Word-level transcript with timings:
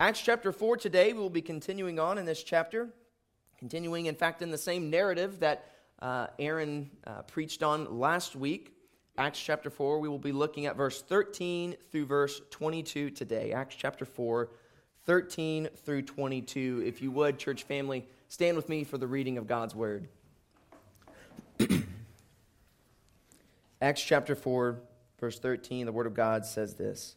Acts 0.00 0.22
chapter 0.22 0.50
4 0.50 0.78
today, 0.78 1.12
we 1.12 1.18
will 1.18 1.28
be 1.28 1.42
continuing 1.42 1.98
on 1.98 2.16
in 2.16 2.24
this 2.24 2.42
chapter, 2.42 2.88
continuing, 3.58 4.06
in 4.06 4.14
fact, 4.14 4.40
in 4.40 4.50
the 4.50 4.56
same 4.56 4.88
narrative 4.88 5.40
that 5.40 5.66
uh, 6.00 6.28
Aaron 6.38 6.90
uh, 7.06 7.20
preached 7.20 7.62
on 7.62 7.98
last 7.98 8.34
week. 8.34 8.72
Acts 9.18 9.38
chapter 9.38 9.68
4, 9.68 9.98
we 9.98 10.08
will 10.08 10.18
be 10.18 10.32
looking 10.32 10.64
at 10.64 10.74
verse 10.74 11.02
13 11.02 11.76
through 11.92 12.06
verse 12.06 12.40
22 12.48 13.10
today. 13.10 13.52
Acts 13.52 13.76
chapter 13.76 14.06
4, 14.06 14.48
13 15.04 15.68
through 15.84 16.00
22. 16.00 16.82
If 16.86 17.02
you 17.02 17.10
would, 17.10 17.38
church 17.38 17.64
family, 17.64 18.06
stand 18.28 18.56
with 18.56 18.70
me 18.70 18.84
for 18.84 18.96
the 18.96 19.06
reading 19.06 19.36
of 19.36 19.46
God's 19.46 19.74
word. 19.74 20.08
Acts 23.82 24.02
chapter 24.02 24.34
4, 24.34 24.80
verse 25.20 25.38
13, 25.38 25.84
the 25.84 25.92
word 25.92 26.06
of 26.06 26.14
God 26.14 26.46
says 26.46 26.76
this. 26.76 27.16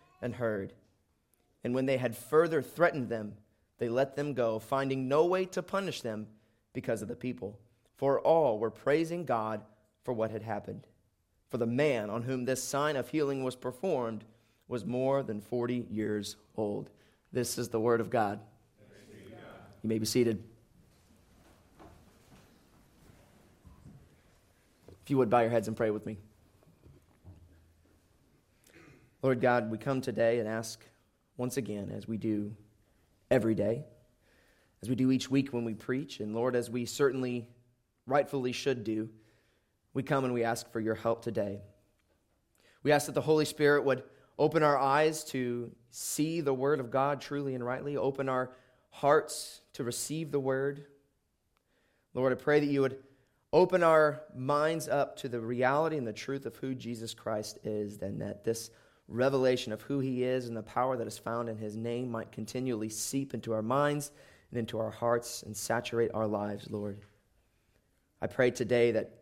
and 0.21 0.35
heard. 0.35 0.73
And 1.63 1.75
when 1.75 1.85
they 1.85 1.97
had 1.97 2.15
further 2.15 2.61
threatened 2.61 3.09
them, 3.09 3.33
they 3.77 3.89
let 3.89 4.15
them 4.15 4.33
go, 4.33 4.59
finding 4.59 5.07
no 5.07 5.25
way 5.25 5.45
to 5.45 5.63
punish 5.63 6.01
them 6.01 6.27
because 6.73 7.01
of 7.01 7.07
the 7.07 7.15
people. 7.15 7.59
For 7.95 8.19
all 8.19 8.59
were 8.59 8.71
praising 8.71 9.25
God 9.25 9.61
for 10.03 10.13
what 10.13 10.31
had 10.31 10.43
happened. 10.43 10.87
For 11.49 11.57
the 11.57 11.65
man 11.65 12.09
on 12.09 12.23
whom 12.23 12.45
this 12.45 12.63
sign 12.63 12.95
of 12.95 13.09
healing 13.09 13.43
was 13.43 13.55
performed 13.55 14.23
was 14.67 14.85
more 14.85 15.21
than 15.21 15.41
40 15.41 15.87
years 15.89 16.37
old. 16.55 16.89
This 17.33 17.57
is 17.57 17.69
the 17.69 17.79
word 17.79 17.99
of 17.99 18.09
God. 18.09 18.39
You 19.83 19.89
may 19.89 19.99
be 19.99 20.05
seated. 20.05 20.43
If 25.03 25.09
you 25.09 25.17
would 25.17 25.29
bow 25.29 25.41
your 25.41 25.49
heads 25.49 25.67
and 25.67 25.75
pray 25.75 25.89
with 25.89 26.05
me. 26.05 26.17
Lord 29.21 29.39
God, 29.39 29.69
we 29.69 29.77
come 29.77 30.01
today 30.01 30.39
and 30.39 30.47
ask 30.47 30.83
once 31.37 31.57
again, 31.57 31.91
as 31.95 32.07
we 32.07 32.17
do 32.17 32.55
every 33.29 33.53
day, 33.53 33.85
as 34.81 34.89
we 34.89 34.95
do 34.95 35.11
each 35.11 35.29
week 35.29 35.53
when 35.53 35.63
we 35.63 35.75
preach, 35.75 36.19
and 36.19 36.33
Lord, 36.33 36.55
as 36.55 36.71
we 36.71 36.85
certainly 36.85 37.47
rightfully 38.07 38.51
should 38.51 38.83
do, 38.83 39.09
we 39.93 40.01
come 40.01 40.25
and 40.25 40.33
we 40.33 40.43
ask 40.43 40.71
for 40.71 40.79
your 40.79 40.95
help 40.95 41.21
today. 41.21 41.61
We 42.81 42.91
ask 42.91 43.05
that 43.05 43.11
the 43.13 43.21
Holy 43.21 43.45
Spirit 43.45 43.85
would 43.85 44.01
open 44.39 44.63
our 44.63 44.77
eyes 44.77 45.23
to 45.25 45.71
see 45.91 46.41
the 46.41 46.53
Word 46.53 46.79
of 46.79 46.89
God 46.89 47.21
truly 47.21 47.53
and 47.53 47.63
rightly, 47.63 47.97
open 47.97 48.27
our 48.27 48.49
hearts 48.89 49.61
to 49.73 49.83
receive 49.83 50.31
the 50.31 50.39
Word. 50.39 50.85
Lord, 52.15 52.31
I 52.31 52.35
pray 52.35 52.59
that 52.59 52.65
you 52.65 52.81
would 52.81 52.97
open 53.53 53.83
our 53.83 54.23
minds 54.35 54.87
up 54.87 55.17
to 55.17 55.29
the 55.29 55.39
reality 55.39 55.97
and 55.97 56.07
the 56.07 56.13
truth 56.13 56.47
of 56.47 56.55
who 56.55 56.73
Jesus 56.73 57.13
Christ 57.13 57.59
is, 57.63 58.01
and 58.01 58.19
that 58.21 58.43
this 58.43 58.71
revelation 59.07 59.73
of 59.73 59.81
who 59.81 59.99
he 59.99 60.23
is 60.23 60.47
and 60.47 60.55
the 60.55 60.63
power 60.63 60.97
that 60.97 61.07
is 61.07 61.17
found 61.17 61.49
in 61.49 61.57
his 61.57 61.75
name 61.75 62.09
might 62.09 62.31
continually 62.31 62.89
seep 62.89 63.33
into 63.33 63.53
our 63.53 63.61
minds 63.61 64.11
and 64.49 64.59
into 64.59 64.79
our 64.79 64.91
hearts 64.91 65.43
and 65.43 65.55
saturate 65.55 66.11
our 66.13 66.27
lives, 66.27 66.69
Lord. 66.69 66.99
I 68.21 68.27
pray 68.27 68.51
today 68.51 68.91
that 68.91 69.21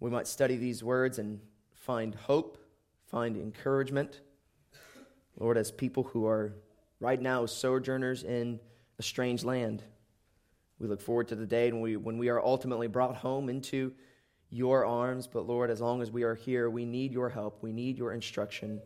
we 0.00 0.10
might 0.10 0.26
study 0.26 0.56
these 0.56 0.82
words 0.82 1.18
and 1.18 1.40
find 1.74 2.14
hope, 2.14 2.58
find 3.06 3.36
encouragement. 3.36 4.20
Lord, 5.38 5.56
as 5.56 5.70
people 5.70 6.04
who 6.04 6.26
are 6.26 6.54
right 7.00 7.20
now 7.20 7.46
sojourners 7.46 8.24
in 8.24 8.60
a 8.98 9.02
strange 9.02 9.44
land, 9.44 9.82
we 10.78 10.86
look 10.86 11.00
forward 11.00 11.28
to 11.28 11.36
the 11.36 11.46
day 11.46 11.72
when 11.72 11.80
we, 11.80 11.96
when 11.96 12.18
we 12.18 12.28
are 12.28 12.44
ultimately 12.44 12.86
brought 12.86 13.16
home 13.16 13.48
into 13.48 13.92
your 14.50 14.86
arms. 14.86 15.26
But 15.26 15.46
Lord, 15.46 15.70
as 15.70 15.80
long 15.80 16.00
as 16.00 16.10
we 16.10 16.22
are 16.22 16.34
here, 16.34 16.70
we 16.70 16.84
need 16.84 17.12
your 17.12 17.28
help, 17.28 17.62
we 17.62 17.72
need 17.72 17.98
your 17.98 18.12
instruction 18.12 18.80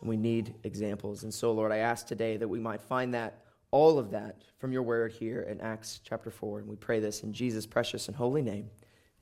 and 0.00 0.08
we 0.08 0.16
need 0.16 0.54
examples. 0.64 1.24
And 1.24 1.32
so, 1.32 1.52
Lord, 1.52 1.72
I 1.72 1.78
ask 1.78 2.06
today 2.06 2.36
that 2.36 2.48
we 2.48 2.58
might 2.58 2.80
find 2.80 3.14
that, 3.14 3.44
all 3.70 3.98
of 3.98 4.10
that, 4.10 4.42
from 4.58 4.72
your 4.72 4.82
word 4.82 5.12
here 5.12 5.42
in 5.42 5.60
Acts 5.60 6.00
chapter 6.02 6.30
4. 6.30 6.60
And 6.60 6.68
we 6.68 6.76
pray 6.76 6.98
this 6.98 7.22
in 7.22 7.32
Jesus' 7.32 7.66
precious 7.66 8.08
and 8.08 8.16
holy 8.16 8.42
name. 8.42 8.68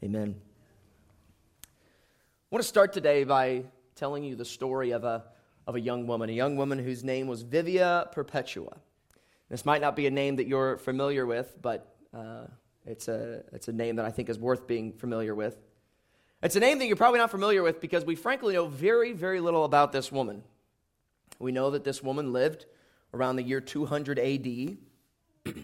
Amen. 0.03 0.37
I 1.65 1.69
want 2.51 2.63
to 2.63 2.69
start 2.69 2.93
today 2.93 3.25
by 3.25 3.65
telling 3.95 4.25
you 4.25 4.37
the 4.37 4.45
story 4.45 4.93
of 4.93 5.05
a, 5.05 5.25
of 5.67 5.75
a 5.75 5.81
young 5.81 6.07
woman, 6.07 6.31
a 6.31 6.33
young 6.33 6.57
woman 6.57 6.79
whose 6.79 7.05
name 7.05 7.27
was 7.27 7.43
Vivia 7.43 8.09
Perpetua. 8.13 8.79
This 9.51 9.67
might 9.67 9.81
not 9.81 9.97
be 9.97 10.07
a 10.07 10.11
name 10.11 10.37
that 10.37 10.47
you're 10.47 10.79
familiar 10.79 11.27
with, 11.27 11.57
but 11.61 11.95
uh, 12.15 12.47
it's, 12.87 13.09
a, 13.09 13.43
it's 13.53 13.69
a 13.69 13.73
name 13.73 13.97
that 13.97 14.07
I 14.07 14.11
think 14.11 14.29
is 14.31 14.39
worth 14.39 14.67
being 14.67 14.93
familiar 14.93 15.35
with. 15.35 15.59
It's 16.43 16.57
a 16.57 16.61
name 16.61 16.79
that 16.79 16.87
you're 16.87 16.97
probably 16.97 17.19
not 17.19 17.31
familiar 17.31 17.63
with 17.63 17.81
because 17.81 18.05
we 18.05 18.15
frankly 18.15 18.55
know 18.55 18.67
very, 18.67 19.13
very 19.13 19.41
little 19.41 19.65
about 19.65 19.93
this 19.93 20.13
woman. 20.13 20.43
We 21.39 21.53
know 21.53 21.71
that 21.71 21.85
this 21.85 22.03
woman 22.03 22.33
lived 22.33 22.67
around 23.15 23.37
the 23.37 23.43
year 23.43 23.61
200 23.61 24.19
AD. 24.19 24.47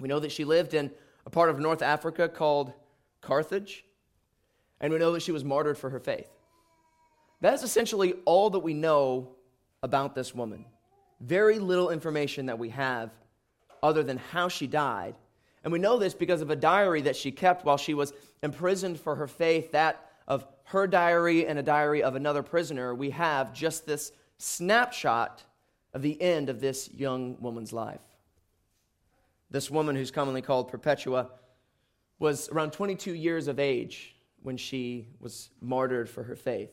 we 0.00 0.08
know 0.08 0.18
that 0.18 0.32
she 0.32 0.44
lived 0.44 0.74
in 0.74 0.90
a 1.26 1.30
part 1.30 1.50
of 1.50 1.58
North 1.58 1.82
Africa 1.82 2.28
called 2.28 2.72
Carthage. 3.20 3.84
And 4.80 4.92
we 4.92 4.98
know 4.98 5.12
that 5.12 5.22
she 5.22 5.32
was 5.32 5.44
martyred 5.44 5.78
for 5.78 5.90
her 5.90 6.00
faith. 6.00 6.28
That 7.40 7.54
is 7.54 7.62
essentially 7.62 8.14
all 8.24 8.50
that 8.50 8.60
we 8.60 8.74
know 8.74 9.30
about 9.82 10.14
this 10.14 10.34
woman. 10.34 10.64
Very 11.20 11.58
little 11.58 11.90
information 11.90 12.46
that 12.46 12.58
we 12.58 12.70
have 12.70 13.10
other 13.82 14.02
than 14.02 14.16
how 14.16 14.48
she 14.48 14.66
died. 14.66 15.14
And 15.62 15.72
we 15.72 15.78
know 15.78 15.98
this 15.98 16.14
because 16.14 16.42
of 16.42 16.50
a 16.50 16.56
diary 16.56 17.02
that 17.02 17.16
she 17.16 17.30
kept 17.30 17.64
while 17.64 17.76
she 17.76 17.94
was 17.94 18.12
imprisoned 18.42 19.00
for 19.00 19.14
her 19.16 19.26
faith, 19.26 19.72
that 19.72 20.10
of 20.26 20.46
her 20.64 20.86
diary 20.86 21.46
and 21.46 21.58
a 21.58 21.62
diary 21.62 22.02
of 22.02 22.16
another 22.16 22.42
prisoner. 22.42 22.94
We 22.94 23.10
have 23.10 23.52
just 23.52 23.86
this 23.86 24.12
snapshot 24.44 25.42
of 25.94 26.02
the 26.02 26.20
end 26.20 26.50
of 26.50 26.60
this 26.60 26.92
young 26.92 27.36
woman's 27.40 27.72
life. 27.72 28.00
This 29.50 29.70
woman, 29.70 29.96
who's 29.96 30.10
commonly 30.10 30.42
called 30.42 30.68
Perpetua, 30.68 31.30
was 32.18 32.48
around 32.50 32.72
22 32.72 33.12
years 33.12 33.48
of 33.48 33.58
age 33.58 34.16
when 34.42 34.56
she 34.56 35.08
was 35.20 35.50
martyred 35.60 36.08
for 36.08 36.24
her 36.24 36.36
faith. 36.36 36.70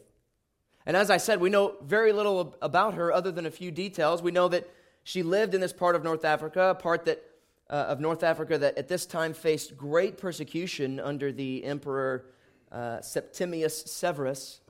And 0.85 0.97
as 0.97 1.09
I 1.09 1.17
said, 1.17 1.39
we 1.39 1.49
know 1.49 1.75
very 1.83 2.11
little 2.11 2.55
about 2.61 2.95
her 2.95 3.13
other 3.13 3.31
than 3.31 3.45
a 3.45 3.51
few 3.51 3.71
details. 3.71 4.21
We 4.21 4.31
know 4.31 4.47
that 4.49 4.69
she 5.03 5.23
lived 5.23 5.53
in 5.53 5.61
this 5.61 5.73
part 5.73 5.95
of 5.95 6.03
North 6.03 6.25
Africa, 6.25 6.72
a 6.72 6.75
part 6.75 7.05
that, 7.05 7.23
uh, 7.69 7.73
of 7.73 7.99
North 7.99 8.23
Africa 8.23 8.57
that 8.57 8.78
at 8.78 8.87
this 8.87 9.05
time 9.05 9.34
faced 9.34 9.78
great 9.78 10.17
persecution 10.17 10.99
under 10.99 11.31
the 11.31 11.63
emperor 11.63 12.25
uh, 12.72 13.01
Septimius 13.01 13.84
Severus. 13.84 14.61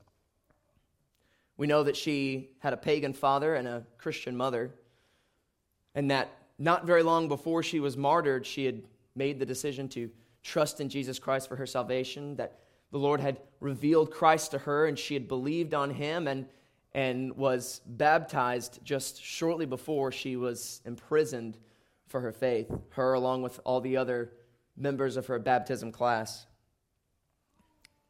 We 1.61 1.67
know 1.67 1.83
that 1.83 1.95
she 1.95 2.49
had 2.57 2.73
a 2.73 2.77
pagan 2.77 3.13
father 3.13 3.53
and 3.53 3.67
a 3.67 3.85
Christian 3.99 4.35
mother, 4.35 4.71
and 5.93 6.09
that 6.09 6.35
not 6.57 6.87
very 6.87 7.03
long 7.03 7.27
before 7.27 7.61
she 7.61 7.79
was 7.79 7.95
martyred, 7.95 8.47
she 8.47 8.65
had 8.65 8.81
made 9.13 9.37
the 9.37 9.45
decision 9.45 9.87
to 9.89 10.09
trust 10.41 10.81
in 10.81 10.89
Jesus 10.89 11.19
Christ 11.19 11.47
for 11.47 11.55
her 11.57 11.67
salvation, 11.67 12.35
that 12.37 12.61
the 12.89 12.97
Lord 12.97 13.19
had 13.19 13.41
revealed 13.59 14.09
Christ 14.09 14.49
to 14.49 14.57
her, 14.57 14.87
and 14.87 14.97
she 14.97 15.13
had 15.13 15.27
believed 15.27 15.75
on 15.75 15.91
him 15.91 16.27
and, 16.27 16.47
and 16.95 17.37
was 17.37 17.81
baptized 17.85 18.79
just 18.83 19.23
shortly 19.23 19.67
before 19.67 20.11
she 20.11 20.37
was 20.37 20.81
imprisoned 20.83 21.59
for 22.07 22.21
her 22.21 22.31
faith, 22.31 22.71
her 22.93 23.13
along 23.13 23.43
with 23.43 23.59
all 23.65 23.81
the 23.81 23.97
other 23.97 24.31
members 24.75 25.15
of 25.15 25.27
her 25.27 25.37
baptism 25.37 25.91
class. 25.91 26.47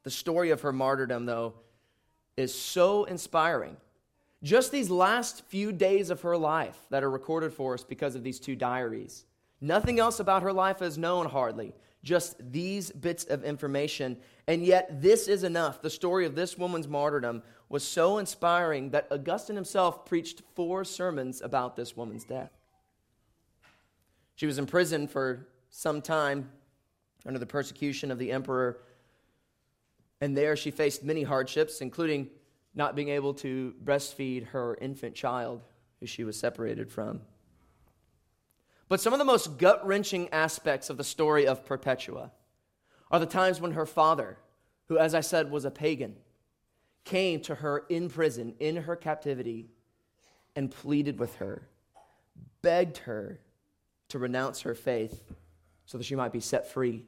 The 0.03 0.09
story 0.09 0.51
of 0.51 0.61
her 0.61 0.71
martyrdom, 0.71 1.25
though, 1.25 1.55
is 2.41 2.53
so 2.53 3.05
inspiring. 3.05 3.77
Just 4.43 4.71
these 4.71 4.89
last 4.89 5.45
few 5.45 5.71
days 5.71 6.09
of 6.09 6.21
her 6.21 6.35
life 6.35 6.77
that 6.89 7.03
are 7.03 7.11
recorded 7.11 7.53
for 7.53 7.75
us 7.75 7.83
because 7.83 8.15
of 8.15 8.23
these 8.23 8.39
two 8.39 8.55
diaries. 8.55 9.25
Nothing 9.61 9.99
else 9.99 10.19
about 10.19 10.41
her 10.41 10.51
life 10.51 10.81
is 10.81 10.97
known 10.97 11.27
hardly, 11.27 11.73
just 12.03 12.35
these 12.51 12.91
bits 12.91 13.23
of 13.25 13.43
information. 13.43 14.17
And 14.47 14.65
yet, 14.65 15.01
this 15.01 15.27
is 15.27 15.43
enough. 15.43 15.83
The 15.83 15.89
story 15.91 16.25
of 16.25 16.33
this 16.33 16.57
woman's 16.57 16.87
martyrdom 16.87 17.43
was 17.69 17.83
so 17.83 18.17
inspiring 18.17 18.89
that 18.89 19.07
Augustine 19.11 19.55
himself 19.55 20.05
preached 20.05 20.41
four 20.55 20.83
sermons 20.83 21.41
about 21.41 21.75
this 21.75 21.95
woman's 21.95 22.23
death. 22.23 22.51
She 24.35 24.47
was 24.47 24.57
imprisoned 24.57 25.11
for 25.11 25.47
some 25.69 26.01
time 26.01 26.49
under 27.25 27.37
the 27.37 27.45
persecution 27.45 28.09
of 28.09 28.17
the 28.17 28.31
emperor, 28.31 28.79
and 30.21 30.37
there 30.37 30.55
she 30.55 30.71
faced 30.71 31.03
many 31.03 31.23
hardships, 31.23 31.81
including 31.81 32.29
not 32.75 32.95
being 32.95 33.09
able 33.09 33.33
to 33.33 33.73
breastfeed 33.83 34.47
her 34.47 34.77
infant 34.79 35.15
child 35.15 35.61
who 35.99 36.05
she 36.05 36.23
was 36.23 36.39
separated 36.39 36.89
from. 36.89 37.21
But 38.87 39.01
some 39.01 39.13
of 39.13 39.19
the 39.19 39.25
most 39.25 39.57
gut 39.57 39.85
wrenching 39.85 40.29
aspects 40.29 40.89
of 40.89 40.97
the 40.97 41.03
story 41.03 41.47
of 41.47 41.65
Perpetua 41.65 42.31
are 43.09 43.19
the 43.19 43.25
times 43.25 43.59
when 43.59 43.71
her 43.71 43.85
father, 43.85 44.37
who, 44.87 44.97
as 44.97 45.15
I 45.15 45.21
said, 45.21 45.49
was 45.49 45.65
a 45.65 45.71
pagan, 45.71 46.15
came 47.03 47.41
to 47.41 47.55
her 47.55 47.85
in 47.89 48.09
prison, 48.09 48.53
in 48.59 48.75
her 48.77 48.95
captivity, 48.95 49.69
and 50.55 50.69
pleaded 50.69 51.19
with 51.19 51.35
her, 51.35 51.67
begged 52.61 52.97
her 52.99 53.39
to 54.09 54.19
renounce 54.19 54.61
her 54.61 54.75
faith 54.75 55.23
so 55.85 55.97
that 55.97 56.03
she 56.03 56.15
might 56.15 56.33
be 56.33 56.39
set 56.39 56.67
free, 56.69 57.05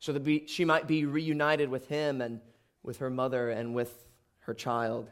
so 0.00 0.12
that 0.12 0.50
she 0.50 0.64
might 0.64 0.88
be 0.88 1.04
reunited 1.04 1.68
with 1.68 1.86
him 1.86 2.20
and 2.20 2.40
with 2.82 2.98
her 2.98 3.10
mother 3.10 3.50
and 3.50 3.74
with 3.74 4.06
her 4.40 4.54
child. 4.54 5.08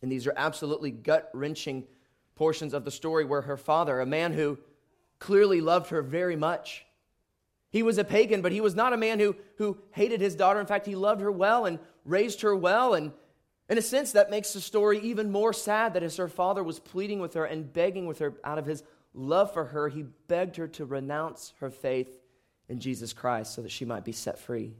And 0.00 0.10
these 0.10 0.26
are 0.28 0.34
absolutely 0.36 0.92
gut 0.92 1.28
wrenching 1.34 1.84
portions 2.36 2.72
of 2.72 2.84
the 2.84 2.90
story 2.92 3.24
where 3.24 3.42
her 3.42 3.56
father, 3.56 4.00
a 4.00 4.06
man 4.06 4.32
who 4.32 4.58
clearly 5.18 5.60
loved 5.60 5.90
her 5.90 6.02
very 6.02 6.36
much, 6.36 6.86
he 7.70 7.82
was 7.82 7.98
a 7.98 8.04
pagan, 8.04 8.40
but 8.40 8.52
he 8.52 8.60
was 8.60 8.76
not 8.76 8.92
a 8.92 8.96
man 8.96 9.18
who, 9.18 9.34
who 9.56 9.76
hated 9.90 10.20
his 10.20 10.36
daughter. 10.36 10.60
In 10.60 10.66
fact, 10.66 10.86
he 10.86 10.94
loved 10.94 11.20
her 11.20 11.32
well 11.32 11.66
and 11.66 11.80
raised 12.04 12.40
her 12.42 12.54
well. 12.54 12.94
And 12.94 13.12
in 13.68 13.76
a 13.76 13.82
sense, 13.82 14.12
that 14.12 14.30
makes 14.30 14.52
the 14.52 14.60
story 14.60 15.00
even 15.00 15.32
more 15.32 15.52
sad 15.52 15.94
that 15.94 16.04
as 16.04 16.16
her 16.16 16.28
father 16.28 16.62
was 16.62 16.78
pleading 16.78 17.18
with 17.18 17.34
her 17.34 17.44
and 17.44 17.70
begging 17.70 18.06
with 18.06 18.20
her 18.20 18.34
out 18.44 18.58
of 18.58 18.66
his 18.66 18.84
love 19.12 19.52
for 19.52 19.64
her, 19.64 19.88
he 19.88 20.04
begged 20.28 20.56
her 20.56 20.68
to 20.68 20.86
renounce 20.86 21.52
her 21.58 21.70
faith 21.70 22.20
in 22.68 22.80
Jesus 22.80 23.12
Christ 23.12 23.54
so 23.54 23.62
that 23.62 23.70
she 23.70 23.84
might 23.84 24.04
be 24.04 24.12
set 24.12 24.38
free. 24.38 24.74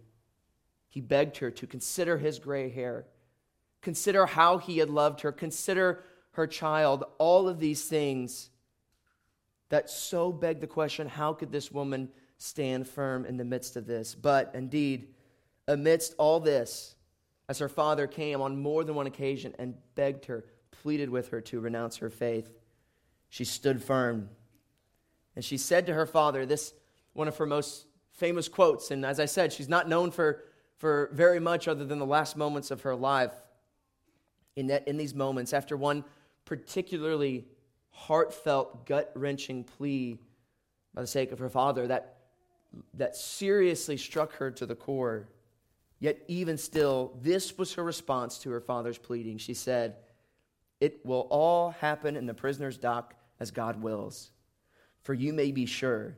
He 0.89 1.01
begged 1.01 1.39
her 1.39 1.51
to 1.51 1.67
consider 1.67 2.19
his 2.19 2.39
gray 2.39 2.69
hair, 2.69 3.07
consider 3.83 4.27
how 4.27 4.59
he 4.59 4.79
had 4.79 4.91
loved 4.91 5.21
her, 5.23 5.33
consider 5.33 6.03
her 6.33 6.47
child, 6.47 7.05
all 7.19 7.49
of 7.49 7.59
these 7.59 7.85
things 7.85 8.51
that 9.69 9.91
so 9.91 10.33
beg 10.33 10.61
the 10.61 10.67
question 10.67 11.09
how 11.09 11.33
could 11.33 11.53
this 11.53 11.71
woman 11.71 12.09
stand 12.39 12.89
firm 12.89 13.25
in 13.25 13.37
the 13.37 13.45
midst 13.45 13.77
of 13.77 13.87
this? 13.87 14.15
But 14.15 14.53
indeed, 14.55 15.09
amidst 15.67 16.15
all 16.19 16.41
this, 16.41 16.95
as 17.49 17.59
her 17.59 17.69
father 17.69 18.07
came 18.07 18.41
on 18.41 18.61
more 18.61 18.85
than 18.85 18.95
one 18.95 19.07
occasion 19.07 19.55
and 19.59 19.75
begged 19.95 20.27
her, 20.27 20.45
pleaded 20.71 21.11
with 21.11 21.29
her 21.31 21.41
to 21.43 21.61
renounce 21.61 21.97
her 21.99 22.11
faith, 22.11 22.51
she 23.29 23.45
stood 23.45 23.83
firm. 23.83 24.29
And 25.35 25.45
she 25.45 25.57
said 25.57 25.87
to 25.87 25.95
her 25.95 26.07
father, 26.07 26.47
this 26.47 26.73
one 27.19 27.27
of 27.27 27.37
her 27.37 27.47
most 27.47 27.87
famous 28.13 28.49
quotes, 28.49 28.93
and 28.93 29.05
as 29.05 29.19
I 29.19 29.25
said, 29.25 29.53
she's 29.53 29.69
not 29.69 29.89
known 29.89 30.13
for, 30.13 30.45
for 30.77 31.11
very 31.13 31.41
much 31.41 31.67
other 31.67 31.85
than 31.85 31.99
the 31.99 32.07
last 32.07 32.37
moments 32.37 32.71
of 32.71 32.83
her 32.83 32.95
life. 32.95 33.33
In, 34.55 34.69
that, 34.69 34.87
in 34.87 34.97
these 34.97 35.15
moments, 35.15 35.53
after 35.53 35.77
one 35.77 36.05
particularly 36.45 37.47
heartfelt, 37.91 38.87
gut 38.87 39.11
wrenching 39.15 39.65
plea 39.65 40.19
by 40.95 41.01
the 41.01 41.07
sake 41.09 41.33
of 41.33 41.41
her 41.41 41.49
father 41.49 41.89
that, 41.89 42.19
that 42.95 43.17
seriously 43.17 43.97
struck 43.97 44.33
her 44.35 44.51
to 44.53 44.65
the 44.65 44.75
core. 44.77 45.29
Yet, 45.99 46.19
even 46.29 46.57
still, 46.57 47.19
this 47.21 47.59
was 47.59 47.75
her 47.75 47.83
response 47.83 48.39
to 48.39 48.51
her 48.51 48.61
father's 48.61 48.99
pleading. 48.99 49.39
She 49.39 49.55
said, 49.55 49.97
It 50.81 51.05
will 51.05 51.27
all 51.31 51.71
happen 51.71 52.17
in 52.17 52.27
the 52.27 52.35
prisoner's 52.35 52.79
dock 52.79 53.15
as 53.41 53.51
God 53.51 53.83
wills. 53.83 54.31
For 55.03 55.15
you 55.15 55.33
may 55.33 55.51
be 55.51 55.67
sure 55.67 56.17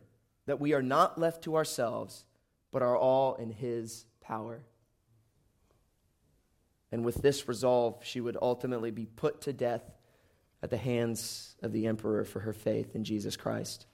that 0.50 0.60
we 0.60 0.74
are 0.74 0.82
not 0.82 1.16
left 1.16 1.44
to 1.44 1.54
ourselves, 1.54 2.24
but 2.72 2.82
are 2.82 2.96
all 2.96 3.36
in 3.36 3.50
His 3.50 4.04
power. 4.20 4.60
And 6.90 7.04
with 7.04 7.22
this 7.22 7.46
resolve, 7.46 8.00
she 8.02 8.20
would 8.20 8.36
ultimately 8.42 8.90
be 8.90 9.06
put 9.06 9.42
to 9.42 9.52
death 9.52 9.84
at 10.60 10.70
the 10.70 10.76
hands 10.76 11.54
of 11.62 11.70
the 11.70 11.86
emperor 11.86 12.24
for 12.24 12.40
her 12.40 12.52
faith 12.52 12.96
in 12.96 13.04
Jesus 13.04 13.36
Christ. 13.36 13.86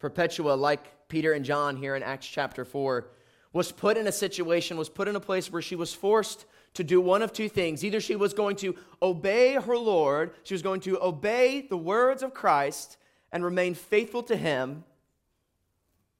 Perpetua, 0.00 0.54
like 0.54 1.08
Peter 1.08 1.32
and 1.32 1.44
John 1.44 1.76
here 1.76 1.94
in 1.94 2.02
Acts 2.02 2.26
chapter 2.26 2.64
4, 2.64 3.08
was 3.52 3.70
put 3.70 3.96
in 3.96 4.08
a 4.08 4.12
situation, 4.12 4.76
was 4.76 4.88
put 4.88 5.06
in 5.06 5.14
a 5.14 5.20
place 5.20 5.52
where 5.52 5.62
she 5.62 5.76
was 5.76 5.94
forced 5.94 6.44
to 6.74 6.82
do 6.82 7.00
one 7.00 7.22
of 7.22 7.32
two 7.32 7.48
things. 7.48 7.84
Either 7.84 8.00
she 8.00 8.16
was 8.16 8.34
going 8.34 8.56
to 8.56 8.74
obey 9.00 9.54
her 9.54 9.78
Lord, 9.78 10.32
she 10.42 10.54
was 10.54 10.62
going 10.62 10.80
to 10.80 11.00
obey 11.00 11.60
the 11.60 11.76
words 11.76 12.24
of 12.24 12.34
Christ 12.34 12.96
and 13.30 13.44
remain 13.44 13.74
faithful 13.74 14.24
to 14.24 14.36
him, 14.36 14.82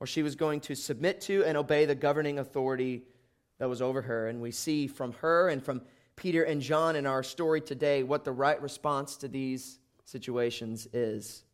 or 0.00 0.06
she 0.06 0.22
was 0.22 0.34
going 0.34 0.60
to 0.60 0.74
submit 0.74 1.20
to 1.20 1.44
and 1.44 1.56
obey 1.56 1.84
the 1.84 1.94
governing 1.94 2.38
authority 2.38 3.02
that 3.58 3.68
was 3.68 3.82
over 3.82 4.02
her. 4.02 4.28
And 4.28 4.40
we 4.40 4.50
see 4.50 4.86
from 4.86 5.12
her 5.20 5.50
and 5.50 5.62
from 5.62 5.82
Peter 6.16 6.42
and 6.42 6.60
John 6.60 6.96
in 6.96 7.06
our 7.06 7.22
story 7.22 7.60
today 7.60 8.02
what 8.02 8.24
the 8.24 8.32
right 8.32 8.60
response 8.60 9.16
to 9.18 9.28
these 9.28 9.78
situations 10.06 10.88
is. 10.92 11.44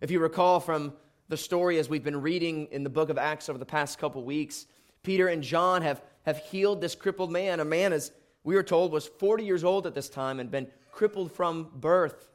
If 0.00 0.10
you 0.10 0.18
recall 0.18 0.60
from 0.60 0.94
the 1.28 1.36
story 1.36 1.78
as 1.78 1.88
we've 1.88 2.04
been 2.04 2.22
reading 2.22 2.68
in 2.70 2.82
the 2.82 2.90
book 2.90 3.10
of 3.10 3.18
Acts 3.18 3.48
over 3.48 3.58
the 3.58 3.66
past 3.66 3.98
couple 3.98 4.24
weeks, 4.24 4.66
Peter 5.02 5.28
and 5.28 5.42
John 5.42 5.82
have, 5.82 6.02
have 6.22 6.38
healed 6.38 6.80
this 6.80 6.94
crippled 6.94 7.30
man. 7.30 7.60
A 7.60 7.64
man, 7.64 7.92
as 7.92 8.12
we 8.44 8.54
were 8.54 8.62
told, 8.62 8.92
was 8.92 9.06
40 9.06 9.44
years 9.44 9.64
old 9.64 9.86
at 9.86 9.94
this 9.94 10.08
time 10.08 10.40
and 10.40 10.50
been 10.50 10.68
crippled 10.90 11.32
from 11.32 11.70
birth. 11.74 12.28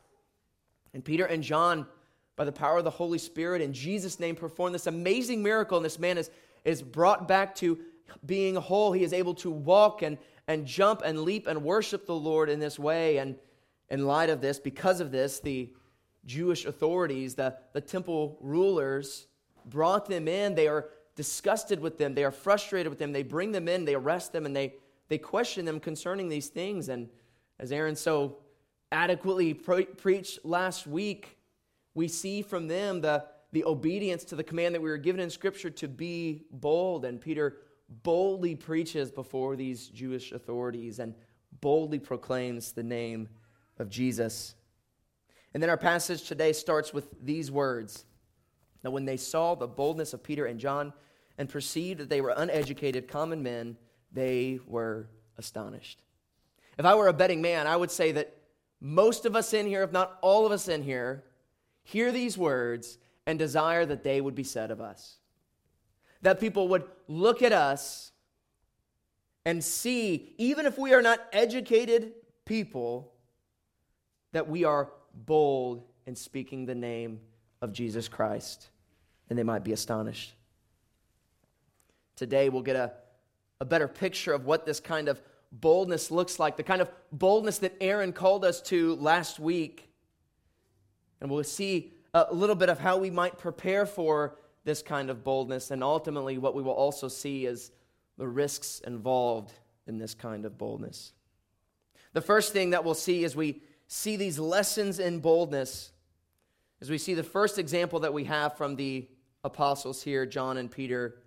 And 0.93 1.03
Peter 1.03 1.25
and 1.25 1.41
John, 1.41 1.87
by 2.35 2.45
the 2.45 2.51
power 2.51 2.79
of 2.79 2.83
the 2.83 2.89
Holy 2.89 3.17
Spirit, 3.17 3.61
in 3.61 3.73
Jesus' 3.73 4.19
name, 4.19 4.35
perform 4.35 4.73
this 4.73 4.87
amazing 4.87 5.43
miracle. 5.43 5.77
And 5.77 5.85
this 5.85 5.99
man 5.99 6.17
is, 6.17 6.29
is 6.65 6.81
brought 6.81 7.27
back 7.27 7.55
to 7.55 7.79
being 8.25 8.55
whole. 8.55 8.91
He 8.91 9.03
is 9.03 9.13
able 9.13 9.35
to 9.35 9.51
walk 9.51 10.01
and, 10.01 10.17
and 10.47 10.65
jump 10.65 11.01
and 11.05 11.21
leap 11.21 11.47
and 11.47 11.63
worship 11.63 12.05
the 12.05 12.15
Lord 12.15 12.49
in 12.49 12.59
this 12.59 12.79
way. 12.79 13.17
And 13.17 13.35
in 13.89 14.07
light 14.07 14.29
of 14.29 14.41
this, 14.41 14.59
because 14.59 14.99
of 14.99 15.11
this, 15.11 15.39
the 15.39 15.71
Jewish 16.25 16.65
authorities, 16.65 17.35
the, 17.35 17.55
the 17.73 17.81
temple 17.81 18.37
rulers, 18.41 19.27
brought 19.65 20.07
them 20.07 20.27
in. 20.27 20.55
They 20.55 20.67
are 20.67 20.89
disgusted 21.15 21.79
with 21.79 21.97
them. 21.97 22.15
They 22.15 22.23
are 22.23 22.31
frustrated 22.31 22.89
with 22.89 22.99
them. 22.99 23.11
They 23.11 23.23
bring 23.23 23.51
them 23.51 23.67
in, 23.67 23.85
they 23.85 23.95
arrest 23.95 24.31
them, 24.33 24.45
and 24.45 24.55
they, 24.55 24.75
they 25.09 25.17
question 25.17 25.65
them 25.65 25.79
concerning 25.79 26.29
these 26.29 26.47
things. 26.47 26.89
And 26.89 27.09
as 27.59 27.71
Aaron 27.71 27.95
so 27.95 28.37
adequately 28.91 29.53
pre- 29.53 29.85
preached 29.85 30.43
last 30.43 30.87
week, 30.87 31.37
we 31.95 32.07
see 32.07 32.41
from 32.41 32.67
them 32.67 33.01
the, 33.01 33.25
the 33.51 33.65
obedience 33.65 34.23
to 34.25 34.35
the 34.35 34.43
command 34.43 34.75
that 34.75 34.81
we 34.81 34.89
were 34.89 34.97
given 34.97 35.21
in 35.21 35.29
Scripture 35.29 35.69
to 35.69 35.87
be 35.87 36.43
bold. 36.51 37.05
And 37.05 37.21
Peter 37.21 37.57
boldly 38.03 38.55
preaches 38.55 39.11
before 39.11 39.55
these 39.55 39.87
Jewish 39.87 40.31
authorities 40.31 40.99
and 40.99 41.13
boldly 41.61 41.99
proclaims 41.99 42.71
the 42.71 42.83
name 42.83 43.29
of 43.77 43.89
Jesus. 43.89 44.55
And 45.53 45.61
then 45.61 45.69
our 45.69 45.77
passage 45.77 46.23
today 46.23 46.53
starts 46.53 46.93
with 46.93 47.07
these 47.21 47.51
words. 47.51 48.05
Now, 48.83 48.91
when 48.91 49.05
they 49.05 49.17
saw 49.17 49.55
the 49.55 49.67
boldness 49.67 50.13
of 50.13 50.23
Peter 50.23 50.45
and 50.45 50.59
John 50.59 50.93
and 51.37 51.47
perceived 51.47 51.99
that 51.99 52.09
they 52.09 52.21
were 52.21 52.33
uneducated 52.35 53.07
common 53.07 53.43
men, 53.43 53.77
they 54.11 54.59
were 54.65 55.09
astonished. 55.37 56.01
If 56.77 56.85
I 56.85 56.95
were 56.95 57.07
a 57.07 57.13
betting 57.13 57.41
man, 57.41 57.67
I 57.67 57.75
would 57.75 57.91
say 57.91 58.11
that 58.13 58.35
most 58.81 59.25
of 59.25 59.35
us 59.35 59.53
in 59.53 59.67
here, 59.67 59.83
if 59.83 59.91
not 59.91 60.17
all 60.21 60.45
of 60.45 60.51
us 60.51 60.67
in 60.67 60.83
here, 60.83 61.23
hear 61.83 62.11
these 62.11 62.37
words 62.37 62.97
and 63.25 63.37
desire 63.37 63.85
that 63.85 64.03
they 64.03 64.19
would 64.19 64.35
be 64.35 64.43
said 64.43 64.71
of 64.71 64.81
us 64.81 65.17
that 66.23 66.39
people 66.39 66.69
would 66.69 66.83
look 67.07 67.43
at 67.43 67.51
us 67.53 68.11
and 69.45 69.63
see, 69.63 70.33
even 70.37 70.65
if 70.65 70.77
we 70.77 70.93
are 70.93 71.01
not 71.01 71.19
educated 71.31 72.13
people, 72.45 73.13
that 74.31 74.49
we 74.49 74.63
are 74.63 74.89
bold 75.13 75.83
in 76.07 76.15
speaking 76.15 76.65
the 76.65 76.73
name 76.73 77.19
of 77.61 77.73
Jesus 77.73 78.07
Christ, 78.07 78.69
and 79.29 79.37
they 79.37 79.43
might 79.43 79.63
be 79.63 79.73
astonished. 79.73 80.33
Today, 82.15 82.49
we'll 82.49 82.61
get 82.61 82.77
a, 82.77 82.93
a 83.59 83.65
better 83.65 83.87
picture 83.87 84.33
of 84.33 84.45
what 84.45 84.65
this 84.65 84.79
kind 84.79 85.09
of 85.09 85.21
boldness 85.51 86.09
looks 86.09 86.39
like, 86.39 86.55
the 86.55 86.63
kind 86.63 86.81
of 86.81 86.89
boldness 87.11 87.59
that 87.59 87.75
Aaron 87.81 88.13
called 88.13 88.45
us 88.45 88.61
to 88.61 88.95
last 88.95 89.39
week. 89.39 89.92
And 91.23 91.31
we'll 91.31 91.43
see 91.45 91.93
a 92.13 92.27
little 92.31 92.55
bit 92.55 92.67
of 92.69 92.79
how 92.79 92.97
we 92.97 93.09
might 93.09 93.37
prepare 93.37 93.85
for 93.85 94.35
this 94.65 94.81
kind 94.81 95.09
of 95.09 95.23
boldness. 95.23 95.71
And 95.71 95.81
ultimately, 95.81 96.37
what 96.37 96.53
we 96.53 96.61
will 96.61 96.73
also 96.73 97.07
see 97.07 97.45
is 97.45 97.71
the 98.17 98.27
risks 98.27 98.81
involved 98.85 99.53
in 99.87 99.97
this 99.97 100.13
kind 100.13 100.45
of 100.45 100.57
boldness. 100.57 101.13
The 102.11 102.21
first 102.21 102.51
thing 102.51 102.71
that 102.71 102.83
we'll 102.83 102.93
see 102.93 103.23
as 103.23 103.37
we 103.37 103.61
see 103.87 104.17
these 104.17 104.37
lessons 104.37 104.99
in 104.99 105.21
boldness, 105.21 105.93
as 106.81 106.89
we 106.89 106.97
see 106.97 107.13
the 107.13 107.23
first 107.23 107.57
example 107.57 108.01
that 108.01 108.13
we 108.13 108.25
have 108.25 108.57
from 108.57 108.75
the 108.75 109.07
apostles 109.45 110.03
here, 110.03 110.25
John 110.25 110.57
and 110.57 110.69
Peter, 110.69 111.21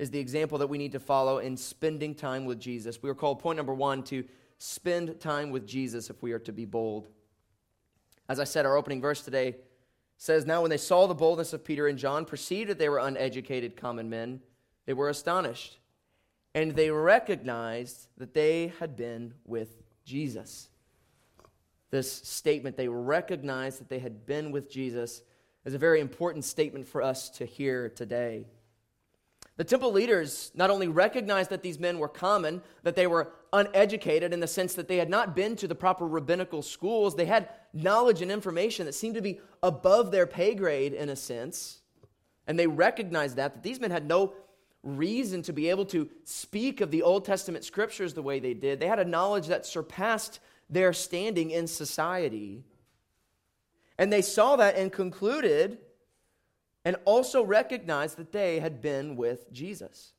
is 0.00 0.10
the 0.10 0.18
example 0.18 0.58
that 0.58 0.66
we 0.66 0.76
need 0.76 0.92
to 0.92 1.00
follow 1.00 1.38
in 1.38 1.56
spending 1.56 2.16
time 2.16 2.46
with 2.46 2.58
Jesus. 2.58 3.00
We 3.00 3.10
are 3.10 3.14
called, 3.14 3.38
point 3.38 3.58
number 3.58 3.74
one, 3.74 4.02
to 4.04 4.24
spend 4.58 5.20
time 5.20 5.50
with 5.50 5.68
Jesus 5.68 6.10
if 6.10 6.20
we 6.20 6.32
are 6.32 6.38
to 6.40 6.52
be 6.52 6.64
bold. 6.64 7.08
As 8.30 8.38
I 8.38 8.44
said, 8.44 8.64
our 8.64 8.76
opening 8.76 9.00
verse 9.00 9.22
today 9.22 9.56
says, 10.16 10.46
Now 10.46 10.60
when 10.60 10.70
they 10.70 10.76
saw 10.76 11.08
the 11.08 11.16
boldness 11.16 11.52
of 11.52 11.64
Peter 11.64 11.88
and 11.88 11.98
John, 11.98 12.24
perceived 12.24 12.70
that 12.70 12.78
they 12.78 12.88
were 12.88 13.00
uneducated 13.00 13.76
common 13.76 14.08
men, 14.08 14.38
they 14.86 14.92
were 14.92 15.08
astonished. 15.08 15.80
And 16.54 16.76
they 16.76 16.92
recognized 16.92 18.06
that 18.18 18.32
they 18.32 18.72
had 18.78 18.94
been 18.94 19.34
with 19.44 19.82
Jesus. 20.04 20.68
This 21.90 22.12
statement, 22.12 22.76
they 22.76 22.86
recognized 22.86 23.80
that 23.80 23.88
they 23.88 23.98
had 23.98 24.26
been 24.26 24.52
with 24.52 24.70
Jesus, 24.70 25.22
is 25.64 25.74
a 25.74 25.78
very 25.78 25.98
important 25.98 26.44
statement 26.44 26.86
for 26.86 27.02
us 27.02 27.30
to 27.30 27.44
hear 27.44 27.88
today. 27.88 28.44
The 29.56 29.64
temple 29.64 29.90
leaders 29.90 30.52
not 30.54 30.70
only 30.70 30.86
recognized 30.86 31.50
that 31.50 31.62
these 31.62 31.80
men 31.80 31.98
were 31.98 32.06
common, 32.06 32.62
that 32.84 32.94
they 32.94 33.08
were 33.08 33.32
uneducated 33.52 34.32
in 34.32 34.40
the 34.40 34.46
sense 34.46 34.74
that 34.74 34.88
they 34.88 34.96
had 34.96 35.10
not 35.10 35.34
been 35.34 35.56
to 35.56 35.68
the 35.68 35.74
proper 35.74 36.06
rabbinical 36.06 36.62
schools, 36.62 37.16
they 37.16 37.24
had 37.26 37.48
knowledge 37.72 38.22
and 38.22 38.30
information 38.30 38.86
that 38.86 38.94
seemed 38.94 39.14
to 39.14 39.22
be 39.22 39.40
above 39.62 40.10
their 40.10 40.26
pay 40.26 40.54
grade 40.54 40.92
in 40.92 41.08
a 41.08 41.16
sense. 41.16 41.80
And 42.46 42.58
they 42.58 42.66
recognized 42.66 43.36
that, 43.36 43.54
that 43.54 43.62
these 43.62 43.80
men 43.80 43.90
had 43.90 44.06
no 44.06 44.34
reason 44.82 45.42
to 45.42 45.52
be 45.52 45.68
able 45.68 45.84
to 45.86 46.08
speak 46.24 46.80
of 46.80 46.90
the 46.90 47.02
Old 47.02 47.24
Testament 47.24 47.64
scriptures 47.64 48.14
the 48.14 48.22
way 48.22 48.40
they 48.40 48.54
did. 48.54 48.80
They 48.80 48.86
had 48.86 48.98
a 48.98 49.04
knowledge 49.04 49.48
that 49.48 49.66
surpassed 49.66 50.40
their 50.68 50.92
standing 50.92 51.50
in 51.50 51.66
society. 51.66 52.64
And 53.98 54.12
they 54.12 54.22
saw 54.22 54.56
that 54.56 54.76
and 54.76 54.90
concluded 54.90 55.78
and 56.84 56.96
also 57.04 57.44
recognized 57.44 58.16
that 58.16 58.32
they 58.32 58.60
had 58.60 58.80
been 58.80 59.16
with 59.16 59.52
Jesus. 59.52 60.12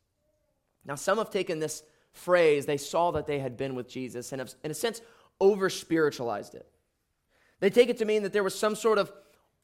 Now, 0.85 0.95
some 0.95 1.17
have 1.17 1.31
taken 1.31 1.59
this 1.59 1.83
phrase, 2.13 2.65
they 2.65 2.77
saw 2.77 3.12
that 3.12 3.27
they 3.27 3.39
had 3.39 3.58
been 3.58 3.75
with 3.75 3.88
Jesus, 3.88 4.32
and 4.32 4.39
have, 4.39 4.53
in 4.63 4.72
a 4.72 4.75
sense, 4.75 5.01
over 5.39 5.70
spiritualized 5.70 6.56
it. 6.56 6.68
They 7.60 7.70
take 7.70 7.89
it 7.89 7.98
to 7.98 8.06
mean 8.06 8.24
that 8.24 8.34
there 8.34 8.44
was 8.44 8.58
some 8.58 8.75
sort 8.75 8.98
of 8.98 9.12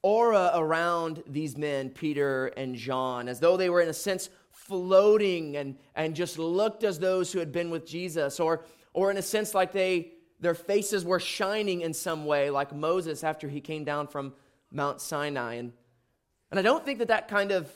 aura 0.02 0.52
around 0.54 1.24
these 1.28 1.58
men, 1.58 1.90
Peter 1.90 2.48
and 2.58 2.76
John, 2.76 3.28
as 3.28 3.40
though 3.40 3.58
they 3.58 3.70
were, 3.70 3.82
in 3.82 3.90
a 3.90 3.94
sense, 3.94 4.30
floating 4.52 5.58
and, 5.58 5.78
and 5.96 6.16
just 6.16 6.40
looked 6.40 6.84
as 6.84 7.00
those 7.00 7.32
who 7.32 7.40
had 7.40 7.52
been 7.52 7.70
with 7.70 7.86
Jesus, 7.86 8.40
or, 8.40 8.66
or 8.94 9.12
in 9.12 9.18
a 9.18 9.22
sense, 9.22 9.54
like 9.54 9.72
they, 9.72 10.12
their 10.40 10.56
faces 10.56 11.04
were 11.04 11.20
shining 11.20 11.82
in 11.82 11.94
some 11.94 12.26
way, 12.26 12.50
like 12.50 12.74
Moses 12.74 13.24
after 13.24 13.50
he 13.50 13.62
came 13.62 13.84
down 13.84 14.08
from 14.08 14.34
Mount 14.72 15.02
Sinai. 15.02 15.56
And 15.56 15.74
and 16.50 16.60
I 16.60 16.64
don't 16.64 16.86
think 16.86 17.00
that 17.00 17.10
that 17.10 17.28
kind 17.28 17.52
of 17.52 17.72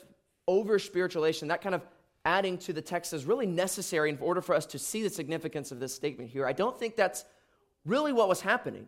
over 0.48 0.78
spiritualization, 0.78 1.48
that 1.48 1.60
kind 1.60 1.74
of 1.74 1.82
adding 2.24 2.58
to 2.58 2.72
the 2.72 2.82
text 2.82 3.12
is 3.12 3.24
really 3.24 3.46
necessary 3.46 4.10
in 4.10 4.18
order 4.20 4.40
for 4.40 4.54
us 4.54 4.66
to 4.66 4.78
see 4.78 5.02
the 5.02 5.10
significance 5.10 5.72
of 5.72 5.80
this 5.80 5.94
statement 5.94 6.30
here. 6.30 6.46
I 6.46 6.52
don't 6.52 6.78
think 6.78 6.96
that's 6.96 7.24
really 7.84 8.12
what 8.12 8.28
was 8.28 8.40
happening. 8.40 8.86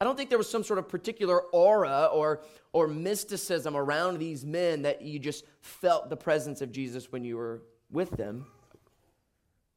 I 0.00 0.04
don't 0.04 0.16
think 0.16 0.28
there 0.28 0.38
was 0.38 0.50
some 0.50 0.64
sort 0.64 0.78
of 0.78 0.88
particular 0.88 1.40
aura 1.40 2.06
or, 2.12 2.42
or 2.72 2.88
mysticism 2.88 3.76
around 3.76 4.18
these 4.18 4.44
men 4.44 4.82
that 4.82 5.02
you 5.02 5.18
just 5.18 5.44
felt 5.60 6.10
the 6.10 6.16
presence 6.16 6.60
of 6.60 6.72
Jesus 6.72 7.12
when 7.12 7.24
you 7.24 7.36
were 7.36 7.62
with 7.90 8.10
them. 8.10 8.46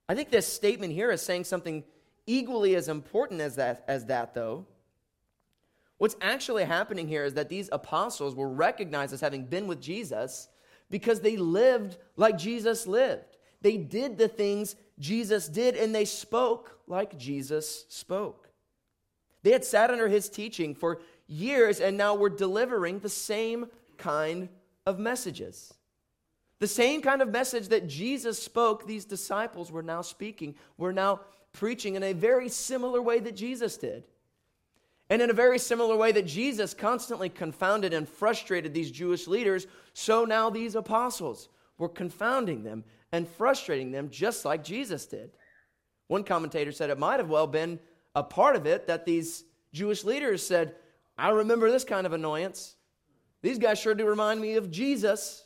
I 0.09 0.15
think 0.15 0.31
this 0.31 0.51
statement 0.51 0.93
here 0.93 1.11
is 1.11 1.21
saying 1.21 1.43
something 1.43 1.83
equally 2.25 2.75
as 2.75 2.87
important 2.87 3.41
as 3.41 3.55
that, 3.57 3.83
as 3.87 4.05
that 4.05 4.33
though. 4.33 4.65
What's 5.97 6.15
actually 6.21 6.63
happening 6.63 7.07
here 7.07 7.23
is 7.23 7.35
that 7.35 7.49
these 7.49 7.69
apostles 7.71 8.35
were 8.35 8.49
recognized 8.49 9.13
as 9.13 9.21
having 9.21 9.45
been 9.45 9.67
with 9.67 9.81
Jesus 9.81 10.47
because 10.89 11.21
they 11.21 11.37
lived 11.37 11.97
like 12.15 12.37
Jesus 12.37 12.87
lived. 12.87 13.37
They 13.61 13.77
did 13.77 14.17
the 14.17 14.27
things 14.27 14.75
Jesus 14.99 15.47
did 15.47 15.75
and 15.75 15.93
they 15.93 16.05
spoke 16.05 16.79
like 16.87 17.17
Jesus 17.17 17.85
spoke. 17.89 18.49
They 19.43 19.51
had 19.51 19.65
sat 19.65 19.91
under 19.91 20.07
his 20.07 20.29
teaching 20.29 20.75
for 20.75 21.01
years 21.27 21.79
and 21.79 21.97
now 21.97 22.15
were 22.15 22.29
delivering 22.29 22.99
the 22.99 23.09
same 23.09 23.67
kind 23.97 24.49
of 24.85 24.99
messages. 24.99 25.73
The 26.59 26.67
same 26.67 27.01
kind 27.01 27.21
of 27.21 27.29
message 27.29 27.67
that 27.67 27.87
Jesus 27.87 28.41
spoke, 28.41 28.87
these 28.87 29.05
disciples 29.05 29.71
were 29.71 29.83
now 29.83 30.01
speaking, 30.01 30.55
were 30.77 30.93
now 30.93 31.21
preaching 31.53 31.95
in 31.95 32.03
a 32.03 32.13
very 32.13 32.49
similar 32.49 33.01
way 33.01 33.19
that 33.19 33.35
Jesus 33.35 33.77
did. 33.77 34.03
And 35.09 35.21
in 35.21 35.29
a 35.29 35.33
very 35.33 35.57
similar 35.57 35.95
way 35.95 36.11
that 36.11 36.25
Jesus 36.25 36.73
constantly 36.73 37.29
confounded 37.29 37.93
and 37.93 38.07
frustrated 38.07 38.73
these 38.73 38.91
Jewish 38.91 39.27
leaders, 39.27 39.67
so 39.93 40.25
now 40.25 40.49
these 40.49 40.75
apostles 40.75 41.49
were 41.77 41.89
confounding 41.89 42.63
them 42.63 42.83
and 43.11 43.27
frustrating 43.27 43.91
them 43.91 44.09
just 44.09 44.43
like 44.43 44.63
Jesus 44.63 45.05
did. 45.05 45.31
One 46.07 46.23
commentator 46.23 46.71
said 46.71 46.89
it 46.89 46.99
might 46.99 47.19
have 47.19 47.29
well 47.29 47.47
been 47.47 47.79
a 48.15 48.23
part 48.23 48.55
of 48.55 48.65
it 48.65 48.87
that 48.87 49.05
these 49.05 49.45
Jewish 49.73 50.03
leaders 50.03 50.45
said, 50.45 50.75
I 51.17 51.29
remember 51.29 51.71
this 51.71 51.83
kind 51.83 52.05
of 52.05 52.13
annoyance. 52.13 52.75
These 53.41 53.59
guys 53.59 53.79
sure 53.79 53.95
do 53.95 54.05
remind 54.05 54.41
me 54.41 54.55
of 54.55 54.71
Jesus 54.71 55.45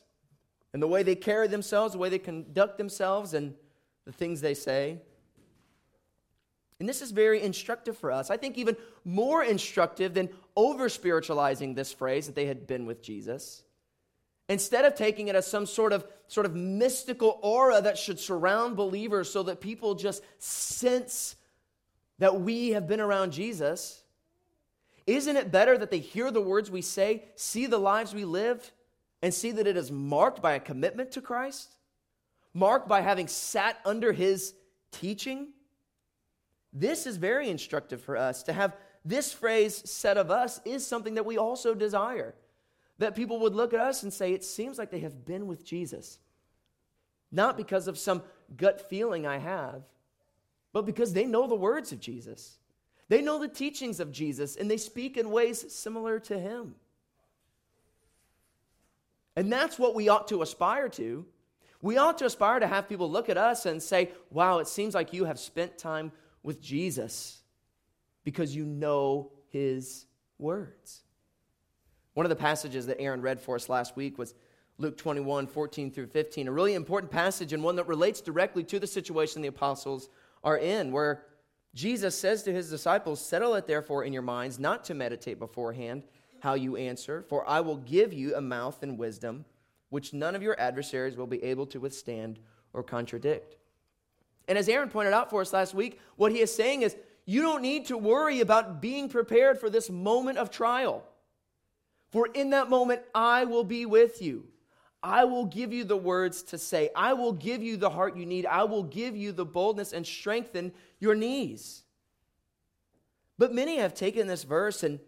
and 0.74 0.82
the 0.82 0.88
way 0.88 1.04
they 1.04 1.16
carry 1.16 1.48
themselves, 1.48 1.94
the 1.94 2.00
way 2.00 2.10
they 2.10 2.20
conduct 2.20 2.78
themselves, 2.78 3.34
and 3.34 3.54
the 4.06 4.12
things 4.12 4.42
they 4.42 4.54
say. 4.54 5.02
And 6.82 6.90
this 6.90 7.04
is 7.04 7.12
very 7.12 7.44
instructive 7.44 7.96
for 7.96 8.12
us. 8.12 8.32
I 8.32 8.38
think 8.38 8.58
even 8.58 8.76
more 9.06 9.44
instructive 9.44 10.16
than 10.16 10.30
over 10.56 10.90
spiritualizing 10.90 11.76
this 11.76 11.94
phrase 11.94 12.26
that 12.26 12.34
they 12.34 12.48
had 12.48 12.66
been 12.66 12.88
with 12.88 13.04
Jesus. 13.04 13.62
Instead 14.50 14.86
of 14.86 14.96
taking 14.96 15.28
it 15.28 15.36
as 15.36 15.46
some 15.46 15.68
sort 15.68 15.94
of 15.94 16.08
sort 16.28 16.48
of 16.48 16.56
mystical 16.56 17.38
aura 17.44 17.84
that 17.84 18.00
should 18.00 18.20
surround 18.20 18.78
believers 18.78 19.30
so 19.30 19.44
that 19.44 19.62
people 19.62 19.94
just 19.94 20.24
sense 20.40 21.36
that 22.18 22.42
we 22.42 22.70
have 22.70 22.88
been 22.88 23.00
around 23.00 23.32
Jesus, 23.32 24.02
isn't 25.06 25.38
it 25.38 25.52
better 25.52 25.78
that 25.78 25.92
they 25.92 26.00
hear 26.00 26.32
the 26.32 26.42
words 26.42 26.72
we 26.72 26.82
say, 26.82 27.26
see 27.36 27.68
the 27.68 27.78
lives 27.78 28.12
we 28.12 28.26
live, 28.26 28.72
and 29.22 29.32
see 29.32 29.52
that 29.52 29.68
it 29.68 29.78
is 29.78 29.92
marked 29.92 30.42
by 30.42 30.54
a 30.54 30.60
commitment 30.60 31.12
to 31.12 31.22
Christ? 31.22 31.76
Marked 32.56 32.88
by 32.88 33.02
having 33.02 33.28
sat 33.28 33.78
under 33.86 34.12
his 34.12 34.56
teaching? 34.92 35.50
This 36.74 37.06
is 37.06 37.18
very 37.18 37.50
instructive 37.50 38.02
for 38.02 38.16
us. 38.16 38.44
To 38.44 38.54
have 38.54 38.76
this 39.04 39.34
phrase 39.34 39.90
said 39.90 40.18
of 40.18 40.32
us 40.32 40.62
is 40.64 40.86
something 40.86 41.16
that 41.16 41.26
we 41.26 41.38
also 41.38 41.74
desire. 41.74 42.36
That 43.00 43.16
people 43.16 43.40
would 43.42 43.56
look 43.56 43.74
at 43.74 43.80
us 43.80 44.04
and 44.04 44.14
say, 44.14 44.34
It 44.34 44.44
seems 44.44 44.78
like 44.78 44.92
they 44.92 45.00
have 45.00 45.26
been 45.26 45.48
with 45.48 45.66
Jesus. 45.66 46.20
Not 47.32 47.58
because 47.58 47.88
of 47.88 47.98
some 47.98 48.24
gut 48.56 48.90
feeling 48.90 49.26
I 49.26 49.38
have, 49.38 49.84
but 50.74 50.86
because 50.86 51.14
they 51.14 51.26
know 51.26 51.48
the 51.48 51.56
words 51.56 51.92
of 51.92 52.00
Jesus. 52.00 52.58
They 53.10 53.22
know 53.22 53.40
the 53.40 53.48
teachings 53.48 54.00
of 54.00 54.12
Jesus, 54.12 54.56
and 54.56 54.70
they 54.72 54.78
speak 54.78 55.18
in 55.18 55.32
ways 55.32 55.74
similar 55.74 56.20
to 56.22 56.40
him. 56.40 56.76
And 59.36 59.52
that's 59.52 59.80
what 59.80 59.96
we 59.96 60.10
ought 60.10 60.28
to 60.30 60.42
aspire 60.42 60.90
to. 60.90 61.26
We 61.82 61.98
ought 61.98 62.18
to 62.20 62.26
aspire 62.26 62.60
to 62.60 62.68
have 62.68 62.88
people 62.88 63.10
look 63.10 63.28
at 63.28 63.38
us 63.38 63.66
and 63.66 63.82
say, 63.82 64.12
Wow, 64.30 64.60
it 64.60 64.68
seems 64.68 64.94
like 64.94 65.14
you 65.14 65.26
have 65.26 65.40
spent 65.40 65.78
time 65.78 66.12
with 66.44 66.62
Jesus 66.62 67.42
because 68.24 68.56
you 68.56 68.66
know 68.66 69.32
his 69.50 70.06
words. 70.38 71.02
One 72.14 72.26
of 72.26 72.30
the 72.30 72.36
passages 72.36 72.88
that 72.88 73.00
Aaron 73.00 73.22
read 73.22 73.40
for 73.40 73.56
us 73.56 73.70
last 73.70 73.96
week 73.96 74.18
was 74.18 74.34
Luke 74.78 74.98
21, 74.98 75.48
14 75.48 75.92
through 75.92 76.08
15, 76.08 76.48
a 76.48 76.52
really 76.52 76.74
important 76.74 77.12
passage 77.12 77.54
and 77.54 77.64
one 77.64 77.76
that 77.76 77.88
relates 77.88 78.22
directly 78.22 78.64
to 78.66 78.80
the 78.80 78.88
situation 78.88 79.42
the 79.42 79.48
apostles 79.48 80.10
are 80.44 80.58
in, 80.58 80.92
where 80.92 81.24
Jesus 81.74 82.18
says 82.18 82.44
to 82.44 82.54
his 82.54 82.70
disciples, 82.70 83.24
Settle 83.24 83.56
it 83.56 83.68
therefore 83.68 84.04
in 84.04 84.12
your 84.12 84.24
minds 84.24 84.60
not 84.60 84.84
to 84.86 84.94
meditate 84.94 85.40
beforehand 85.40 86.04
how 86.40 86.56
you 86.56 86.76
answer, 86.76 87.24
for 87.30 87.48
I 87.48 87.62
will 87.62 87.78
give 87.78 88.12
you 88.12 88.36
a 88.36 88.42
mouth 88.42 88.82
and 88.82 88.98
wisdom 88.98 89.46
which 89.90 90.14
none 90.14 90.36
of 90.36 90.42
your 90.42 90.60
adversaries 90.60 91.18
will 91.18 91.28
be 91.28 91.44
able 91.44 91.66
to 91.68 91.80
withstand 91.80 92.40
or 92.74 92.82
contradict. 92.82 93.58
And 94.48 94.58
as 94.58 94.68
Aaron 94.68 94.90
pointed 94.90 95.14
out 95.14 95.30
for 95.30 95.42
us 95.42 95.54
last 95.54 95.74
week, 95.74 96.00
what 96.16 96.32
he 96.32 96.40
is 96.40 96.54
saying 96.54 96.82
is 96.82 96.96
you 97.26 97.42
don't 97.42 97.62
need 97.62 97.86
to 97.88 97.98
worry 97.98 98.42
about 98.42 98.82
being 98.82 99.08
prepared 99.10 99.60
for 99.60 99.70
this 99.70 99.90
moment 99.90 100.38
of 100.38 100.50
trial. 100.50 101.04
For 102.12 102.28
in 102.28 102.50
that 102.50 102.70
moment, 102.70 103.02
I 103.16 103.46
will 103.46 103.64
be 103.64 103.86
with 103.86 104.22
you. 104.22 104.46
I 105.04 105.24
will 105.24 105.46
give 105.46 105.74
you 105.74 105.84
the 105.84 105.98
words 105.98 106.44
to 106.44 106.58
say. 106.58 106.90
I 106.96 107.14
will 107.14 107.32
give 107.32 107.64
you 107.64 107.78
the 107.78 107.90
heart 107.90 108.16
you 108.16 108.26
need. 108.26 108.46
I 108.46 108.66
will 108.66 108.84
give 108.84 109.16
you 109.16 109.32
the 109.32 109.46
boldness 109.46 109.94
and 109.94 110.06
strengthen 110.06 110.74
your 111.00 111.16
knees. 111.16 111.84
But 113.38 113.54
many 113.54 113.78
have 113.78 113.96
taken 113.96 114.28
this 114.28 114.44
verse 114.44 114.84
and, 114.84 115.00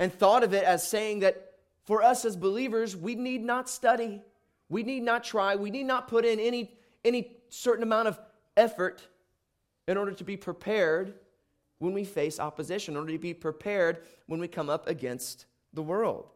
and 0.00 0.12
thought 0.12 0.42
of 0.42 0.52
it 0.54 0.64
as 0.64 0.88
saying 0.88 1.20
that 1.20 1.52
for 1.84 2.02
us 2.02 2.24
as 2.24 2.36
believers, 2.36 2.96
we 2.96 3.14
need 3.14 3.44
not 3.44 3.68
study. 3.68 4.22
We 4.68 4.82
need 4.82 5.02
not 5.02 5.22
try. 5.22 5.54
We 5.54 5.70
need 5.70 5.84
not 5.84 6.08
put 6.08 6.24
in 6.24 6.40
any, 6.40 6.74
any 7.04 7.36
certain 7.50 7.82
amount 7.82 8.08
of 8.08 8.18
effort 8.56 9.06
in 9.88 9.96
order 9.96 10.12
to 10.12 10.24
be 10.24 10.36
prepared 10.36 11.14
when 11.78 11.92
we 11.92 12.04
face 12.04 12.38
opposition, 12.38 12.94
in 12.94 13.00
order 13.00 13.12
to 13.12 13.18
be 13.18 13.34
prepared 13.34 13.98
when 14.26 14.40
we 14.40 14.48
come 14.48 14.70
up 14.70 14.88
against 14.88 15.46
the 15.72 15.82
world. 15.82 16.30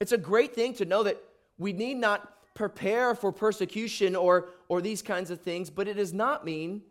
It's 0.00 0.12
a 0.12 0.18
great 0.18 0.54
thing 0.54 0.74
to 0.74 0.84
know 0.84 1.02
that 1.04 1.22
we 1.58 1.72
need 1.72 1.96
not 1.96 2.54
prepare 2.54 3.14
for 3.14 3.32
persecution 3.32 4.14
or, 4.14 4.50
or 4.68 4.80
these 4.80 5.00
kinds 5.00 5.30
of 5.30 5.40
things, 5.40 5.70
but 5.70 5.88
it 5.88 5.94
does 5.94 6.12
not 6.12 6.44
mean 6.44 6.82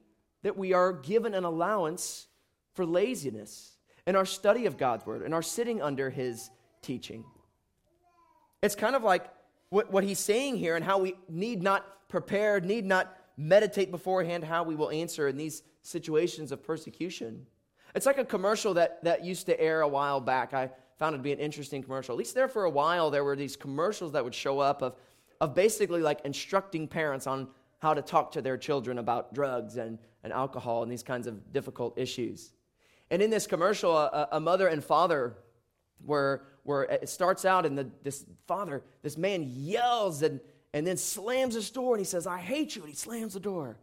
that 0.43 0.57
we 0.57 0.73
are 0.73 0.91
given 0.91 1.33
an 1.33 1.43
allowance 1.43 2.27
for 2.73 2.85
laziness 2.85 3.73
in 4.07 4.15
our 4.15 4.25
study 4.25 4.65
of 4.65 4.77
God's 4.77 5.05
word 5.05 5.21
and 5.21 5.33
our 5.33 5.43
sitting 5.43 5.81
under 5.81 6.09
his 6.09 6.49
teaching. 6.81 7.23
It's 8.63 8.75
kind 8.75 8.95
of 8.95 9.03
like 9.03 9.29
what, 9.69 9.91
what 9.91 10.03
he's 10.03 10.19
saying 10.19 10.57
here 10.57 10.75
and 10.75 10.83
how 10.83 10.97
we 10.97 11.15
need 11.29 11.61
not 11.61 11.85
prepare, 12.09 12.59
need 12.59 12.85
not 12.85 13.15
meditate 13.41 13.91
beforehand 13.91 14.43
how 14.43 14.63
we 14.63 14.75
will 14.75 14.91
answer 14.91 15.27
in 15.27 15.35
these 15.35 15.63
situations 15.81 16.51
of 16.51 16.63
persecution. 16.63 17.45
It's 17.95 18.05
like 18.05 18.19
a 18.19 18.25
commercial 18.25 18.75
that, 18.75 19.03
that 19.03 19.25
used 19.25 19.47
to 19.47 19.59
air 19.59 19.81
a 19.81 19.87
while 19.87 20.21
back. 20.21 20.53
I 20.53 20.69
found 20.97 21.15
it 21.15 21.17
to 21.17 21.23
be 21.23 21.33
an 21.33 21.39
interesting 21.39 21.81
commercial. 21.81 22.13
At 22.13 22.19
least 22.19 22.35
there 22.35 22.47
for 22.47 22.65
a 22.65 22.69
while, 22.69 23.09
there 23.09 23.23
were 23.23 23.35
these 23.35 23.55
commercials 23.55 24.11
that 24.13 24.23
would 24.23 24.35
show 24.35 24.59
up 24.59 24.81
of, 24.81 24.95
of 25.41 25.55
basically 25.55 26.01
like 26.01 26.21
instructing 26.23 26.87
parents 26.87 27.25
on 27.25 27.47
how 27.79 27.93
to 27.95 28.01
talk 28.01 28.31
to 28.33 28.41
their 28.41 28.57
children 28.57 28.99
about 28.99 29.33
drugs 29.33 29.77
and, 29.77 29.97
and 30.23 30.31
alcohol 30.31 30.83
and 30.83 30.91
these 30.91 31.03
kinds 31.03 31.25
of 31.25 31.51
difficult 31.51 31.97
issues. 31.97 32.53
And 33.09 33.21
in 33.21 33.31
this 33.31 33.47
commercial, 33.47 33.97
a, 33.97 34.29
a 34.33 34.39
mother 34.39 34.67
and 34.67 34.83
father 34.83 35.35
were, 36.05 36.43
were, 36.63 36.83
it 36.83 37.09
starts 37.09 37.43
out 37.43 37.65
and 37.65 37.77
the, 37.77 37.89
this 38.03 38.23
father, 38.47 38.83
this 39.01 39.17
man 39.17 39.43
yells 39.47 40.21
and, 40.21 40.39
and 40.73 40.87
then 40.87 40.97
slams 40.97 41.55
his 41.55 41.69
door 41.69 41.95
and 41.95 41.99
he 41.99 42.05
says, 42.05 42.25
I 42.25 42.39
hate 42.39 42.75
you. 42.75 42.81
And 42.83 42.89
he 42.89 42.95
slams 42.95 43.33
the 43.33 43.39
door. 43.39 43.77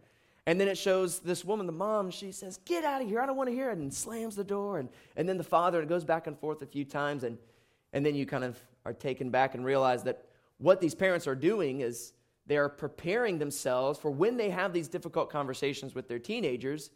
And 0.47 0.59
then 0.59 0.69
it 0.69 0.79
shows 0.79 1.19
this 1.19 1.45
woman, 1.45 1.67
the 1.67 1.73
mom, 1.73 2.11
she 2.11 2.33
says, 2.33 2.59
Get 2.65 2.83
out 2.83 3.03
of 3.03 3.09
here. 3.09 3.21
I 3.21 3.27
don't 3.27 3.37
want 3.37 3.51
to 3.51 3.55
hear 3.55 3.71
it. 3.71 3.77
And 3.77 3.93
slams 3.93 4.35
the 4.35 4.45
door. 4.45 4.79
And, 4.79 4.89
and 5.17 5.29
then 5.29 5.37
the 5.37 5.45
father, 5.45 5.79
and 5.79 5.87
it 5.87 5.93
goes 5.93 6.05
back 6.05 6.27
and 6.27 6.39
forth 6.39 6.63
a 6.63 6.67
few 6.67 6.87
times. 6.87 7.25
And, 7.25 7.37
and 7.93 8.05
then 8.05 8.15
you 8.15 8.25
kind 8.25 8.45
of 8.45 8.59
are 8.87 8.95
taken 8.95 9.29
back 9.29 9.55
and 9.55 9.65
realize 9.65 10.03
that 10.05 10.25
what 10.57 10.81
these 10.81 10.95
parents 10.95 11.27
are 11.27 11.35
doing 11.35 11.81
is 11.81 12.15
they 12.47 12.57
are 12.57 12.71
preparing 12.71 13.39
themselves 13.39 13.99
for 13.99 14.11
when 14.11 14.39
they 14.39 14.49
have 14.49 14.73
these 14.73 14.89
difficult 14.89 15.29
conversations 15.29 15.95
with 15.95 16.09
their 16.09 16.19
teenagers. 16.19 16.91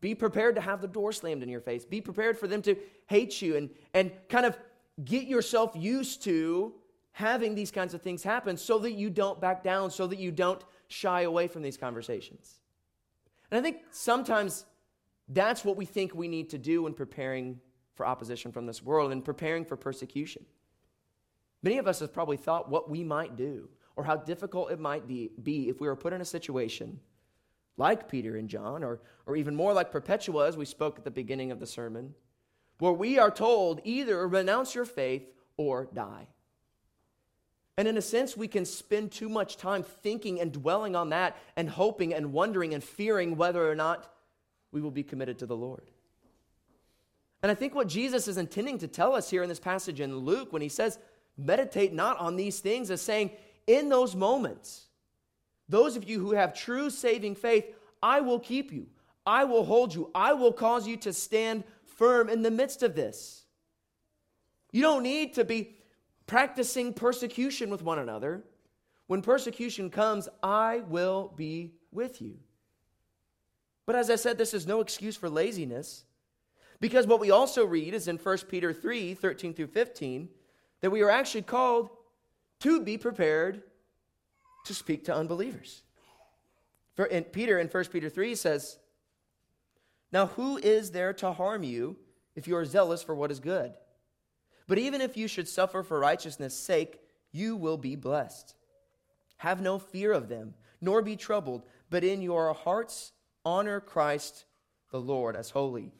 Be 0.00 0.14
prepared 0.14 0.54
to 0.54 0.62
have 0.62 0.80
the 0.80 0.88
door 0.88 1.12
slammed 1.12 1.42
in 1.42 1.50
your 1.50 1.60
face. 1.60 1.84
Be 1.84 2.00
prepared 2.00 2.38
for 2.38 2.46
them 2.46 2.62
to 2.62 2.74
hate 3.06 3.42
you 3.42 3.56
and, 3.56 3.68
and 3.92 4.10
kind 4.30 4.46
of 4.46 4.56
get 5.04 5.26
yourself 5.26 5.72
used 5.74 6.22
to 6.24 6.72
having 7.14 7.54
these 7.54 7.70
kinds 7.70 7.94
of 7.94 8.02
things 8.02 8.24
happen 8.24 8.56
so 8.56 8.76
that 8.80 8.92
you 8.92 9.08
don't 9.08 9.40
back 9.40 9.62
down, 9.62 9.88
so 9.88 10.06
that 10.08 10.18
you 10.18 10.32
don't 10.32 10.62
shy 10.88 11.22
away 11.22 11.46
from 11.46 11.62
these 11.62 11.76
conversations. 11.76 12.58
And 13.50 13.58
I 13.58 13.62
think 13.62 13.82
sometimes 13.92 14.66
that's 15.28 15.64
what 15.64 15.76
we 15.76 15.84
think 15.84 16.12
we 16.12 16.26
need 16.26 16.50
to 16.50 16.58
do 16.58 16.82
when 16.82 16.92
preparing 16.92 17.60
for 17.94 18.04
opposition 18.04 18.50
from 18.50 18.66
this 18.66 18.82
world 18.82 19.12
and 19.12 19.24
preparing 19.24 19.64
for 19.64 19.76
persecution. 19.76 20.44
Many 21.62 21.78
of 21.78 21.86
us 21.86 22.00
have 22.00 22.12
probably 22.12 22.36
thought 22.36 22.68
what 22.68 22.90
we 22.90 23.04
might 23.04 23.36
do 23.36 23.68
or 23.94 24.02
how 24.02 24.16
difficult 24.16 24.72
it 24.72 24.80
might 24.80 25.06
be, 25.06 25.30
if 25.68 25.80
we 25.80 25.86
were 25.86 25.94
put 25.94 26.12
in 26.12 26.20
a 26.20 26.24
situation 26.24 26.98
like 27.76 28.08
Peter 28.08 28.36
and 28.36 28.48
John, 28.48 28.82
or, 28.82 29.00
or 29.26 29.36
even 29.36 29.54
more 29.54 29.72
like 29.72 29.92
Perpetua, 29.92 30.48
as 30.48 30.56
we 30.56 30.64
spoke 30.64 30.98
at 30.98 31.04
the 31.04 31.10
beginning 31.12 31.52
of 31.52 31.60
the 31.60 31.66
sermon, 31.66 32.14
where 32.78 32.92
we 32.92 33.20
are 33.20 33.30
told 33.30 33.80
either 33.84 34.26
renounce 34.26 34.74
your 34.74 34.84
faith 34.84 35.32
or 35.56 35.88
die. 35.94 36.26
And 37.76 37.88
in 37.88 37.96
a 37.96 38.02
sense, 38.02 38.36
we 38.36 38.46
can 38.46 38.64
spend 38.64 39.10
too 39.10 39.28
much 39.28 39.56
time 39.56 39.82
thinking 39.82 40.40
and 40.40 40.52
dwelling 40.52 40.94
on 40.94 41.10
that 41.10 41.36
and 41.56 41.68
hoping 41.68 42.14
and 42.14 42.32
wondering 42.32 42.72
and 42.72 42.84
fearing 42.84 43.36
whether 43.36 43.68
or 43.68 43.74
not 43.74 44.12
we 44.70 44.80
will 44.80 44.92
be 44.92 45.02
committed 45.02 45.38
to 45.40 45.46
the 45.46 45.56
Lord. 45.56 45.90
And 47.42 47.50
I 47.50 47.54
think 47.54 47.74
what 47.74 47.88
Jesus 47.88 48.28
is 48.28 48.38
intending 48.38 48.78
to 48.78 48.88
tell 48.88 49.14
us 49.14 49.28
here 49.28 49.42
in 49.42 49.48
this 49.48 49.60
passage 49.60 50.00
in 50.00 50.16
Luke 50.16 50.52
when 50.52 50.62
he 50.62 50.68
says, 50.68 50.98
meditate 51.36 51.92
not 51.92 52.18
on 52.18 52.36
these 52.36 52.60
things, 52.60 52.90
is 52.90 53.02
saying, 53.02 53.30
in 53.66 53.88
those 53.88 54.14
moments, 54.14 54.86
those 55.68 55.96
of 55.96 56.08
you 56.08 56.20
who 56.20 56.32
have 56.32 56.54
true 56.54 56.90
saving 56.90 57.34
faith, 57.34 57.66
I 58.02 58.20
will 58.20 58.38
keep 58.38 58.72
you. 58.72 58.86
I 59.26 59.44
will 59.44 59.64
hold 59.64 59.94
you. 59.94 60.10
I 60.14 60.32
will 60.34 60.52
cause 60.52 60.86
you 60.86 60.96
to 60.98 61.12
stand 61.12 61.64
firm 61.84 62.28
in 62.28 62.42
the 62.42 62.50
midst 62.50 62.82
of 62.82 62.94
this. 62.94 63.44
You 64.70 64.82
don't 64.82 65.02
need 65.02 65.34
to 65.34 65.44
be 65.44 65.76
practicing 66.26 66.92
persecution 66.92 67.70
with 67.70 67.82
one 67.82 67.98
another. 67.98 68.44
When 69.06 69.22
persecution 69.22 69.90
comes, 69.90 70.28
I 70.42 70.82
will 70.88 71.32
be 71.36 71.72
with 71.92 72.22
you. 72.22 72.38
But 73.86 73.96
as 73.96 74.08
I 74.08 74.16
said, 74.16 74.38
this 74.38 74.54
is 74.54 74.66
no 74.66 74.80
excuse 74.80 75.16
for 75.16 75.28
laziness. 75.28 76.04
Because 76.80 77.06
what 77.06 77.20
we 77.20 77.30
also 77.30 77.64
read 77.64 77.94
is 77.94 78.08
in 78.08 78.16
1 78.16 78.38
Peter 78.48 78.72
3 78.72 79.14
13 79.14 79.54
through 79.54 79.68
15 79.68 80.28
that 80.80 80.90
we 80.90 81.02
are 81.02 81.10
actually 81.10 81.42
called 81.42 81.90
to 82.60 82.80
be 82.80 82.98
prepared 82.98 83.62
to 84.64 84.74
speak 84.74 85.04
to 85.04 85.14
unbelievers. 85.14 85.82
For 86.94 87.06
Peter 87.06 87.58
in 87.58 87.68
1 87.68 87.84
Peter 87.86 88.08
3 88.08 88.34
says, 88.34 88.78
Now 90.12 90.26
who 90.26 90.56
is 90.58 90.90
there 90.90 91.12
to 91.14 91.32
harm 91.32 91.62
you 91.62 91.96
if 92.34 92.46
you 92.48 92.56
are 92.56 92.64
zealous 92.64 93.02
for 93.02 93.14
what 93.14 93.30
is 93.30 93.40
good? 93.40 93.74
But 94.66 94.78
even 94.78 95.00
if 95.00 95.16
you 95.16 95.28
should 95.28 95.48
suffer 95.48 95.82
for 95.82 95.98
righteousness' 95.98 96.56
sake, 96.56 97.00
you 97.32 97.56
will 97.56 97.76
be 97.76 97.96
blessed. 97.96 98.54
Have 99.38 99.60
no 99.60 99.78
fear 99.78 100.12
of 100.12 100.28
them, 100.28 100.54
nor 100.80 101.02
be 101.02 101.16
troubled, 101.16 101.64
but 101.90 102.04
in 102.04 102.22
your 102.22 102.52
hearts 102.54 103.12
honor 103.44 103.80
Christ 103.80 104.46
the 104.90 105.00
Lord 105.00 105.36
as 105.36 105.50
holy, 105.50 105.92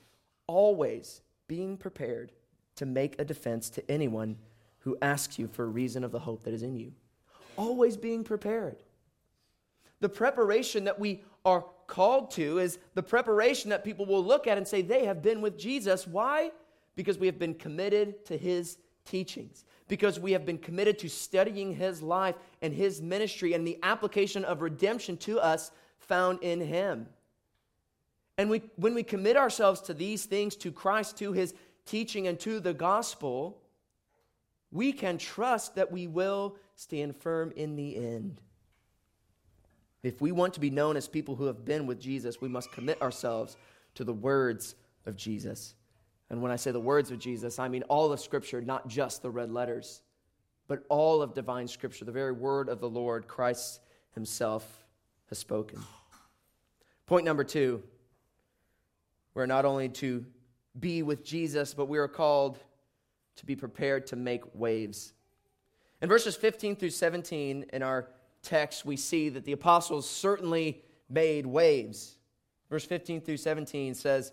always 0.46 1.20
being 1.48 1.76
prepared 1.76 2.32
to 2.76 2.86
make 2.86 3.20
a 3.20 3.24
defense 3.24 3.70
to 3.70 3.90
anyone 3.90 4.36
who 4.78 4.96
asks 5.02 5.38
you 5.38 5.48
for 5.48 5.64
a 5.64 5.68
reason 5.68 6.04
of 6.04 6.12
the 6.12 6.20
hope 6.20 6.44
that 6.44 6.54
is 6.54 6.62
in 6.62 6.76
you. 6.76 6.92
Always 7.56 7.96
being 7.96 8.24
prepared. 8.24 8.82
The 10.00 10.08
preparation 10.08 10.84
that 10.84 10.98
we 10.98 11.22
are 11.44 11.64
called 11.86 12.30
to 12.32 12.58
is 12.58 12.78
the 12.94 13.02
preparation 13.02 13.70
that 13.70 13.84
people 13.84 14.06
will 14.06 14.24
look 14.24 14.46
at 14.46 14.58
and 14.58 14.66
say 14.66 14.82
they 14.82 15.04
have 15.04 15.22
been 15.22 15.40
with 15.40 15.58
Jesus. 15.58 16.06
Why? 16.06 16.50
Because 16.96 17.18
we 17.18 17.26
have 17.26 17.38
been 17.38 17.54
committed 17.54 18.24
to 18.26 18.36
his 18.36 18.78
teachings, 19.04 19.64
because 19.88 20.18
we 20.18 20.32
have 20.32 20.46
been 20.46 20.58
committed 20.58 20.98
to 21.00 21.08
studying 21.08 21.74
his 21.74 22.02
life 22.02 22.36
and 22.62 22.72
his 22.72 23.02
ministry 23.02 23.52
and 23.52 23.66
the 23.66 23.78
application 23.82 24.44
of 24.44 24.62
redemption 24.62 25.16
to 25.18 25.38
us 25.40 25.70
found 25.98 26.42
in 26.42 26.60
him. 26.60 27.06
And 28.38 28.50
we, 28.50 28.62
when 28.76 28.94
we 28.94 29.02
commit 29.02 29.36
ourselves 29.36 29.80
to 29.82 29.94
these 29.94 30.24
things, 30.24 30.56
to 30.56 30.72
Christ, 30.72 31.18
to 31.18 31.32
his 31.32 31.54
teaching, 31.86 32.26
and 32.26 32.38
to 32.40 32.60
the 32.60 32.74
gospel, 32.74 33.60
we 34.72 34.92
can 34.92 35.18
trust 35.18 35.76
that 35.76 35.92
we 35.92 36.06
will 36.06 36.56
stand 36.74 37.16
firm 37.16 37.52
in 37.54 37.76
the 37.76 37.96
end. 37.96 38.40
If 40.02 40.20
we 40.20 40.32
want 40.32 40.54
to 40.54 40.60
be 40.60 40.70
known 40.70 40.96
as 40.96 41.08
people 41.08 41.36
who 41.36 41.44
have 41.44 41.64
been 41.64 41.86
with 41.86 42.00
Jesus, 42.00 42.40
we 42.40 42.48
must 42.48 42.72
commit 42.72 43.00
ourselves 43.00 43.56
to 43.94 44.04
the 44.04 44.12
words 44.12 44.74
of 45.06 45.16
Jesus. 45.16 45.74
And 46.30 46.42
when 46.42 46.50
I 46.50 46.56
say 46.56 46.70
the 46.70 46.80
words 46.80 47.10
of 47.10 47.18
Jesus, 47.18 47.58
I 47.58 47.68
mean 47.68 47.82
all 47.84 48.12
of 48.12 48.20
Scripture, 48.20 48.60
not 48.60 48.88
just 48.88 49.22
the 49.22 49.30
red 49.30 49.50
letters, 49.50 50.02
but 50.66 50.84
all 50.88 51.22
of 51.22 51.34
divine 51.34 51.68
Scripture, 51.68 52.04
the 52.04 52.12
very 52.12 52.32
word 52.32 52.68
of 52.68 52.80
the 52.80 52.88
Lord, 52.88 53.28
Christ 53.28 53.80
Himself 54.14 54.84
has 55.28 55.38
spoken. 55.38 55.80
Point 57.06 57.24
number 57.24 57.44
two 57.44 57.82
we're 59.34 59.46
not 59.46 59.64
only 59.64 59.88
to 59.88 60.24
be 60.78 61.02
with 61.02 61.24
Jesus, 61.24 61.74
but 61.74 61.86
we 61.86 61.98
are 61.98 62.08
called 62.08 62.58
to 63.36 63.46
be 63.46 63.56
prepared 63.56 64.06
to 64.08 64.16
make 64.16 64.42
waves. 64.54 65.12
In 66.00 66.08
verses 66.08 66.36
15 66.36 66.76
through 66.76 66.90
17 66.90 67.66
in 67.72 67.82
our 67.82 68.08
text, 68.42 68.84
we 68.84 68.96
see 68.96 69.28
that 69.30 69.44
the 69.44 69.52
apostles 69.52 70.08
certainly 70.08 70.82
made 71.08 71.46
waves. 71.46 72.16
Verse 72.70 72.84
15 72.84 73.20
through 73.20 73.36
17 73.38 73.94
says, 73.94 74.32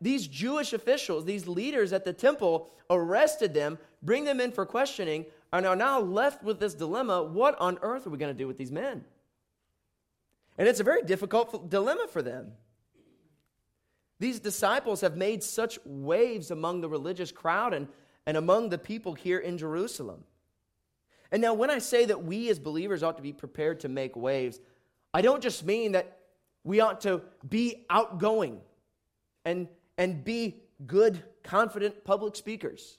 these 0.00 0.26
Jewish 0.26 0.72
officials, 0.72 1.24
these 1.24 1.46
leaders 1.46 1.92
at 1.92 2.04
the 2.04 2.12
temple, 2.12 2.70
arrested 2.88 3.54
them, 3.54 3.78
bring 4.02 4.24
them 4.24 4.40
in 4.40 4.52
for 4.52 4.64
questioning, 4.64 5.26
and 5.52 5.66
are 5.66 5.76
now 5.76 6.00
left 6.00 6.42
with 6.42 6.58
this 6.58 6.74
dilemma 6.74 7.22
what 7.22 7.60
on 7.60 7.78
earth 7.82 8.06
are 8.06 8.10
we 8.10 8.18
going 8.18 8.34
to 8.34 8.38
do 8.38 8.46
with 8.46 8.58
these 8.58 8.72
men? 8.72 9.04
And 10.56 10.68
it's 10.68 10.80
a 10.80 10.84
very 10.84 11.02
difficult 11.02 11.70
dilemma 11.70 12.06
for 12.10 12.22
them. 12.22 12.52
These 14.18 14.40
disciples 14.40 15.00
have 15.00 15.16
made 15.16 15.42
such 15.42 15.78
waves 15.84 16.50
among 16.50 16.82
the 16.82 16.88
religious 16.88 17.32
crowd 17.32 17.72
and, 17.72 17.88
and 18.26 18.36
among 18.36 18.68
the 18.68 18.78
people 18.78 19.14
here 19.14 19.38
in 19.38 19.56
Jerusalem. 19.56 20.24
And 21.32 21.40
now, 21.40 21.54
when 21.54 21.70
I 21.70 21.78
say 21.78 22.04
that 22.06 22.24
we 22.24 22.50
as 22.50 22.58
believers 22.58 23.02
ought 23.02 23.16
to 23.16 23.22
be 23.22 23.32
prepared 23.32 23.80
to 23.80 23.88
make 23.88 24.16
waves, 24.16 24.60
I 25.14 25.22
don't 25.22 25.42
just 25.42 25.64
mean 25.64 25.92
that 25.92 26.18
we 26.64 26.80
ought 26.80 27.00
to 27.02 27.22
be 27.48 27.86
outgoing 27.88 28.60
and, 29.44 29.68
and 30.00 30.24
be 30.24 30.56
good, 30.86 31.22
confident 31.42 32.04
public 32.04 32.34
speakers. 32.34 32.96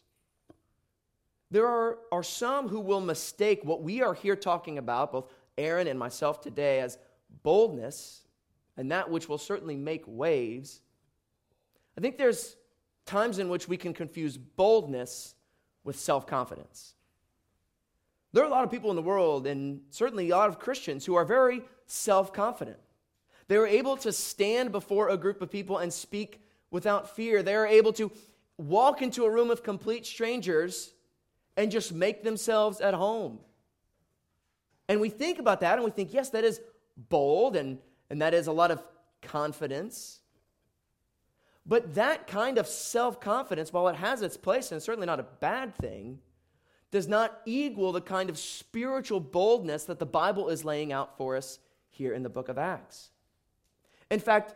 There 1.50 1.66
are, 1.66 1.98
are 2.12 2.22
some 2.22 2.68
who 2.68 2.80
will 2.80 3.02
mistake 3.02 3.62
what 3.64 3.82
we 3.82 4.04
are 4.04 4.14
here 4.14 4.36
talking 4.36 4.78
about, 4.78 5.12
both 5.12 5.34
Aaron 5.58 5.88
and 5.88 5.98
myself 5.98 6.42
today, 6.42 6.80
as 6.80 7.00
boldness 7.42 8.22
and 8.78 8.92
that 8.92 9.10
which 9.10 9.28
will 9.28 9.40
certainly 9.40 9.76
make 9.76 10.04
waves. 10.06 10.82
I 11.98 12.02
think 12.02 12.20
there's 12.20 12.56
times 13.08 13.40
in 13.40 13.50
which 13.50 13.68
we 13.68 13.78
can 13.78 13.96
confuse 13.96 14.38
boldness 14.38 15.34
with 15.84 15.98
self 15.98 16.28
confidence. 16.28 16.94
There 18.32 18.44
are 18.44 18.48
a 18.48 18.52
lot 18.52 18.64
of 18.64 18.70
people 18.70 18.92
in 18.92 18.96
the 18.96 19.02
world, 19.02 19.48
and 19.48 19.82
certainly 19.90 20.30
a 20.30 20.38
lot 20.38 20.50
of 20.50 20.60
Christians, 20.60 21.04
who 21.04 21.16
are 21.16 21.26
very 21.26 21.64
self 21.88 22.32
confident. 22.32 22.78
They 23.48 23.56
are 23.56 23.66
able 23.66 23.98
to 23.98 24.12
stand 24.12 24.72
before 24.72 25.10
a 25.10 25.18
group 25.18 25.42
of 25.42 25.50
people 25.50 25.80
and 25.80 25.92
speak 25.92 26.42
without 26.72 27.16
fear. 27.16 27.44
They 27.44 27.56
are 27.56 27.68
able 27.68 27.94
to 27.94 28.12
walk 28.58 29.02
into 29.02 29.26
a 29.26 29.30
room 29.30 29.52
of 29.52 29.64
complete 29.64 30.06
strangers 30.06 30.94
and 31.58 31.72
just 31.72 31.94
make 31.94 32.24
themselves 32.24 32.82
at 32.82 32.94
home. 32.94 33.40
And 34.88 35.00
we 35.00 35.10
think 35.10 35.40
about 35.40 35.60
that 35.62 35.76
and 35.76 35.84
we 35.84 35.92
think, 35.92 36.14
yes, 36.14 36.30
that 36.30 36.44
is 36.44 36.60
bold 37.10 37.56
and, 37.56 37.78
and 38.10 38.22
that 38.22 38.34
is 38.34 38.48
a 38.48 38.52
lot 38.52 38.72
of 38.72 38.84
confidence. 39.22 40.20
But 41.66 41.96
that 41.96 42.28
kind 42.28 42.58
of 42.58 42.68
self 42.68 43.22
confidence, 43.22 43.72
while 43.72 43.88
it 43.88 43.96
has 43.96 44.22
its 44.22 44.38
place 44.38 44.72
and 44.72 44.78
it's 44.78 44.86
certainly 44.86 45.06
not 45.06 45.20
a 45.20 45.26
bad 45.40 45.76
thing, 45.76 46.20
does 46.90 47.08
not 47.08 47.40
equal 47.46 47.92
the 47.92 48.02
kind 48.02 48.30
of 48.30 48.38
spiritual 48.38 49.20
boldness 49.20 49.86
that 49.86 50.00
the 50.00 50.06
Bible 50.06 50.50
is 50.50 50.66
laying 50.66 50.92
out 50.92 51.18
for 51.18 51.38
us 51.38 51.60
here 51.90 52.14
in 52.14 52.24
the 52.24 52.30
book 52.30 52.50
of 52.50 52.58
Acts. 52.58 53.12
In 54.10 54.20
fact, 54.20 54.56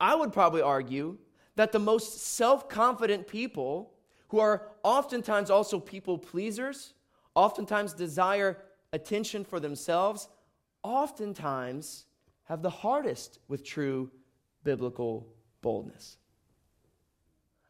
I 0.00 0.14
would 0.14 0.32
probably 0.32 0.62
argue 0.62 1.18
that 1.56 1.72
the 1.72 1.78
most 1.78 2.20
self 2.20 2.68
confident 2.68 3.26
people, 3.26 3.92
who 4.28 4.38
are 4.38 4.68
oftentimes 4.82 5.50
also 5.50 5.80
people 5.80 6.18
pleasers, 6.18 6.94
oftentimes 7.34 7.92
desire 7.92 8.58
attention 8.92 9.44
for 9.44 9.60
themselves, 9.60 10.28
oftentimes 10.82 12.06
have 12.44 12.62
the 12.62 12.70
hardest 12.70 13.40
with 13.48 13.64
true 13.64 14.10
biblical 14.62 15.26
boldness. 15.62 16.18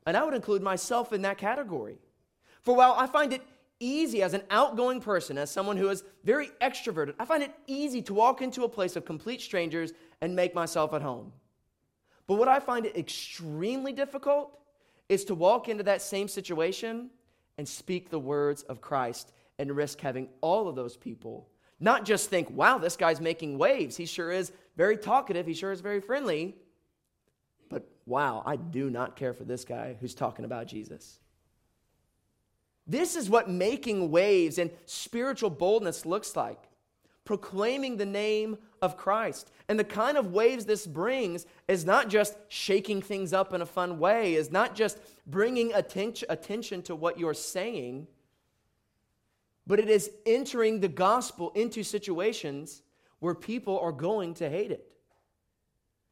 And 0.07 0.17
I 0.17 0.25
would 0.25 0.35
include 0.35 0.63
myself 0.63 1.13
in 1.13 1.23
that 1.23 1.39
category. 1.39 1.99
For 2.63 2.75
while 2.75 2.95
I 2.97 3.07
find 3.07 3.33
it 3.33 3.43
easy 3.81 4.23
as 4.23 4.35
an 4.35 4.43
outgoing 4.51 5.01
person, 5.01 5.37
as 5.39 5.51
someone 5.51 5.77
who 5.77 5.89
is 5.89 6.05
very 6.25 6.51
extroverted, 6.61 7.15
I 7.19 7.25
find 7.25 7.43
it 7.43 7.53
easy 7.67 8.03
to 8.03 8.15
walk 8.15 8.41
into 8.41 8.65
a 8.65 8.69
place 8.69 8.97
of 8.97 9.05
complete 9.05 9.41
strangers 9.41 9.93
and 10.21 10.35
make 10.35 10.55
myself 10.55 10.95
at 10.95 11.03
home. 11.03 11.33
But 12.27 12.37
what 12.37 12.49
I 12.49 12.61
find 12.61 12.87
extremely 12.87 13.93
difficult 13.93 14.59
is 15.09 15.25
to 15.27 15.35
walk 15.35 15.69
into 15.69 15.85
that 15.85 16.03
same 16.03 16.29
situation 16.29 17.11
and 17.59 17.69
speak 17.69 18.11
the 18.11 18.19
words 18.19 18.63
of 18.65 18.81
Christ 18.81 19.33
and 19.59 19.75
risk 19.75 20.01
having 20.01 20.29
all 20.41 20.69
of 20.69 20.77
those 20.77 20.97
people 20.97 21.49
not 21.79 22.05
just 22.05 22.31
think, 22.31 22.51
wow, 22.51 22.79
this 22.79 22.97
guy's 22.97 23.21
making 23.21 23.59
waves. 23.59 23.97
He 23.97 24.07
sure 24.07 24.33
is 24.33 24.53
very 24.77 24.97
talkative. 24.97 25.47
He 25.47 25.55
sure 25.55 25.73
is 25.73 25.81
very 25.81 26.01
friendly. 26.01 26.57
But 27.69 27.87
wow, 28.07 28.43
I 28.47 28.57
do 28.57 28.89
not 28.89 29.17
care 29.17 29.35
for 29.35 29.45
this 29.45 29.65
guy 29.65 29.97
who's 30.01 30.15
talking 30.15 30.45
about 30.45 30.67
Jesus. 30.67 31.19
This 32.87 33.17
is 33.17 33.29
what 33.29 33.51
making 33.51 34.11
waves 34.11 34.59
and 34.59 34.71
spiritual 34.87 35.51
boldness 35.51 36.07
looks 36.07 36.37
like 36.37 36.63
proclaiming 37.25 37.97
the 37.97 38.07
name 38.07 38.57
of 38.83 38.97
Christ. 38.97 39.51
And 39.69 39.79
the 39.79 39.85
kind 39.85 40.17
of 40.17 40.33
waves 40.33 40.65
this 40.65 40.87
brings 40.87 41.47
is 41.69 41.85
not 41.85 42.09
just 42.09 42.37
shaking 42.49 43.03
things 43.03 43.33
up 43.33 43.53
in 43.53 43.61
a 43.61 43.67
fun 43.67 43.99
way, 43.99 44.35
is 44.35 44.51
not 44.51 44.75
just 44.75 44.99
bringing 45.27 45.73
attention 45.75 46.83
to 46.83 46.95
what 46.95 47.19
you're 47.19 47.35
saying, 47.35 48.07
but 49.67 49.81
it 49.81 49.89
is 49.89 50.11
entering 50.25 50.81
the 50.81 50.89
gospel 50.89 51.51
into 51.55 51.83
situations 51.83 52.83
where 53.19 53.35
people 53.35 53.79
are 53.81 53.93
going 53.93 54.35
to 54.35 54.49
hate 54.49 54.71
it. 54.71 54.87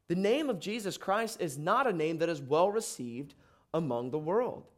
The 0.09 0.16
name 0.16 0.50
of 0.50 0.61
Jesus 0.61 0.96
Christ 0.96 1.40
is 1.40 1.57
not 1.57 1.87
a 1.87 1.92
name 1.92 2.18
that 2.18 2.29
is 2.29 2.42
well 2.42 2.70
received 2.70 3.35
among 3.72 4.11
the 4.11 4.18
world 4.18 4.68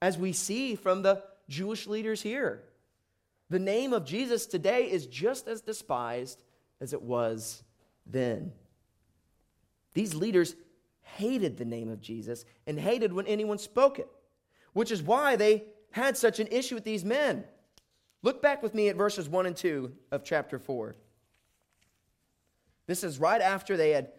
as 0.00 0.16
we 0.16 0.32
see 0.32 0.74
from 0.74 1.02
the 1.02 1.22
Jewish 1.48 1.86
leaders 1.86 2.22
here. 2.22 2.62
The 3.50 3.58
name 3.58 3.92
of 3.92 4.04
Jesus 4.04 4.46
today 4.46 4.90
is 4.90 5.06
just 5.06 5.48
as 5.48 5.62
despised 5.62 6.42
as 6.80 6.92
it 6.92 7.02
was 7.02 7.62
then. 8.06 8.52
These 9.94 10.14
leaders 10.14 10.54
hated 11.02 11.56
the 11.56 11.64
name 11.64 11.88
of 11.88 12.00
Jesus 12.00 12.44
and 12.66 12.78
hated 12.78 13.12
when 13.12 13.26
anyone 13.26 13.58
spoke 13.58 13.98
it, 13.98 14.08
which 14.72 14.90
is 14.90 15.02
why 15.02 15.36
they 15.36 15.64
had 15.90 16.16
such 16.16 16.38
an 16.38 16.48
issue 16.48 16.74
with 16.74 16.84
these 16.84 17.04
men. 17.04 17.44
Look 18.22 18.42
back 18.42 18.62
with 18.62 18.74
me 18.74 18.88
at 18.88 18.96
verses 18.96 19.28
1 19.28 19.46
and 19.46 19.56
2 19.56 19.92
of 20.12 20.24
chapter 20.24 20.58
4. 20.58 20.96
This 22.86 23.04
is 23.04 23.18
right 23.18 23.40
after 23.40 23.76
they 23.76 23.90
had, 23.90 24.12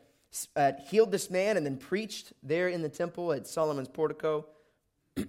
had 0.56 0.84
healed 0.89 1.12
this 1.12 1.30
man 1.30 1.58
and 1.58 1.65
then 1.65 1.78
preached 1.78 2.34
there 2.43 2.67
in 2.69 2.82
the 2.82 2.89
temple 2.89 3.34
at 3.34 3.48
Solomon's 3.48 3.89
portico. 3.89 4.45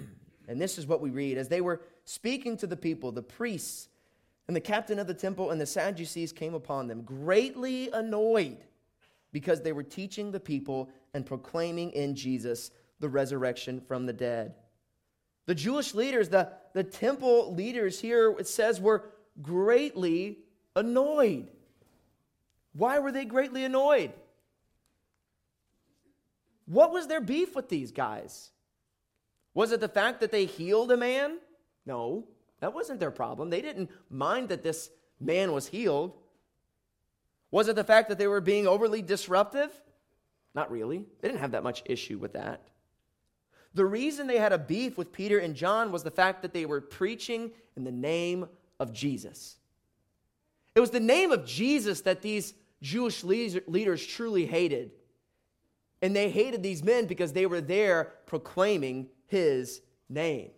And 0.50 0.60
this 0.60 0.78
is 0.78 0.86
what 0.86 1.00
we 1.00 1.10
read 1.10 1.38
As 1.38 1.48
they 1.48 1.60
were 1.60 1.80
speaking 2.04 2.56
to 2.56 2.66
the 2.66 2.76
people, 2.76 3.12
the 3.12 3.22
priests 3.22 3.88
and 4.50 4.56
the 4.56 4.60
captain 4.60 4.98
of 4.98 5.06
the 5.06 5.14
temple 5.14 5.52
and 5.52 5.60
the 5.60 5.64
Sadducees 5.64 6.32
came 6.32 6.54
upon 6.54 6.88
them, 6.88 7.02
greatly 7.02 7.88
annoyed 7.92 8.56
because 9.30 9.62
they 9.62 9.70
were 9.70 9.84
teaching 9.84 10.32
the 10.32 10.40
people 10.40 10.90
and 11.14 11.24
proclaiming 11.24 11.92
in 11.92 12.16
Jesus 12.16 12.72
the 12.98 13.08
resurrection 13.08 13.80
from 13.80 14.06
the 14.06 14.12
dead. 14.12 14.56
The 15.46 15.54
Jewish 15.54 15.94
leaders, 15.94 16.30
the, 16.30 16.50
the 16.72 16.82
temple 16.82 17.54
leaders 17.54 18.00
here, 18.00 18.34
it 18.40 18.48
says, 18.48 18.80
were 18.80 19.04
greatly 19.40 20.38
annoyed. 20.74 21.46
Why 22.72 22.98
were 22.98 23.12
they 23.12 23.26
greatly 23.26 23.64
annoyed? 23.64 24.12
What 26.66 26.90
was 26.90 27.06
their 27.06 27.20
beef 27.20 27.54
with 27.54 27.68
these 27.68 27.92
guys? 27.92 28.50
Was 29.54 29.70
it 29.70 29.78
the 29.78 29.88
fact 29.88 30.18
that 30.22 30.32
they 30.32 30.46
healed 30.46 30.90
a 30.90 30.96
man? 30.96 31.38
No, 31.86 32.24
that 32.60 32.74
wasn't 32.74 33.00
their 33.00 33.10
problem. 33.10 33.50
They 33.50 33.62
didn't 33.62 33.90
mind 34.08 34.50
that 34.50 34.62
this 34.62 34.90
man 35.18 35.52
was 35.52 35.66
healed. 35.66 36.14
Was 37.50 37.68
it 37.68 37.76
the 37.76 37.84
fact 37.84 38.08
that 38.08 38.18
they 38.18 38.26
were 38.26 38.40
being 38.40 38.66
overly 38.66 39.02
disruptive? 39.02 39.70
Not 40.54 40.70
really. 40.70 41.04
They 41.20 41.28
didn't 41.28 41.40
have 41.40 41.52
that 41.52 41.64
much 41.64 41.82
issue 41.86 42.18
with 42.18 42.34
that. 42.34 42.62
The 43.74 43.84
reason 43.84 44.26
they 44.26 44.38
had 44.38 44.52
a 44.52 44.58
beef 44.58 44.98
with 44.98 45.12
Peter 45.12 45.38
and 45.38 45.54
John 45.54 45.92
was 45.92 46.02
the 46.02 46.10
fact 46.10 46.42
that 46.42 46.52
they 46.52 46.66
were 46.66 46.80
preaching 46.80 47.52
in 47.76 47.84
the 47.84 47.92
name 47.92 48.48
of 48.78 48.92
Jesus. 48.92 49.56
It 50.74 50.80
was 50.80 50.90
the 50.90 51.00
name 51.00 51.30
of 51.30 51.46
Jesus 51.46 52.00
that 52.02 52.22
these 52.22 52.54
Jewish 52.82 53.22
leaders 53.22 54.06
truly 54.06 54.46
hated. 54.46 54.92
And 56.02 56.16
they 56.16 56.30
hated 56.30 56.62
these 56.62 56.82
men 56.82 57.06
because 57.06 57.32
they 57.32 57.46
were 57.46 57.60
there 57.60 58.14
proclaiming 58.26 59.08
his 59.26 59.82
name. 60.08 60.50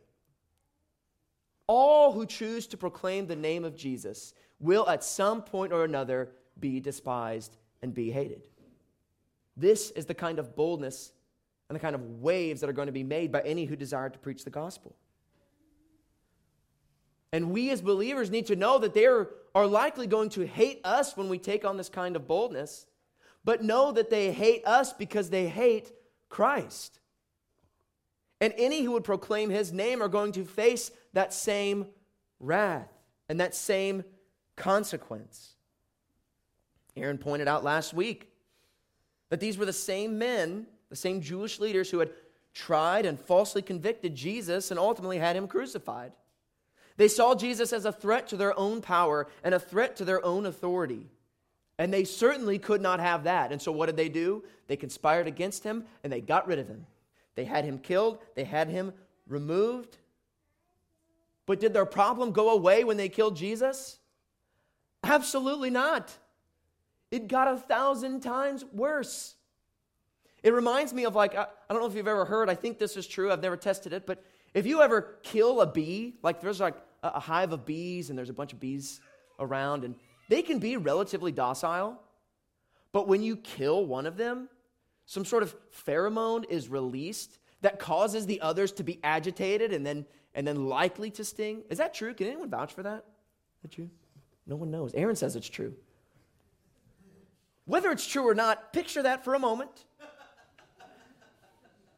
All 1.66 2.12
who 2.12 2.27
choose 2.27 2.66
to 2.68 2.77
proclaim 2.77 3.27
the 3.27 3.37
name 3.37 3.64
of 3.64 3.77
Jesus 3.77 4.35
will 4.61 4.88
at 4.88 5.05
some 5.05 5.42
point 5.42 5.72
or 5.72 5.85
another 5.85 6.31
be 6.59 6.81
despised 6.81 7.57
and 7.83 7.94
be 7.94 8.11
hated. 8.11 8.48
This 9.57 9.90
is 9.90 10.07
the 10.07 10.14
kind 10.14 10.38
of 10.38 10.57
boldness 10.57 11.12
and 11.68 11.77
the 11.77 11.81
kind 11.81 11.94
of 11.94 12.20
waves 12.20 12.61
that 12.61 12.70
are 12.70 12.75
going 12.75 12.87
to 12.87 12.92
be 12.92 13.05
made 13.05 13.33
by 13.33 13.40
any 13.42 13.64
who 13.64 13.77
desire 13.77 14.11
to 14.11 14.18
preach 14.18 14.44
the 14.44 14.51
gospel. 14.51 14.94
And 17.33 17.51
we 17.51 17.70
as 17.70 17.81
believers 17.81 18.31
need 18.31 18.46
to 18.46 18.57
know 18.57 18.79
that 18.79 18.94
they 18.94 19.07
are, 19.07 19.29
likely 19.55 20.07
going 20.07 20.31
to 20.31 20.46
hate 20.46 20.81
us 20.85 21.16
when 21.16 21.29
we 21.29 21.38
take 21.38 21.64
on 21.64 21.77
this 21.77 21.88
kind 21.88 22.16
of 22.16 22.27
boldness, 22.27 22.87
but 23.44 23.62
know 23.62 23.92
that 23.92 24.11
they 24.11 24.33
hate 24.33 24.66
us 24.66 24.92
because 24.92 25.31
they 25.31 25.48
hate 25.48 25.92
Christ. 26.29 27.01
And 28.42 28.52
any 28.57 28.83
who 28.83 28.90
would 28.90 29.05
proclaim 29.05 29.50
his 29.50 29.72
name 29.72 30.02
are 30.02 30.09
going 30.09 30.33
to 30.33 30.44
face 30.44 30.90
that 31.12 31.33
same 31.33 31.87
wrath 32.40 32.92
and 33.28 33.38
that 33.38 33.55
same 33.55 34.02
consequence. 34.57 35.52
Aaron 36.96 37.18
pointed 37.18 37.46
out 37.46 37.62
last 37.62 37.94
week 37.94 38.33
that 39.28 39.38
these 39.38 39.57
were 39.57 39.64
the 39.64 39.72
same 39.72 40.18
men, 40.18 40.66
the 40.90 40.96
same 40.96 41.20
Jewish 41.20 41.61
leaders 41.61 41.88
who 41.88 42.00
had 42.00 42.11
tried 42.52 43.07
and 43.07 43.16
falsely 43.16 43.62
convicted 43.62 44.16
Jesus 44.16 44.72
and 44.72 44.81
ultimately 44.81 45.18
had 45.18 45.37
him 45.37 45.46
crucified. 45.46 46.11
They 46.96 47.07
saw 47.07 47.37
Jesus 47.37 47.72
as 47.72 47.85
a 47.85 47.92
threat 47.92 48.26
to 48.31 48.37
their 48.37 48.59
own 48.59 48.81
power 48.83 49.28
and 49.44 49.55
a 49.55 49.61
threat 49.61 49.94
to 49.98 50.05
their 50.05 50.22
own 50.26 50.46
authority. 50.46 51.07
And 51.78 51.94
they 51.94 52.02
certainly 52.02 52.59
could 52.59 52.83
not 52.83 52.98
have 52.98 53.22
that. 53.22 53.52
And 53.52 53.62
so 53.62 53.70
what 53.70 53.87
did 53.87 53.96
they 53.96 54.09
do? 54.09 54.42
They 54.66 54.76
conspired 54.76 55.28
against 55.28 55.62
him 55.62 55.85
and 56.02 56.12
they 56.12 56.20
got 56.20 56.48
rid 56.48 56.59
of 56.59 56.66
him. 56.66 56.87
They 57.34 57.44
had 57.44 57.64
him 57.64 57.78
killed, 57.78 58.18
they 58.34 58.44
had 58.44 58.68
him 58.68 58.92
removed, 59.26 59.98
But 61.46 61.60
did 61.60 61.72
their 61.72 61.86
problem 61.86 62.32
go 62.32 62.50
away 62.50 62.84
when 62.84 62.96
they 62.96 63.08
killed 63.08 63.36
Jesus? 63.36 63.98
Absolutely 65.02 65.70
not. 65.70 66.12
It 67.10 67.28
got 67.28 67.48
a 67.48 67.56
thousand 67.56 68.20
times 68.20 68.64
worse. 68.72 69.34
It 70.42 70.52
reminds 70.52 70.92
me 70.92 71.04
of 71.04 71.14
like, 71.14 71.36
I, 71.36 71.46
don't 71.68 71.80
know 71.80 71.86
if 71.86 71.94
you've 71.94 72.08
ever 72.08 72.24
heard, 72.24 72.48
I 72.48 72.54
think 72.54 72.78
this 72.78 72.96
is 72.96 73.06
true, 73.06 73.30
I've 73.30 73.42
never 73.42 73.56
tested 73.56 73.92
it, 73.92 74.06
but 74.06 74.24
if 74.54 74.66
you 74.66 74.82
ever 74.82 75.18
kill 75.22 75.60
a 75.60 75.66
bee, 75.66 76.14
like 76.22 76.40
there's 76.40 76.60
like 76.60 76.76
a 77.02 77.20
hive 77.20 77.52
of 77.52 77.64
bees 77.64 78.10
and 78.10 78.18
there's 78.18 78.30
a 78.30 78.34
bunch 78.34 78.52
of 78.52 78.60
bees 78.60 79.00
around, 79.38 79.84
and 79.84 79.94
they 80.28 80.42
can 80.42 80.58
be 80.58 80.76
relatively 80.76 81.32
docile, 81.32 82.00
but 82.92 83.08
when 83.08 83.22
you 83.22 83.36
kill 83.36 83.86
one 83.86 84.06
of 84.06 84.16
them, 84.16 84.48
some 85.12 85.27
sort 85.27 85.42
of 85.42 85.55
pheromone 85.87 86.42
is 86.48 86.70
released 86.70 87.38
that 87.61 87.79
causes 87.79 88.25
the 88.25 88.40
others 88.40 88.72
to 88.72 88.83
be 88.83 88.98
agitated 89.05 89.70
and 89.70 89.85
then 89.85 90.07
and 90.35 90.46
then 90.46 90.64
likely 90.64 91.11
to 91.11 91.22
sting. 91.22 91.64
Is 91.68 91.77
that 91.77 91.92
true? 91.92 92.14
Can 92.14 92.29
anyone 92.29 92.48
vouch 92.48 92.72
for 92.72 92.83
that? 92.83 93.05
Is 93.57 93.61
that 93.61 93.72
true? 93.72 93.90
No 94.46 94.57
one 94.57 94.70
knows. 94.70 94.94
Aaron 94.94 95.14
says 95.14 95.37
it's 95.37 95.51
true. 95.51 95.75
Whether 97.66 97.90
it's 97.90 98.07
true 98.07 98.27
or 98.27 98.35
not, 98.35 98.72
picture 98.72 99.03
that 99.03 99.22
for 99.22 99.35
a 99.35 99.38
moment. 99.38 99.85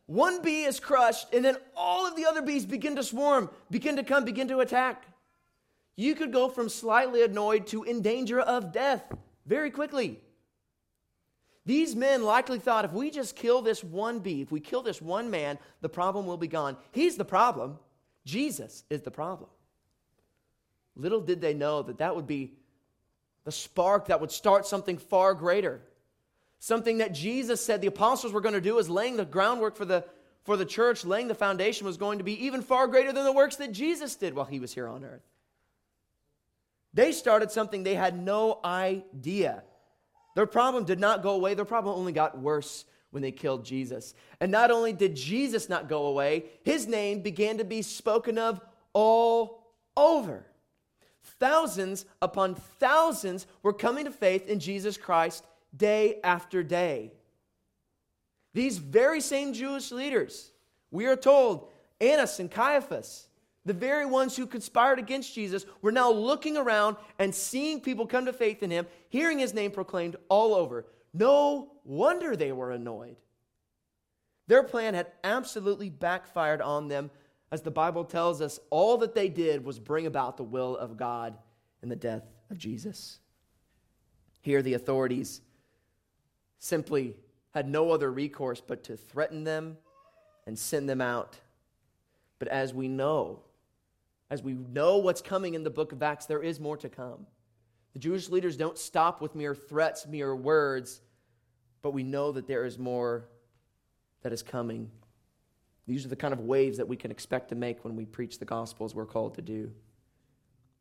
One 0.07 0.43
bee 0.43 0.65
is 0.65 0.81
crushed, 0.81 1.33
and 1.33 1.45
then 1.45 1.57
all 1.77 2.09
of 2.09 2.17
the 2.17 2.27
other 2.27 2.43
bees 2.43 2.67
begin 2.67 2.97
to 2.97 3.05
swarm, 3.05 3.49
begin 3.71 3.95
to 3.95 4.03
come, 4.03 4.25
begin 4.25 4.49
to 4.49 4.59
attack. 4.59 5.07
You 5.95 6.17
could 6.17 6.33
go 6.33 6.49
from 6.49 6.69
slightly 6.69 7.23
annoyed 7.23 7.69
to 7.69 7.85
in 7.85 8.03
danger 8.03 8.41
of 8.41 8.73
death 8.73 9.05
very 9.47 9.71
quickly. 9.71 10.21
These 11.67 11.97
men 11.97 12.23
likely 12.23 12.59
thought 12.59 12.85
if 12.85 12.93
we 12.93 13.11
just 13.11 13.37
kill 13.37 13.63
this 13.63 13.83
one 13.83 14.19
bee, 14.19 14.43
if 14.43 14.53
we 14.53 14.61
kill 14.61 14.83
this 14.83 15.01
one 15.01 15.31
man, 15.31 15.59
the 15.81 15.89
problem 15.89 16.27
will 16.27 16.37
be 16.37 16.49
gone. 16.49 16.77
He's 16.93 17.17
the 17.17 17.25
problem. 17.25 17.79
Jesus 18.27 18.85
is 18.91 19.03
the 19.03 19.11
problem. 19.11 19.49
Little 20.97 21.21
did 21.21 21.41
they 21.41 21.55
know 21.55 21.83
that 21.83 21.99
that 21.99 22.15
would 22.15 22.27
be 22.27 22.53
the 23.45 23.53
spark 23.53 24.07
that 24.07 24.21
would 24.21 24.31
start 24.31 24.67
something 24.67 24.99
far 24.99 25.35
greater. 25.35 25.81
Something 26.59 26.99
that 26.99 27.13
Jesus 27.13 27.65
said 27.65 27.81
the 27.81 27.89
apostles 27.89 28.33
were 28.33 28.41
going 28.41 28.55
to 28.55 28.61
do 28.61 28.79
is 28.79 28.89
laying 28.89 29.17
the 29.17 29.25
groundwork 29.25 29.77
for 29.77 29.85
the, 29.85 30.05
for 30.45 30.57
the 30.57 30.65
church, 30.65 31.05
laying 31.05 31.29
the 31.29 31.35
foundation 31.35 31.87
was 31.87 31.97
going 31.97 32.19
to 32.19 32.25
be 32.25 32.47
even 32.47 32.63
far 32.63 32.87
greater 32.87 33.13
than 33.13 33.25
the 33.25 33.33
works 33.33 33.57
that 33.57 33.73
Jesus 33.73 34.17
did 34.17 34.35
while 34.35 34.47
he 34.47 34.61
was 34.61 34.73
here 34.73 34.89
on 34.89 35.05
earth. 35.05 35.23
They 36.95 37.13
started 37.13 37.51
something 37.51 37.83
they 37.83 37.97
had 37.97 38.19
no 38.19 38.61
idea. 38.65 39.63
Their 40.35 40.47
problem 40.47 40.85
did 40.85 40.99
not 41.01 41.23
go 41.23 41.31
away, 41.31 41.55
their 41.55 41.65
problem 41.65 41.97
only 41.97 42.13
got 42.13 42.39
worse 42.39 42.85
when 43.11 43.23
they 43.23 43.31
killed 43.31 43.65
Jesus. 43.65 44.15
And 44.41 44.51
not 44.51 44.71
only 44.71 44.93
did 44.93 45.15
Jesus 45.15 45.69
not 45.69 45.89
go 45.89 46.07
away, 46.07 46.47
his 46.65 46.89
name 46.89 47.21
began 47.21 47.59
to 47.59 47.65
be 47.65 47.83
spoken 47.83 48.39
of 48.39 48.61
all 48.93 49.69
over. 49.97 50.45
Thousands 51.39 52.05
upon 52.21 52.57
thousands 52.57 53.47
were 53.63 53.73
coming 53.73 54.05
to 54.05 54.11
faith 54.11 54.49
in 54.49 54.59
Jesus 54.59 54.97
Christ 54.97 55.45
day 55.77 56.21
after 56.25 56.63
day. 56.63 57.13
These 58.53 58.79
very 58.79 59.21
same 59.21 59.53
Jewish 59.53 59.91
leaders, 59.91 60.51
we 60.91 61.07
are 61.07 61.17
told, 61.17 61.69
Annas 62.01 62.41
and 62.41 62.51
Caiaphas, 62.51 63.29
the 63.65 63.73
very 63.73 64.05
ones 64.05 64.37
who 64.37 64.47
conspired 64.47 64.99
against 64.99 65.35
Jesus, 65.35 65.65
were 65.81 65.93
now 65.93 66.11
looking 66.11 66.57
around 66.57 66.97
and 67.19 67.35
seeing 67.35 67.81
people 67.81 68.07
come 68.07 68.27
to 68.27 68.33
faith 68.33 68.63
in 68.63 68.71
him, 68.71 68.87
hearing 69.09 69.39
his 69.39 69.55
name 69.55 69.71
proclaimed 69.71 70.17
all 70.29 70.55
over. 70.55 70.85
No 71.13 71.71
wonder 71.85 72.37
they 72.37 72.53
were 72.53 72.73
annoyed. 72.73 73.17
Their 74.47 74.63
plan 74.63 74.95
had 74.95 75.13
absolutely 75.23 75.89
backfired 75.89 76.61
on 76.61 76.89
them. 76.89 77.11
As 77.51 77.63
the 77.63 77.71
Bible 77.71 78.05
tells 78.05 78.41
us, 78.41 78.59
all 78.71 78.99
that 78.99 79.15
they 79.15 79.29
did 79.29 79.65
was 79.65 79.79
bring 79.79 80.07
about 80.07 80.37
the 80.37 80.45
will 80.45 80.77
of 80.77 80.97
God 80.97 81.39
in 81.83 81.89
the 81.89 81.97
death 81.97 82.25
of 82.51 82.59
Jesus. 82.59 83.21
Here, 84.43 84.61
the 84.61 84.75
authorities 84.75 85.41
simply 86.59 87.17
had 87.55 87.69
no 87.69 87.91
other 87.93 88.11
recourse 88.11 88.61
but 88.61 88.83
to 88.85 88.97
threaten 88.97 89.45
them 89.45 89.79
and 90.47 90.59
send 90.59 90.89
them 90.89 91.01
out. 91.01 91.39
But 92.39 92.49
as 92.49 92.75
we 92.75 92.89
know, 92.89 93.41
as 94.35 94.43
we 94.43 94.55
know 94.55 94.97
what's 94.99 95.23
coming 95.23 95.55
in 95.55 95.63
the 95.63 95.71
book 95.71 95.93
of 95.93 96.03
Acts, 96.03 96.27
there 96.27 96.43
is 96.43 96.59
more 96.59 96.77
to 96.79 96.89
come. 96.89 97.25
The 97.93 98.01
Jewish 98.01 98.29
leaders 98.29 98.57
don't 98.57 98.77
stop 98.77 99.21
with 99.21 99.37
mere 99.37 99.55
threats, 99.55 100.09
mere 100.09 100.35
words, 100.35 101.01
but 101.83 101.93
we 101.93 102.03
know 102.03 102.33
that 102.33 102.49
there 102.49 102.65
is 102.65 102.77
more 102.77 103.29
that 104.23 104.33
is 104.33 104.43
coming. 104.43 104.91
These 105.87 106.05
are 106.05 106.09
the 106.09 106.17
kind 106.17 106.35
of 106.35 106.41
waves 106.41 106.79
that 106.79 106.89
we 106.89 106.97
can 106.97 107.13
expect 107.13 107.51
to 107.51 107.55
make 107.55 107.85
when 107.85 107.95
we 107.95 108.07
preach 108.07 108.41
the 108.41 108.45
gospel 108.45 108.85
as 108.85 108.93
we're 108.93 109.07
called 109.07 109.37
to 109.37 109.43
do. 109.43 109.71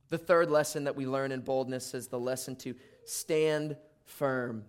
The 0.09 0.17
third 0.17 0.49
lesson 0.49 0.85
that 0.85 0.95
we 0.95 1.05
learn 1.05 1.31
in 1.31 1.41
boldness 1.41 1.93
is 1.93 2.07
the 2.07 2.19
lesson 2.19 2.55
to 2.55 2.73
stand 3.05 3.77
firm. 4.03 4.63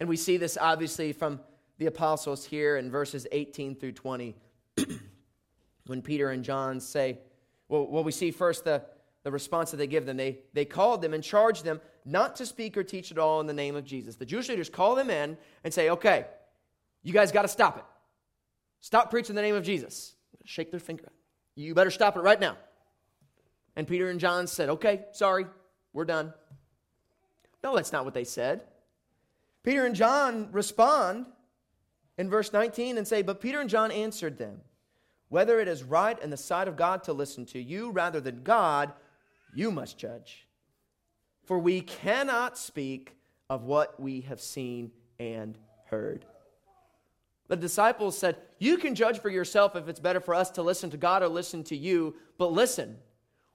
And 0.00 0.08
we 0.08 0.18
see 0.18 0.36
this 0.36 0.58
obviously 0.60 1.14
from 1.14 1.40
the 1.78 1.86
apostles 1.86 2.44
here 2.44 2.76
in 2.76 2.90
verses 2.90 3.26
18 3.32 3.76
through 3.76 3.92
20. 3.92 4.36
when 5.86 6.02
Peter 6.02 6.30
and 6.30 6.44
John 6.44 6.80
say, 6.80 7.18
well, 7.72 7.86
well, 7.86 8.04
we 8.04 8.12
see 8.12 8.30
first 8.30 8.64
the, 8.64 8.82
the 9.22 9.30
response 9.30 9.70
that 9.70 9.78
they 9.78 9.86
give 9.86 10.04
them. 10.04 10.18
They, 10.18 10.40
they 10.52 10.66
called 10.66 11.00
them 11.00 11.14
and 11.14 11.24
charged 11.24 11.64
them 11.64 11.80
not 12.04 12.36
to 12.36 12.44
speak 12.44 12.76
or 12.76 12.84
teach 12.84 13.10
at 13.10 13.16
all 13.16 13.40
in 13.40 13.46
the 13.46 13.54
name 13.54 13.76
of 13.76 13.84
Jesus. 13.86 14.16
The 14.16 14.26
Jewish 14.26 14.50
leaders 14.50 14.68
call 14.68 14.94
them 14.94 15.08
in 15.08 15.38
and 15.64 15.72
say, 15.72 15.88
okay, 15.88 16.26
you 17.02 17.14
guys 17.14 17.32
got 17.32 17.42
to 17.42 17.48
stop 17.48 17.78
it. 17.78 17.84
Stop 18.80 19.10
preaching 19.10 19.34
the 19.34 19.40
name 19.40 19.54
of 19.54 19.64
Jesus. 19.64 20.14
Shake 20.44 20.70
their 20.70 20.80
finger. 20.80 21.10
You 21.54 21.74
better 21.74 21.90
stop 21.90 22.14
it 22.18 22.20
right 22.20 22.38
now. 22.38 22.58
And 23.74 23.88
Peter 23.88 24.10
and 24.10 24.20
John 24.20 24.46
said, 24.46 24.68
okay, 24.68 25.06
sorry, 25.12 25.46
we're 25.94 26.04
done. 26.04 26.34
No, 27.64 27.74
that's 27.74 27.92
not 27.92 28.04
what 28.04 28.12
they 28.12 28.24
said. 28.24 28.64
Peter 29.62 29.86
and 29.86 29.94
John 29.94 30.50
respond 30.52 31.24
in 32.18 32.28
verse 32.28 32.52
19 32.52 32.98
and 32.98 33.08
say, 33.08 33.22
But 33.22 33.40
Peter 33.40 33.60
and 33.60 33.70
John 33.70 33.90
answered 33.90 34.36
them 34.36 34.60
whether 35.32 35.58
it 35.60 35.66
is 35.66 35.82
right 35.82 36.22
in 36.22 36.28
the 36.28 36.36
sight 36.36 36.68
of 36.68 36.76
God 36.76 37.04
to 37.04 37.14
listen 37.14 37.46
to 37.46 37.58
you 37.58 37.90
rather 37.90 38.20
than 38.20 38.42
God, 38.42 38.92
you 39.54 39.70
must 39.70 39.96
judge. 39.96 40.46
For 41.46 41.58
we 41.58 41.80
cannot 41.80 42.58
speak 42.58 43.16
of 43.48 43.64
what 43.64 43.98
we 43.98 44.20
have 44.20 44.42
seen 44.42 44.90
and 45.18 45.56
heard. 45.86 46.26
The 47.48 47.56
disciples 47.56 48.18
said, 48.18 48.36
You 48.58 48.76
can 48.76 48.94
judge 48.94 49.20
for 49.20 49.30
yourself 49.30 49.74
if 49.74 49.88
it's 49.88 50.00
better 50.00 50.20
for 50.20 50.34
us 50.34 50.50
to 50.50 50.62
listen 50.62 50.90
to 50.90 50.98
God 50.98 51.22
or 51.22 51.28
listen 51.28 51.64
to 51.64 51.76
you, 51.78 52.14
but 52.36 52.52
listen, 52.52 52.98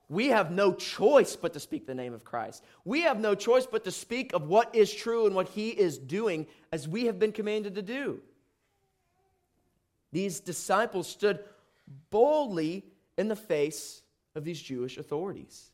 we 0.08 0.26
have 0.30 0.50
no 0.50 0.72
choice 0.72 1.36
but 1.36 1.52
to 1.52 1.60
speak 1.60 1.86
the 1.86 1.94
name 1.94 2.12
of 2.12 2.24
Christ. 2.24 2.64
We 2.84 3.02
have 3.02 3.20
no 3.20 3.36
choice 3.36 3.68
but 3.70 3.84
to 3.84 3.92
speak 3.92 4.32
of 4.32 4.48
what 4.48 4.74
is 4.74 4.92
true 4.92 5.26
and 5.26 5.34
what 5.36 5.50
He 5.50 5.68
is 5.68 5.96
doing 5.96 6.48
as 6.72 6.88
we 6.88 7.04
have 7.04 7.20
been 7.20 7.30
commanded 7.30 7.76
to 7.76 7.82
do. 7.82 8.20
These 10.10 10.40
disciples 10.40 11.06
stood 11.06 11.44
boldly 12.10 12.84
in 13.16 13.28
the 13.28 13.36
face 13.36 14.02
of 14.34 14.44
these 14.44 14.60
Jewish 14.60 14.98
authorities. 14.98 15.70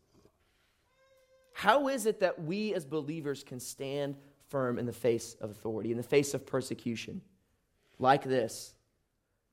How 1.53 1.89
is 1.89 2.07
it 2.07 2.21
that 2.21 2.43
we 2.43 2.75
as 2.75 2.85
believers 2.85 3.45
can 3.45 3.61
stand 3.61 4.17
firm 4.49 4.79
in 4.79 4.87
the 4.87 4.93
face 4.93 5.37
of 5.41 5.51
authority, 5.51 5.91
in 5.91 5.97
the 5.97 6.03
face 6.03 6.35
of 6.35 6.47
persecution? 6.47 7.21
Like 7.99 8.25
this. 8.25 8.75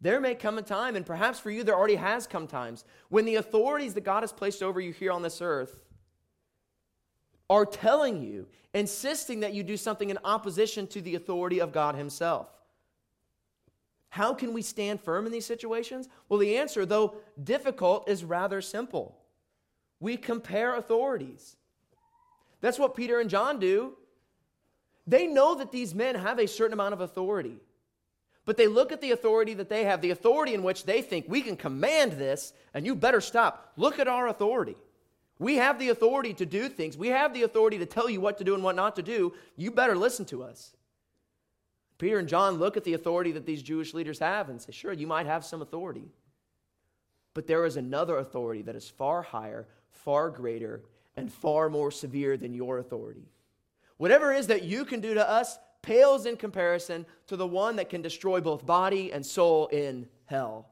There 0.01 0.19
may 0.19 0.33
come 0.33 0.57
a 0.57 0.63
time, 0.63 0.95
and 0.95 1.05
perhaps 1.05 1.39
for 1.39 1.51
you 1.51 1.63
there 1.63 1.77
already 1.77 1.95
has 1.95 2.25
come 2.25 2.47
times, 2.47 2.83
when 3.09 3.25
the 3.25 3.35
authorities 3.35 3.93
that 3.93 4.03
God 4.03 4.23
has 4.23 4.33
placed 4.33 4.63
over 4.63 4.81
you 4.81 4.91
here 4.91 5.11
on 5.11 5.21
this 5.21 5.41
earth 5.41 5.79
are 7.51 7.65
telling 7.65 8.23
you, 8.23 8.47
insisting 8.73 9.41
that 9.41 9.53
you 9.53 9.61
do 9.61 9.77
something 9.77 10.09
in 10.09 10.17
opposition 10.23 10.87
to 10.87 11.01
the 11.01 11.15
authority 11.15 11.59
of 11.59 11.71
God 11.71 11.95
Himself. 11.95 12.47
How 14.11 14.33
can 14.33 14.51
we 14.51 14.61
stand 14.61 14.99
firm 14.99 15.25
in 15.25 15.31
these 15.31 15.45
situations? 15.45 16.09
Well, 16.27 16.37
the 16.37 16.57
answer, 16.57 16.85
though 16.85 17.15
difficult, 17.41 18.09
is 18.09 18.25
rather 18.25 18.61
simple. 18.61 19.17
We 20.01 20.17
compare 20.17 20.75
authorities. 20.75 21.55
That's 22.59 22.77
what 22.77 22.93
Peter 22.93 23.21
and 23.21 23.29
John 23.29 23.57
do. 23.57 23.93
They 25.07 25.27
know 25.27 25.55
that 25.55 25.71
these 25.71 25.95
men 25.95 26.15
have 26.15 26.39
a 26.39 26.47
certain 26.47 26.73
amount 26.73 26.93
of 26.93 26.99
authority, 26.99 27.55
but 28.45 28.57
they 28.57 28.67
look 28.67 28.91
at 28.91 28.99
the 28.99 29.11
authority 29.11 29.53
that 29.53 29.69
they 29.69 29.85
have, 29.85 30.01
the 30.01 30.11
authority 30.11 30.53
in 30.53 30.61
which 30.61 30.83
they 30.83 31.01
think 31.01 31.27
we 31.29 31.41
can 31.41 31.55
command 31.55 32.11
this, 32.11 32.51
and 32.73 32.85
you 32.85 32.95
better 32.95 33.21
stop. 33.21 33.71
Look 33.77 33.97
at 33.97 34.09
our 34.09 34.27
authority. 34.27 34.75
We 35.39 35.55
have 35.55 35.79
the 35.79 35.87
authority 35.87 36.33
to 36.33 36.45
do 36.45 36.67
things, 36.67 36.97
we 36.97 37.07
have 37.07 37.33
the 37.33 37.43
authority 37.43 37.77
to 37.77 37.85
tell 37.85 38.09
you 38.09 38.19
what 38.19 38.37
to 38.39 38.43
do 38.43 38.55
and 38.55 38.63
what 38.63 38.75
not 38.75 38.97
to 38.97 39.01
do. 39.01 39.33
You 39.55 39.71
better 39.71 39.95
listen 39.95 40.25
to 40.25 40.43
us. 40.43 40.75
Peter 42.01 42.17
and 42.17 42.27
John 42.27 42.55
look 42.55 42.77
at 42.77 42.83
the 42.83 42.95
authority 42.95 43.31
that 43.33 43.45
these 43.45 43.61
Jewish 43.61 43.93
leaders 43.93 44.17
have 44.17 44.49
and 44.49 44.59
say, 44.59 44.71
sure, 44.71 44.91
you 44.91 45.05
might 45.05 45.27
have 45.27 45.45
some 45.45 45.61
authority. 45.61 46.09
But 47.35 47.45
there 47.45 47.63
is 47.63 47.77
another 47.77 48.17
authority 48.17 48.63
that 48.63 48.75
is 48.75 48.89
far 48.89 49.21
higher, 49.21 49.67
far 49.91 50.31
greater, 50.31 50.81
and 51.15 51.31
far 51.31 51.69
more 51.69 51.91
severe 51.91 52.37
than 52.37 52.55
your 52.55 52.79
authority. 52.79 53.29
Whatever 53.97 54.33
it 54.33 54.39
is 54.39 54.47
that 54.47 54.63
you 54.63 54.83
can 54.83 54.99
do 54.99 55.13
to 55.13 55.29
us 55.29 55.59
pales 55.83 56.25
in 56.25 56.37
comparison 56.37 57.05
to 57.27 57.35
the 57.35 57.45
one 57.45 57.75
that 57.75 57.91
can 57.91 58.01
destroy 58.01 58.41
both 58.41 58.65
body 58.65 59.13
and 59.13 59.23
soul 59.23 59.67
in 59.67 60.07
hell. 60.25 60.71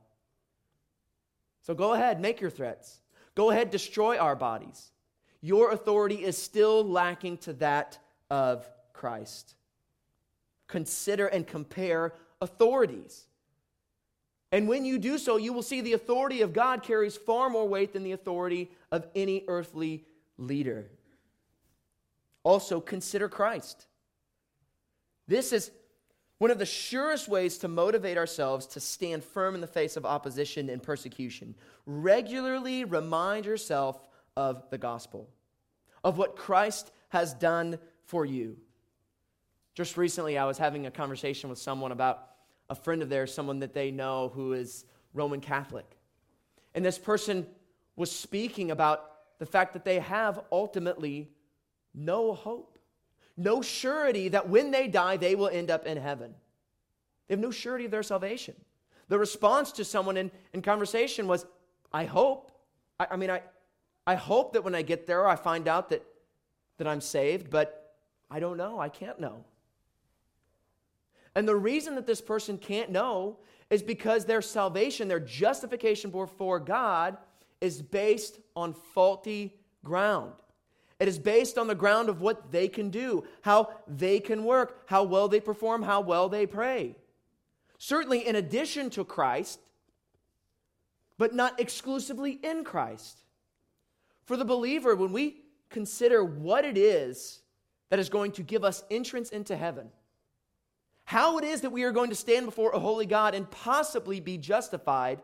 So 1.62 1.76
go 1.76 1.94
ahead, 1.94 2.20
make 2.20 2.42
your 2.42 2.50
threats. 2.50 3.02
Go 3.36 3.52
ahead, 3.52 3.70
destroy 3.70 4.18
our 4.18 4.36
bodies. 4.36 4.90
Your 5.42 5.74
authority 5.74 6.26
is 6.26 6.40
still 6.40 6.84
lacking 6.84 7.38
to 7.38 7.54
that 7.54 8.00
of 8.32 8.68
Christ. 8.94 9.54
Consider 10.70 11.28
and 11.28 11.46
compare 11.46 12.14
authorities. 12.40 13.26
And 14.52 14.68
when 14.68 14.86
you 14.86 14.98
do 14.98 15.18
so, 15.18 15.36
you 15.38 15.52
will 15.52 15.64
see 15.64 15.82
the 15.82 15.94
authority 15.94 16.42
of 16.42 16.54
God 16.54 16.84
carries 16.84 17.18
far 17.18 17.50
more 17.50 17.68
weight 17.68 17.92
than 17.92 18.04
the 18.04 18.14
authority 18.14 18.72
of 18.92 19.06
any 19.14 19.44
earthly 19.48 20.06
leader. 20.38 20.90
Also, 22.44 22.80
consider 22.80 23.28
Christ. 23.28 23.88
This 25.28 25.52
is 25.52 25.72
one 26.38 26.52
of 26.52 26.58
the 26.58 26.66
surest 26.66 27.28
ways 27.28 27.58
to 27.60 27.68
motivate 27.68 28.18
ourselves 28.18 28.66
to 28.68 28.80
stand 28.80 29.24
firm 29.24 29.56
in 29.56 29.62
the 29.62 29.68
face 29.68 29.98
of 29.98 30.06
opposition 30.06 30.70
and 30.70 30.82
persecution. 30.82 31.54
Regularly 31.86 32.86
remind 32.86 33.46
yourself 33.46 34.00
of 34.38 34.64
the 34.70 34.78
gospel, 34.78 35.30
of 36.04 36.18
what 36.18 36.38
Christ 36.38 36.92
has 37.10 37.34
done 37.34 37.78
for 38.06 38.26
you. 38.26 38.58
Just 39.80 39.96
recently, 39.96 40.38
I 40.38 40.44
was 40.44 40.58
having 40.58 40.88
a 40.88 40.92
conversation 40.92 41.50
with 41.50 41.58
someone 41.58 41.94
about 41.94 42.32
a 42.70 42.76
friend 42.76 43.02
of 43.02 43.08
theirs, 43.08 43.34
someone 43.34 43.60
that 43.60 43.74
they 43.74 43.92
know 43.92 44.28
who 44.36 44.52
is 44.52 44.84
Roman 45.14 45.40
Catholic. 45.40 45.96
And 46.76 46.84
this 46.84 47.00
person 47.00 47.48
was 47.96 48.12
speaking 48.12 48.72
about 48.72 49.10
the 49.38 49.46
fact 49.46 49.72
that 49.72 49.86
they 49.86 50.00
have 50.00 50.42
ultimately 50.52 51.32
no 51.94 52.34
hope, 52.34 52.78
no 53.38 53.62
surety 53.62 54.28
that 54.28 54.50
when 54.50 54.72
they 54.72 54.90
die, 54.90 55.16
they 55.16 55.34
will 55.34 55.48
end 55.48 55.72
up 55.72 55.86
in 55.86 55.96
heaven. 55.96 56.36
They 57.30 57.36
have 57.36 57.40
no 57.40 57.50
surety 57.50 57.86
of 57.86 57.92
their 57.92 58.04
salvation. 58.04 58.56
The 59.08 59.18
response 59.18 59.72
to 59.72 59.86
someone 59.86 60.18
in, 60.18 60.30
in 60.52 60.62
conversation 60.62 61.26
was, 61.26 61.46
I 61.94 62.04
hope. 62.04 62.52
I, 63.00 63.08
I 63.12 63.16
mean, 63.16 63.30
I, 63.30 63.44
I 64.06 64.16
hope 64.16 64.52
that 64.52 64.64
when 64.66 64.76
I 64.76 64.82
get 64.82 65.08
there, 65.08 65.26
I 65.26 65.38
find 65.38 65.70
out 65.70 65.88
that, 65.92 66.06
that 66.80 66.86
I'm 66.86 67.00
saved, 67.00 67.50
but 67.50 67.96
I 68.30 68.42
don't 68.42 68.58
know. 68.58 68.78
I 68.78 68.90
can't 68.90 69.22
know. 69.22 69.46
And 71.40 71.48
the 71.48 71.56
reason 71.56 71.96
that 71.96 72.06
this 72.06 72.20
person 72.20 72.58
can't 72.58 72.92
know 72.92 73.38
is 73.70 73.82
because 73.82 74.26
their 74.26 74.42
salvation, 74.42 75.08
their 75.08 75.22
justification 75.22 76.12
before 76.12 76.60
God, 76.60 77.16
is 77.62 77.82
based 77.82 78.42
on 78.58 78.74
faulty 78.74 79.56
ground. 79.82 80.34
It 81.00 81.08
is 81.08 81.18
based 81.18 81.58
on 81.58 81.68
the 81.68 81.76
ground 81.76 82.10
of 82.10 82.20
what 82.20 82.52
they 82.52 82.68
can 82.68 82.90
do, 82.90 83.24
how 83.40 83.70
they 83.88 84.20
can 84.20 84.44
work, 84.44 84.84
how 84.88 85.04
well 85.04 85.30
they 85.30 85.40
perform, 85.40 85.82
how 85.82 86.02
well 86.02 86.28
they 86.28 86.46
pray. 86.46 86.98
Certainly, 87.78 88.28
in 88.28 88.36
addition 88.36 88.90
to 88.90 89.06
Christ, 89.06 89.62
but 91.18 91.34
not 91.34 91.58
exclusively 91.58 92.38
in 92.44 92.66
Christ. 92.66 93.24
For 94.26 94.36
the 94.36 94.44
believer, 94.44 94.94
when 94.94 95.14
we 95.14 95.38
consider 95.70 96.22
what 96.22 96.66
it 96.66 96.78
is 96.78 97.44
that 97.92 97.98
is 97.98 98.10
going 98.10 98.34
to 98.34 98.44
give 98.44 98.66
us 98.66 98.84
entrance 98.92 99.30
into 99.30 99.56
heaven, 99.56 99.90
how 101.10 101.40
it 101.40 101.44
is 101.44 101.62
that 101.62 101.72
we 101.72 101.82
are 101.82 101.92
going 101.92 102.12
to 102.12 102.16
stand 102.16 102.46
before 102.46 102.70
a 102.70 102.80
holy 102.80 103.08
God 103.08 103.34
and 103.34 103.50
possibly 103.50 104.20
be 104.20 104.38
justified, 104.38 105.20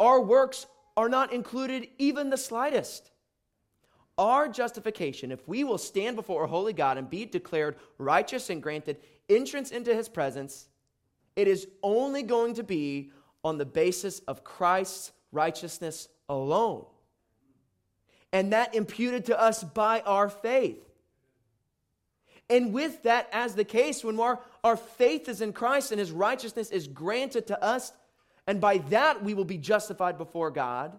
our 0.00 0.20
works 0.20 0.66
are 0.96 1.08
not 1.08 1.32
included 1.32 1.86
even 1.96 2.28
the 2.28 2.36
slightest. 2.36 3.12
Our 4.18 4.48
justification, 4.48 5.30
if 5.30 5.46
we 5.46 5.62
will 5.62 5.78
stand 5.78 6.16
before 6.16 6.42
a 6.42 6.48
holy 6.48 6.72
God 6.72 6.98
and 6.98 7.08
be 7.08 7.24
declared 7.24 7.76
righteous 7.98 8.50
and 8.50 8.60
granted 8.60 8.96
entrance 9.28 9.70
into 9.70 9.94
his 9.94 10.08
presence, 10.08 10.66
it 11.36 11.46
is 11.46 11.68
only 11.84 12.24
going 12.24 12.54
to 12.54 12.64
be 12.64 13.12
on 13.44 13.58
the 13.58 13.64
basis 13.64 14.18
of 14.26 14.42
Christ's 14.42 15.12
righteousness 15.30 16.08
alone. 16.28 16.84
And 18.32 18.52
that 18.52 18.74
imputed 18.74 19.26
to 19.26 19.40
us 19.40 19.62
by 19.62 20.00
our 20.00 20.28
faith. 20.28 20.85
And 22.48 22.72
with 22.72 23.02
that 23.02 23.28
as 23.32 23.54
the 23.54 23.64
case, 23.64 24.04
when 24.04 24.20
our, 24.20 24.40
our 24.62 24.76
faith 24.76 25.28
is 25.28 25.40
in 25.40 25.52
Christ 25.52 25.90
and 25.90 25.98
his 25.98 26.12
righteousness 26.12 26.70
is 26.70 26.86
granted 26.86 27.48
to 27.48 27.62
us, 27.62 27.92
and 28.46 28.60
by 28.60 28.78
that 28.78 29.22
we 29.24 29.34
will 29.34 29.44
be 29.44 29.58
justified 29.58 30.16
before 30.16 30.50
God, 30.50 30.98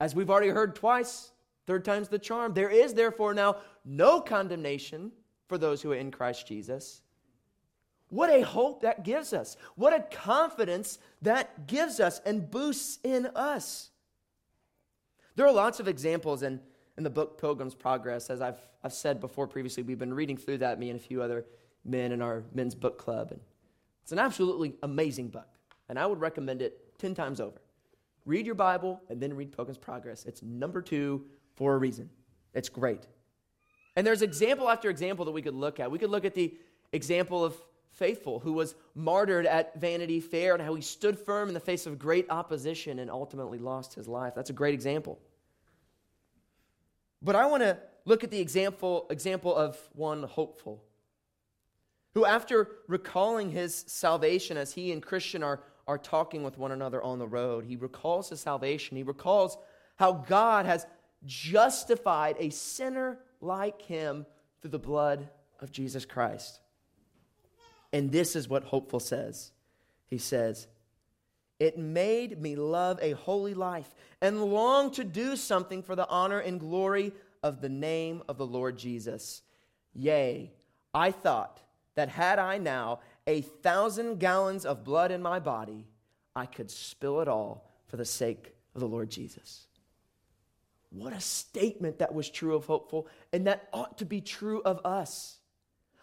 as 0.00 0.14
we've 0.14 0.30
already 0.30 0.48
heard 0.48 0.74
twice, 0.74 1.30
third 1.66 1.84
time's 1.84 2.08
the 2.08 2.18
charm. 2.18 2.54
There 2.54 2.70
is 2.70 2.94
therefore 2.94 3.34
now 3.34 3.56
no 3.84 4.20
condemnation 4.20 5.12
for 5.46 5.58
those 5.58 5.80
who 5.80 5.92
are 5.92 5.96
in 5.96 6.10
Christ 6.10 6.46
Jesus. 6.48 7.02
What 8.08 8.30
a 8.30 8.42
hope 8.42 8.82
that 8.82 9.04
gives 9.04 9.32
us. 9.32 9.56
What 9.76 9.92
a 9.92 10.00
confidence 10.16 10.98
that 11.22 11.66
gives 11.66 12.00
us 12.00 12.20
and 12.26 12.50
boosts 12.50 12.98
in 13.04 13.26
us. 13.34 13.90
There 15.36 15.46
are 15.46 15.52
lots 15.52 15.80
of 15.80 15.88
examples 15.88 16.42
in 16.42 16.60
in 16.96 17.04
the 17.04 17.10
book 17.10 17.40
Pilgrim's 17.40 17.74
Progress. 17.74 18.30
As 18.30 18.40
I've, 18.40 18.58
I've 18.82 18.92
said 18.92 19.20
before 19.20 19.46
previously, 19.46 19.82
we've 19.82 19.98
been 19.98 20.14
reading 20.14 20.36
through 20.36 20.58
that, 20.58 20.78
me 20.78 20.90
and 20.90 20.98
a 20.98 21.02
few 21.02 21.22
other 21.22 21.44
men 21.84 22.12
in 22.12 22.22
our 22.22 22.42
men's 22.54 22.74
book 22.74 22.98
club. 22.98 23.30
And 23.30 23.40
it's 24.02 24.12
an 24.12 24.18
absolutely 24.18 24.74
amazing 24.82 25.28
book, 25.28 25.48
and 25.88 25.98
I 25.98 26.06
would 26.06 26.20
recommend 26.20 26.62
it 26.62 26.98
10 26.98 27.14
times 27.14 27.40
over. 27.40 27.60
Read 28.26 28.46
your 28.46 28.54
Bible 28.54 29.00
and 29.08 29.20
then 29.20 29.34
read 29.34 29.52
Pilgrim's 29.52 29.78
Progress. 29.78 30.24
It's 30.24 30.42
number 30.42 30.80
two 30.80 31.24
for 31.54 31.74
a 31.74 31.78
reason. 31.78 32.08
It's 32.54 32.68
great. 32.68 33.06
And 33.96 34.06
there's 34.06 34.22
example 34.22 34.68
after 34.68 34.88
example 34.88 35.24
that 35.26 35.32
we 35.32 35.42
could 35.42 35.54
look 35.54 35.78
at. 35.78 35.90
We 35.90 35.98
could 35.98 36.10
look 36.10 36.24
at 36.24 36.34
the 36.34 36.54
example 36.92 37.44
of 37.44 37.54
Faithful, 37.94 38.40
who 38.40 38.52
was 38.52 38.74
martyred 38.96 39.46
at 39.46 39.80
Vanity 39.80 40.18
Fair, 40.18 40.54
and 40.54 40.60
how 40.62 40.74
he 40.74 40.82
stood 40.82 41.16
firm 41.16 41.46
in 41.46 41.54
the 41.54 41.60
face 41.60 41.86
of 41.86 41.96
great 41.96 42.26
opposition 42.28 42.98
and 42.98 43.08
ultimately 43.08 43.58
lost 43.58 43.94
his 43.94 44.08
life. 44.08 44.34
That's 44.34 44.50
a 44.50 44.54
great 44.54 44.74
example. 44.74 45.20
But 47.24 47.36
I 47.36 47.46
want 47.46 47.62
to 47.62 47.78
look 48.04 48.22
at 48.22 48.30
the 48.30 48.38
example, 48.38 49.06
example 49.08 49.56
of 49.56 49.78
one 49.94 50.24
hopeful, 50.24 50.84
who, 52.12 52.26
after 52.26 52.68
recalling 52.86 53.50
his 53.50 53.84
salvation, 53.88 54.56
as 54.58 54.74
he 54.74 54.92
and 54.92 55.02
Christian 55.02 55.42
are, 55.42 55.60
are 55.88 55.98
talking 55.98 56.42
with 56.42 56.58
one 56.58 56.70
another 56.70 57.02
on 57.02 57.18
the 57.18 57.26
road, 57.26 57.64
he 57.64 57.76
recalls 57.76 58.28
his 58.28 58.40
salvation. 58.40 58.96
He 58.96 59.02
recalls 59.02 59.56
how 59.96 60.12
God 60.12 60.66
has 60.66 60.86
justified 61.24 62.36
a 62.38 62.50
sinner 62.50 63.18
like 63.40 63.80
him 63.82 64.26
through 64.60 64.70
the 64.70 64.78
blood 64.78 65.28
of 65.60 65.72
Jesus 65.72 66.04
Christ. 66.04 66.60
And 67.92 68.12
this 68.12 68.36
is 68.36 68.48
what 68.48 68.64
Hopeful 68.64 69.00
says. 69.00 69.52
He 70.06 70.18
says, 70.18 70.68
It 71.60 71.78
made 71.78 72.40
me 72.40 72.56
love 72.56 72.98
a 73.00 73.12
holy 73.12 73.54
life 73.54 73.94
and 74.20 74.44
long 74.44 74.90
to 74.92 75.04
do 75.04 75.36
something 75.36 75.82
for 75.82 75.94
the 75.94 76.08
honor 76.08 76.40
and 76.40 76.58
glory 76.58 77.12
of 77.42 77.60
the 77.60 77.68
name 77.68 78.22
of 78.28 78.38
the 78.38 78.46
Lord 78.46 78.76
Jesus. 78.76 79.42
Yea, 79.92 80.52
I 80.92 81.10
thought 81.10 81.60
that 81.94 82.08
had 82.08 82.38
I 82.38 82.58
now 82.58 83.00
a 83.26 83.42
thousand 83.42 84.18
gallons 84.18 84.64
of 84.64 84.84
blood 84.84 85.10
in 85.10 85.22
my 85.22 85.38
body, 85.38 85.86
I 86.34 86.46
could 86.46 86.70
spill 86.70 87.20
it 87.20 87.28
all 87.28 87.70
for 87.86 87.96
the 87.96 88.04
sake 88.04 88.54
of 88.74 88.80
the 88.80 88.88
Lord 88.88 89.10
Jesus. 89.10 89.66
What 90.90 91.12
a 91.12 91.20
statement 91.20 91.98
that 91.98 92.14
was 92.14 92.28
true 92.28 92.54
of 92.54 92.66
Hopeful, 92.66 93.08
and 93.32 93.46
that 93.46 93.68
ought 93.72 93.98
to 93.98 94.04
be 94.04 94.20
true 94.20 94.62
of 94.62 94.80
us. 94.84 95.38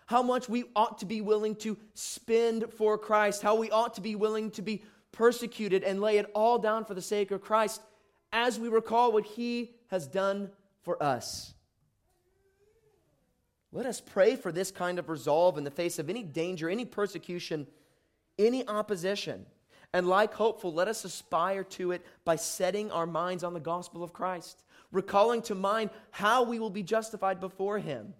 How 0.05 0.21
much 0.21 0.49
we 0.49 0.65
ought 0.75 0.97
to 0.99 1.05
be 1.05 1.21
willing 1.21 1.55
to 1.57 1.77
spend 1.93 2.65
for 2.73 2.97
Christ, 2.97 3.41
how 3.41 3.55
we 3.55 3.71
ought 3.71 3.93
to 3.93 4.01
be 4.01 4.15
willing 4.15 4.51
to 4.51 4.61
be 4.61 4.83
persecuted 5.11 5.83
and 5.83 6.01
lay 6.01 6.17
it 6.17 6.29
all 6.33 6.57
down 6.57 6.85
for 6.85 6.93
the 6.93 7.01
sake 7.01 7.31
of 7.31 7.41
Christ 7.41 7.81
as 8.31 8.59
we 8.59 8.69
recall 8.69 9.11
what 9.11 9.25
he 9.25 9.71
has 9.87 10.07
done 10.07 10.49
for 10.83 11.01
us. 11.01 11.53
Let 13.73 13.85
us 13.85 14.01
pray 14.01 14.35
for 14.35 14.51
this 14.51 14.71
kind 14.71 14.99
of 14.99 15.09
resolve 15.09 15.57
in 15.57 15.63
the 15.63 15.71
face 15.71 15.97
of 15.97 16.09
any 16.09 16.23
danger, 16.23 16.69
any 16.69 16.85
persecution, 16.85 17.67
any 18.37 18.67
opposition. 18.67 19.45
And 19.93 20.07
like 20.07 20.33
hopeful, 20.33 20.73
let 20.73 20.87
us 20.87 21.05
aspire 21.05 21.63
to 21.65 21.91
it 21.91 22.05
by 22.25 22.35
setting 22.35 22.91
our 22.91 23.05
minds 23.05 23.43
on 23.43 23.53
the 23.53 23.59
gospel 23.59 24.03
of 24.03 24.13
Christ, 24.13 24.63
recalling 24.91 25.41
to 25.43 25.55
mind 25.55 25.89
how 26.11 26.43
we 26.43 26.59
will 26.59 26.69
be 26.69 26.83
justified 26.83 27.39
before 27.39 27.79
Him, 27.79 28.13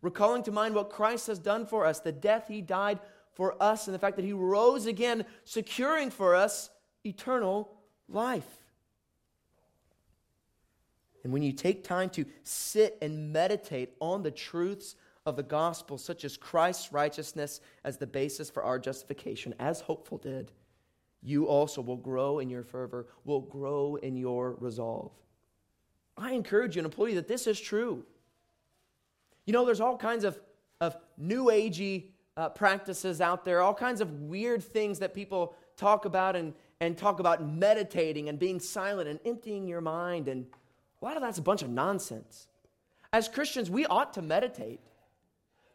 recalling 0.00 0.42
to 0.44 0.52
mind 0.52 0.74
what 0.74 0.90
Christ 0.90 1.26
has 1.26 1.38
done 1.38 1.66
for 1.66 1.86
us, 1.86 2.00
the 2.00 2.12
death 2.12 2.48
He 2.48 2.60
died 2.60 2.98
for 3.32 3.60
us, 3.62 3.86
and 3.86 3.94
the 3.94 3.98
fact 3.98 4.16
that 4.16 4.24
He 4.24 4.32
rose 4.32 4.86
again, 4.86 5.24
securing 5.44 6.10
for 6.10 6.34
us 6.34 6.70
eternal 7.04 7.72
life. 8.08 8.46
And 11.24 11.32
when 11.32 11.42
you 11.42 11.52
take 11.52 11.84
time 11.84 12.10
to 12.10 12.24
sit 12.42 12.98
and 13.00 13.32
meditate 13.32 13.94
on 14.00 14.22
the 14.22 14.30
truths 14.30 14.96
of 15.24 15.36
the 15.36 15.42
gospel, 15.42 15.98
such 15.98 16.24
as 16.24 16.36
Christ's 16.36 16.92
righteousness 16.92 17.60
as 17.84 17.96
the 17.96 18.06
basis 18.06 18.50
for 18.50 18.62
our 18.62 18.78
justification, 18.78 19.54
as 19.58 19.80
Hopeful 19.80 20.18
did, 20.18 20.50
you 21.22 21.46
also 21.46 21.80
will 21.80 21.96
grow 21.96 22.40
in 22.40 22.50
your 22.50 22.64
fervor, 22.64 23.06
will 23.24 23.40
grow 23.40 23.94
in 23.96 24.16
your 24.16 24.56
resolve. 24.58 25.12
I 26.16 26.32
encourage 26.32 26.74
you 26.74 26.80
and 26.80 26.86
implore 26.86 27.08
you 27.08 27.14
that 27.14 27.28
this 27.28 27.46
is 27.46 27.60
true. 27.60 28.04
You 29.46 29.52
know, 29.52 29.64
there's 29.64 29.80
all 29.80 29.96
kinds 29.96 30.24
of, 30.24 30.38
of 30.80 30.96
new 31.16 31.44
agey 31.46 32.06
uh, 32.36 32.48
practices 32.48 33.20
out 33.20 33.44
there, 33.44 33.60
all 33.60 33.74
kinds 33.74 34.00
of 34.00 34.22
weird 34.22 34.62
things 34.62 34.98
that 35.00 35.14
people 35.14 35.54
talk 35.76 36.04
about 36.04 36.36
and, 36.36 36.54
and 36.80 36.96
talk 36.96 37.20
about 37.20 37.44
meditating 37.46 38.28
and 38.28 38.38
being 38.38 38.60
silent 38.60 39.08
and 39.08 39.20
emptying 39.24 39.66
your 39.66 39.80
mind 39.80 40.28
and 40.28 40.46
a 41.00 41.04
lot 41.04 41.16
of 41.16 41.22
that's 41.22 41.38
a 41.38 41.42
bunch 41.42 41.62
of 41.62 41.68
nonsense. 41.68 42.46
As 43.12 43.28
Christians, 43.28 43.68
we 43.68 43.84
ought 43.86 44.14
to 44.14 44.22
meditate. 44.22 44.80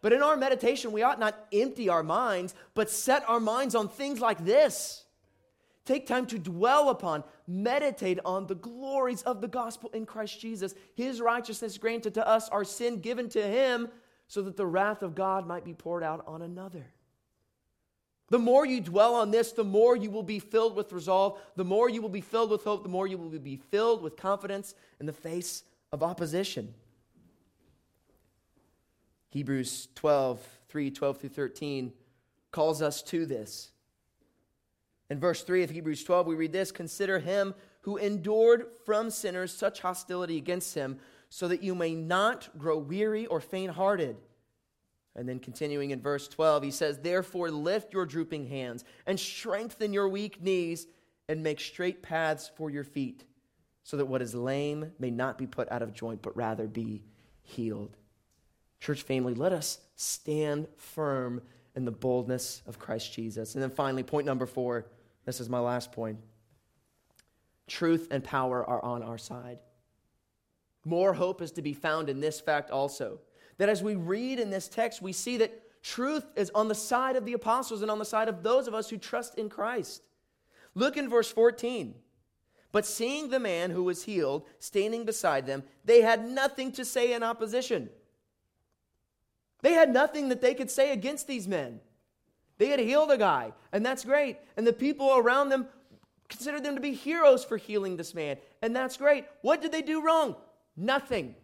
But 0.02 0.14
in 0.14 0.22
our 0.22 0.38
meditation, 0.38 0.92
we 0.92 1.04
ought 1.04 1.20
not 1.20 1.38
empty 1.52 1.90
our 1.90 2.04
minds, 2.04 2.56
but 2.74 2.90
set 2.90 3.28
our 3.28 3.40
minds 3.40 3.76
on 3.76 3.90
things 3.90 4.22
like 4.22 4.46
this. 4.46 5.04
Take 5.86 6.08
time 6.08 6.26
to 6.28 6.40
dwell 6.40 6.90
upon, 6.90 7.24
meditate 7.48 8.20
on 8.26 8.48
the 8.48 8.56
glories 8.56 9.22
of 9.24 9.42
the 9.42 9.48
gospel 9.48 9.90
in 9.94 10.06
Christ 10.06 10.40
Jesus, 10.40 10.76
his 10.96 11.20
righteousness 11.22 11.78
granted 11.78 12.14
to 12.16 12.28
us, 12.28 12.50
our 12.50 12.64
sin 12.64 13.00
given 13.00 13.30
to 13.30 13.42
him, 13.42 13.90
so 14.28 14.42
that 14.42 14.58
the 14.58 14.66
wrath 14.66 15.02
of 15.02 15.16
God 15.16 15.48
might 15.48 15.66
be 15.66 15.74
poured 15.74 16.04
out 16.04 16.24
on 16.28 16.42
another. 16.42 16.86
The 18.30 18.40
more 18.40 18.66
you 18.66 18.82
dwell 18.82 19.16
on 19.16 19.32
this, 19.32 19.54
the 19.54 19.64
more 19.64 19.96
you 19.96 20.12
will 20.12 20.24
be 20.24 20.40
filled 20.40 20.76
with 20.76 20.92
resolve, 20.92 21.40
the 21.56 21.64
more 21.64 21.90
you 21.90 22.02
will 22.02 22.10
be 22.10 22.22
filled 22.22 22.52
with 22.52 22.64
hope, 22.64 22.84
the 22.84 22.90
more 22.90 23.08
you 23.08 23.18
will 23.18 23.30
be 23.30 23.56
filled 23.56 24.02
with 24.02 24.18
confidence 24.18 24.76
in 25.00 25.06
the 25.06 25.14
face 25.14 25.64
of 25.94 26.04
opposition. 26.04 26.74
Hebrews 29.30 29.88
12, 29.96 30.46
3, 30.68 30.92
12 30.92 31.18
through 31.18 31.30
13 31.30 31.94
calls 32.52 32.82
us 32.82 33.02
to 33.04 33.26
this. 33.26 33.72
In 35.10 35.20
verse 35.20 35.44
3 35.44 35.64
of 35.64 35.70
Hebrews 35.70 36.04
12, 36.04 36.28
we 36.28 36.36
read 36.36 36.52
this 36.52 36.72
Consider 36.72 37.20
him 37.20 37.54
who 37.82 37.98
endured 37.98 38.68
from 38.86 39.10
sinners 39.10 39.54
such 39.54 39.80
hostility 39.80 40.38
against 40.38 40.76
him, 40.76 41.00
so 41.30 41.48
that 41.48 41.64
you 41.64 41.76
may 41.76 41.94
not 41.94 42.50
grow 42.58 42.78
weary 42.78 43.26
or 43.26 43.42
faint 43.42 43.72
hearted. 43.72 44.18
And 45.16 45.28
then 45.28 45.40
continuing 45.40 45.92
in 45.92 46.02
verse 46.02 46.28
12, 46.28 46.64
he 46.64 46.72
says, 46.72 47.00
Therefore 47.00 47.50
lift 47.50 47.94
your 47.94 48.06
drooping 48.06 48.48
hands 48.48 48.84
and 49.06 49.20
strengthen 49.20 49.92
your 49.92 50.08
weak 50.08 50.42
knees 50.42 50.88
and 51.28 51.44
make 51.44 51.60
straight 51.60 52.02
paths 52.02 52.52
for 52.56 52.70
your 52.70 52.84
feet, 52.84 53.26
so 53.84 53.98
that 53.98 54.06
what 54.06 54.22
is 54.22 54.34
lame 54.34 54.92
may 55.00 55.12
not 55.12 55.38
be 55.38 55.48
put 55.48 55.70
out 55.72 55.82
of 55.82 55.94
joint, 55.94 56.22
but 56.22 56.38
rather 56.38 56.68
be 56.68 57.04
healed. 57.42 57.98
Church 58.80 59.02
family, 59.02 59.34
let 59.34 59.52
us 59.52 59.80
stand 59.96 60.68
firm 60.78 61.42
in 61.76 61.84
the 61.84 61.92
boldness 61.92 62.62
of 62.68 62.80
Christ 62.80 63.12
Jesus. 63.12 63.56
And 63.56 63.64
then 63.64 63.72
finally, 63.72 64.04
point 64.04 64.26
number 64.26 64.46
four 64.46 64.86
this 65.26 65.42
is 65.42 65.50
my 65.50 65.60
last 65.60 65.92
point. 65.92 66.20
Truth 67.68 68.08
and 68.12 68.24
power 68.24 68.66
are 68.66 68.84
on 68.84 69.04
our 69.04 69.18
side. 69.18 69.60
More 70.88 71.14
hope 71.14 71.42
is 71.42 71.52
to 71.52 71.62
be 71.62 71.74
found 71.74 72.10
in 72.10 72.22
this 72.22 72.40
fact 72.40 72.72
also. 72.72 73.20
That 73.58 73.68
as 73.68 73.84
we 73.84 73.96
read 73.96 74.40
in 74.40 74.50
this 74.50 74.70
text, 74.70 75.02
we 75.02 75.12
see 75.12 75.36
that 75.38 75.84
truth 75.84 76.24
is 76.38 76.50
on 76.56 76.70
the 76.70 76.76
side 76.76 77.18
of 77.18 77.26
the 77.26 77.34
apostles 77.34 77.82
and 77.82 77.92
on 77.92 78.00
the 78.00 78.06
side 78.06 78.30
of 78.30 78.42
those 78.42 78.70
of 78.70 78.74
us 78.74 78.90
who 78.90 78.98
trust 78.98 79.38
in 79.38 79.50
Christ. 79.50 80.02
Look 80.76 80.96
in 80.96 81.10
verse 81.10 81.30
14. 81.30 81.94
But 82.72 82.86
seeing 82.86 83.30
the 83.30 83.40
man 83.40 83.72
who 83.72 83.84
was 83.84 84.04
healed 84.04 84.46
standing 84.60 85.04
beside 85.04 85.46
them, 85.46 85.64
they 85.84 86.02
had 86.02 86.26
nothing 86.26 86.72
to 86.74 86.86
say 86.86 87.12
in 87.12 87.22
opposition. 87.22 87.90
They 89.62 89.74
had 89.74 89.92
nothing 89.92 90.30
that 90.30 90.40
they 90.40 90.54
could 90.54 90.72
say 90.72 90.94
against 90.94 91.28
these 91.28 91.50
men. 91.50 91.82
They 92.60 92.68
had 92.68 92.80
healed 92.80 93.12
a 93.12 93.18
guy, 93.18 93.52
and 93.74 93.86
that's 93.86 94.06
great. 94.06 94.38
And 94.56 94.66
the 94.66 94.72
people 94.72 95.18
around 95.18 95.50
them 95.50 95.68
considered 96.30 96.64
them 96.64 96.76
to 96.76 96.82
be 96.82 96.94
heroes 96.94 97.44
for 97.44 97.58
healing 97.58 97.98
this 97.98 98.14
man, 98.14 98.38
and 98.62 98.74
that's 98.74 98.96
great. 98.96 99.26
What 99.42 99.62
did 99.62 99.74
they 99.74 99.82
do 99.82 100.02
wrong? 100.02 100.38
Nothing. 100.78 101.36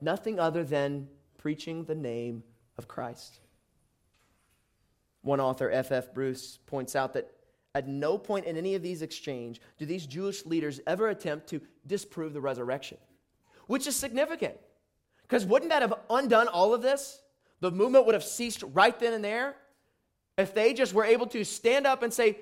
Nothing 0.00 0.38
other 0.38 0.62
than 0.64 1.08
preaching 1.36 1.84
the 1.84 1.94
name 1.94 2.44
of 2.78 2.88
Christ. 2.88 3.40
One 5.22 5.40
author, 5.40 5.70
F.F. 5.70 5.90
F. 5.90 6.14
Bruce, 6.14 6.58
points 6.66 6.94
out 6.94 7.14
that 7.14 7.30
at 7.74 7.88
no 7.88 8.16
point 8.16 8.46
in 8.46 8.56
any 8.56 8.76
of 8.76 8.82
these 8.82 9.02
exchange 9.02 9.60
do 9.78 9.84
these 9.84 10.06
Jewish 10.06 10.46
leaders 10.46 10.80
ever 10.86 11.08
attempt 11.08 11.48
to 11.48 11.60
disprove 11.86 12.32
the 12.32 12.40
resurrection, 12.40 12.98
which 13.66 13.86
is 13.86 13.96
significant. 13.96 14.54
Because 15.22 15.44
wouldn't 15.44 15.70
that 15.70 15.82
have 15.82 15.94
undone 16.10 16.48
all 16.48 16.72
of 16.72 16.82
this? 16.82 17.20
The 17.60 17.70
movement 17.70 18.06
would 18.06 18.14
have 18.14 18.22
ceased 18.22 18.62
right 18.72 18.98
then 18.98 19.14
and 19.14 19.24
there 19.24 19.56
if 20.36 20.54
they 20.54 20.74
just 20.74 20.94
were 20.94 21.04
able 21.04 21.26
to 21.28 21.44
stand 21.44 21.86
up 21.86 22.02
and 22.02 22.12
say, 22.12 22.38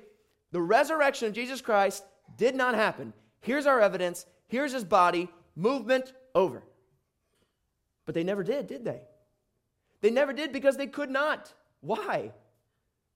the 0.51 0.61
resurrection 0.61 1.29
of 1.29 1.35
Jesus 1.35 1.61
Christ 1.61 2.05
did 2.37 2.55
not 2.55 2.75
happen. 2.75 3.13
Here's 3.41 3.67
our 3.67 3.81
evidence. 3.81 4.27
Here's 4.53 4.73
his 4.73 4.85
body. 4.85 5.29
Movement 5.57 6.13
over. 6.35 6.63
But 8.07 8.15
they 8.15 8.23
never 8.23 8.45
did, 8.45 8.69
did 8.69 8.85
they? 8.85 9.01
They 10.01 10.11
never 10.11 10.33
did 10.33 10.53
because 10.53 10.77
they 10.77 10.87
could 10.87 11.11
not. 11.11 11.53
Why? 11.81 12.33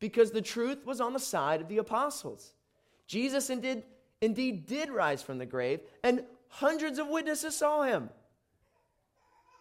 Because 0.01 0.33
the 0.33 0.43
truth 0.43 0.85
was 0.85 1.01
on 1.01 1.13
the 1.13 1.21
side 1.21 1.61
of 1.61 1.69
the 1.69 1.79
apostles. 1.79 2.55
Jesus 3.07 3.51
indeed, 3.51 3.85
indeed 4.21 4.67
did 4.67 4.91
rise 4.91 5.23
from 5.23 5.39
the 5.39 5.47
grave, 5.47 5.81
and 6.03 6.25
hundreds 6.49 6.99
of 6.99 7.07
witnesses 7.07 7.57
saw 7.57 7.83
him. 7.83 8.11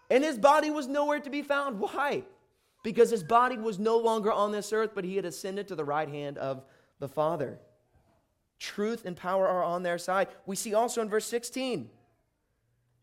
And 0.10 0.24
his 0.24 0.40
body 0.40 0.72
was 0.72 0.88
nowhere 0.88 1.20
to 1.20 1.30
be 1.30 1.44
found. 1.44 1.80
Why? 1.80 2.24
because 2.86 3.10
his 3.10 3.24
body 3.24 3.58
was 3.58 3.80
no 3.80 3.98
longer 3.98 4.32
on 4.32 4.52
this 4.52 4.72
earth, 4.72 4.92
but 4.94 5.04
he 5.04 5.16
had 5.16 5.26
ascended 5.26 5.68
to 5.68 5.76
the 5.76 5.84
right 5.84 6.08
hand 6.08 6.38
of 6.38 6.64
the 7.00 7.08
Father. 7.08 7.58
Truth 8.66 9.06
and 9.06 9.16
power 9.16 9.48
are 9.48 9.64
on 9.64 9.84
their 9.84 10.00
side. 10.00 10.28
We 10.48 10.56
see 10.56 10.74
also 10.74 11.00
in 11.04 11.08
verse 11.08 11.28
16 11.28 11.88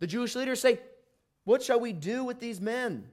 the 0.00 0.08
Jewish 0.08 0.34
leaders 0.34 0.60
say, 0.60 0.80
What 1.44 1.62
shall 1.62 1.78
we 1.78 1.92
do 1.92 2.24
with 2.24 2.40
these 2.40 2.60
men? 2.60 3.04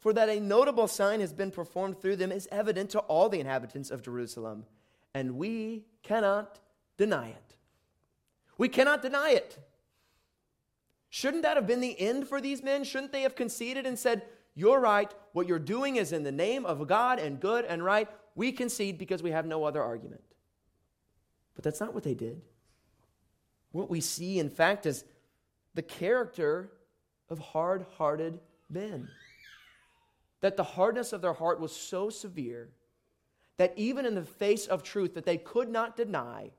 For 0.00 0.12
that 0.12 0.28
a 0.28 0.40
notable 0.40 0.88
sign 0.88 1.20
has 1.20 1.32
been 1.32 1.52
performed 1.52 2.00
through 2.00 2.16
them 2.16 2.32
is 2.32 2.48
evident 2.50 2.90
to 2.90 2.98
all 2.98 3.28
the 3.28 3.38
inhabitants 3.38 3.92
of 3.92 4.02
Jerusalem, 4.02 4.64
and 5.14 5.36
we 5.36 5.84
cannot 6.02 6.58
deny 6.96 7.28
it. 7.28 7.56
We 8.58 8.68
cannot 8.68 9.00
deny 9.00 9.30
it. 9.30 9.56
Shouldn't 11.08 11.44
that 11.44 11.56
have 11.56 11.68
been 11.68 11.80
the 11.80 12.00
end 12.00 12.26
for 12.26 12.40
these 12.40 12.64
men? 12.64 12.82
Shouldn't 12.82 13.12
they 13.12 13.22
have 13.22 13.36
conceded 13.36 13.86
and 13.86 13.96
said, 13.96 14.22
you're 14.56 14.80
right. 14.80 15.12
What 15.32 15.46
you're 15.46 15.58
doing 15.60 15.96
is 15.96 16.10
in 16.10 16.24
the 16.24 16.32
name 16.32 16.66
of 16.66 16.84
God 16.88 17.20
and 17.20 17.38
good 17.38 17.64
and 17.66 17.84
right. 17.84 18.08
We 18.34 18.50
concede 18.50 18.98
because 18.98 19.22
we 19.22 19.30
have 19.30 19.46
no 19.46 19.64
other 19.64 19.82
argument. 19.82 20.24
But 21.56 21.64
that's 21.64 21.80
not 21.80 21.94
what 21.94 22.04
they 22.04 22.14
did. 22.14 22.40
What 23.72 23.90
we 23.90 24.00
see, 24.00 24.38
in 24.38 24.50
fact, 24.50 24.86
is 24.86 25.04
the 25.74 25.82
character 25.82 26.70
of 27.28 27.38
hard 27.38 27.86
hearted 27.96 28.38
men. 28.70 29.08
That 30.42 30.56
the 30.56 30.64
hardness 30.64 31.12
of 31.12 31.22
their 31.22 31.32
heart 31.32 31.60
was 31.60 31.74
so 31.74 32.08
severe 32.10 32.68
that 33.56 33.72
even 33.76 34.04
in 34.04 34.14
the 34.14 34.22
face 34.22 34.66
of 34.66 34.82
truth 34.82 35.14
that 35.14 35.24
they 35.24 35.38
could 35.38 35.68
not 35.68 35.96
deny, 35.96 36.50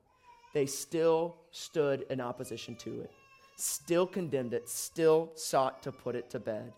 they 0.53 0.65
still 0.65 1.37
stood 1.51 2.05
in 2.09 2.19
opposition 2.19 2.75
to 2.77 3.01
it, 3.01 3.11
still 3.55 4.07
condemned 4.07 4.53
it, 4.53 4.67
still 4.67 5.31
sought 5.35 5.83
to 5.83 5.91
put 5.91 6.15
it 6.15 6.29
to 6.31 6.39
bed. 6.39 6.73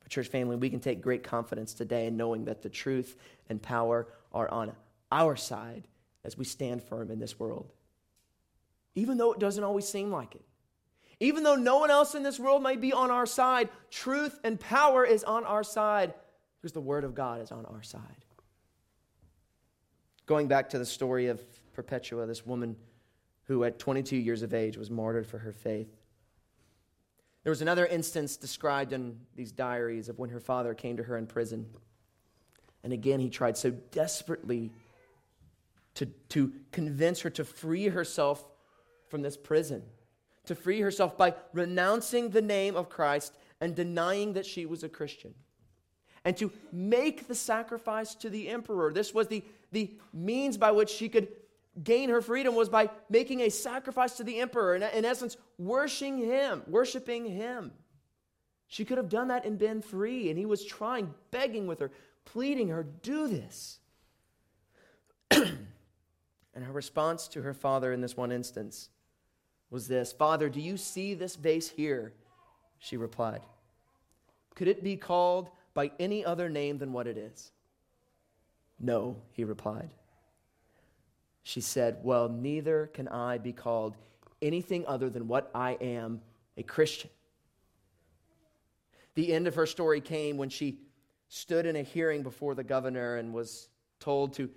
But, 0.00 0.10
church 0.10 0.28
family, 0.28 0.56
we 0.56 0.68
can 0.68 0.80
take 0.80 1.00
great 1.00 1.22
confidence 1.22 1.72
today 1.72 2.06
in 2.06 2.16
knowing 2.16 2.44
that 2.44 2.62
the 2.62 2.68
truth 2.68 3.16
and 3.48 3.60
power 3.60 4.06
are 4.32 4.50
on 4.50 4.72
our 5.10 5.34
side 5.36 5.88
as 6.24 6.36
we 6.36 6.44
stand 6.44 6.82
firm 6.82 7.10
in 7.10 7.18
this 7.18 7.38
world. 7.38 7.72
Even 8.94 9.16
though 9.16 9.32
it 9.32 9.38
doesn't 9.38 9.64
always 9.64 9.88
seem 9.88 10.10
like 10.10 10.34
it. 10.34 10.44
Even 11.20 11.44
though 11.44 11.54
no 11.54 11.78
one 11.78 11.90
else 11.90 12.14
in 12.14 12.22
this 12.22 12.40
world 12.40 12.62
may 12.62 12.76
be 12.76 12.92
on 12.92 13.10
our 13.10 13.26
side, 13.26 13.68
truth 13.90 14.40
and 14.42 14.58
power 14.58 15.04
is 15.04 15.22
on 15.24 15.44
our 15.44 15.62
side 15.62 16.14
because 16.60 16.72
the 16.72 16.80
Word 16.80 17.04
of 17.04 17.14
God 17.14 17.40
is 17.40 17.52
on 17.52 17.64
our 17.66 17.82
side. 17.82 18.24
Going 20.26 20.48
back 20.48 20.70
to 20.70 20.78
the 20.78 20.86
story 20.86 21.28
of 21.28 21.40
Perpetua, 21.72 22.26
this 22.26 22.44
woman 22.44 22.76
who 23.44 23.64
at 23.64 23.78
22 23.78 24.16
years 24.16 24.42
of 24.42 24.54
age 24.54 24.76
was 24.76 24.90
martyred 24.90 25.26
for 25.26 25.38
her 25.38 25.52
faith. 25.52 25.88
There 27.42 27.50
was 27.50 27.62
another 27.62 27.86
instance 27.86 28.36
described 28.36 28.92
in 28.92 29.18
these 29.34 29.50
diaries 29.50 30.08
of 30.08 30.18
when 30.18 30.30
her 30.30 30.40
father 30.40 30.74
came 30.74 30.96
to 30.96 31.02
her 31.02 31.16
in 31.16 31.26
prison. 31.26 31.66
And 32.84 32.92
again, 32.92 33.20
he 33.20 33.30
tried 33.30 33.56
so 33.56 33.70
desperately 33.70 34.70
to, 35.94 36.06
to 36.30 36.52
convince 36.70 37.20
her 37.20 37.30
to 37.30 37.44
free 37.44 37.88
herself 37.88 38.44
from 39.08 39.22
this 39.22 39.36
prison, 39.36 39.82
to 40.46 40.54
free 40.54 40.80
herself 40.80 41.16
by 41.16 41.34
renouncing 41.52 42.30
the 42.30 42.42
name 42.42 42.76
of 42.76 42.88
Christ 42.88 43.36
and 43.60 43.74
denying 43.74 44.32
that 44.32 44.46
she 44.46 44.66
was 44.66 44.82
a 44.82 44.88
Christian, 44.88 45.34
and 46.24 46.36
to 46.36 46.50
make 46.72 47.28
the 47.28 47.34
sacrifice 47.34 48.14
to 48.16 48.30
the 48.30 48.48
emperor. 48.48 48.92
This 48.92 49.12
was 49.12 49.28
the, 49.28 49.44
the 49.70 49.90
means 50.12 50.56
by 50.56 50.70
which 50.70 50.90
she 50.90 51.08
could 51.08 51.28
gain 51.82 52.10
her 52.10 52.20
freedom 52.20 52.54
was 52.54 52.68
by 52.68 52.90
making 53.08 53.40
a 53.40 53.48
sacrifice 53.48 54.16
to 54.16 54.24
the 54.24 54.40
emperor, 54.40 54.74
in, 54.74 54.82
in 54.82 55.04
essence, 55.04 55.36
worshiping 55.58 56.18
him, 56.18 56.62
worshiping 56.66 57.24
him. 57.24 57.72
She 58.68 58.84
could 58.84 58.98
have 58.98 59.08
done 59.08 59.28
that 59.28 59.44
and 59.44 59.58
been 59.58 59.82
free, 59.82 60.30
and 60.30 60.38
he 60.38 60.46
was 60.46 60.64
trying, 60.64 61.12
begging 61.30 61.66
with 61.66 61.80
her, 61.80 61.90
pleading 62.24 62.68
her, 62.68 62.82
do 62.82 63.28
this. 63.28 63.78
and 66.54 66.64
her 66.64 66.72
response 66.72 67.28
to 67.28 67.42
her 67.42 67.54
father 67.54 67.92
in 67.92 68.00
this 68.00 68.16
one 68.16 68.32
instance 68.32 68.90
was 69.70 69.88
this 69.88 70.12
Father, 70.12 70.48
do 70.48 70.60
you 70.60 70.76
see 70.76 71.14
this 71.14 71.36
vase 71.36 71.68
here? 71.68 72.12
She 72.78 72.96
replied. 72.96 73.42
Could 74.54 74.68
it 74.68 74.84
be 74.84 74.96
called 74.96 75.50
by 75.72 75.92
any 75.98 76.24
other 76.24 76.48
name 76.48 76.78
than 76.78 76.92
what 76.92 77.06
it 77.06 77.16
is? 77.16 77.52
No, 78.78 79.16
he 79.32 79.44
replied. 79.44 79.90
She 81.42 81.60
said, 81.60 81.98
Well, 82.02 82.28
neither 82.28 82.88
can 82.88 83.08
I 83.08 83.38
be 83.38 83.52
called 83.52 83.96
anything 84.42 84.84
other 84.86 85.08
than 85.08 85.28
what 85.28 85.50
I 85.54 85.72
am 85.80 86.20
a 86.56 86.62
Christian. 86.62 87.10
The 89.14 89.32
end 89.32 89.46
of 89.46 89.54
her 89.54 89.66
story 89.66 90.00
came 90.00 90.36
when 90.36 90.48
she 90.48 90.80
stood 91.28 91.64
in 91.64 91.76
a 91.76 91.82
hearing 91.82 92.22
before 92.22 92.54
the 92.54 92.64
governor 92.64 93.16
and 93.16 93.32
was 93.32 93.68
told 94.00 94.34
to 94.34 94.50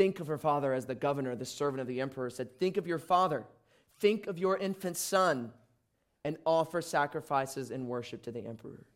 think 0.00 0.18
of 0.18 0.28
her 0.28 0.38
father 0.38 0.72
as 0.72 0.86
the 0.86 0.94
governor, 0.94 1.36
the 1.36 1.44
servant 1.44 1.78
of 1.78 1.86
the 1.86 2.00
emperor, 2.00 2.30
said, 2.30 2.58
Think 2.58 2.78
of 2.78 2.86
your 2.86 2.98
father, 2.98 3.44
think 3.98 4.28
of 4.28 4.38
your 4.38 4.56
infant 4.56 4.96
son, 4.96 5.52
and 6.24 6.38
offer 6.46 6.80
sacrifices 6.80 7.70
and 7.70 7.86
worship 7.86 8.22
to 8.22 8.32
the 8.32 8.46
emperor. 8.46 8.86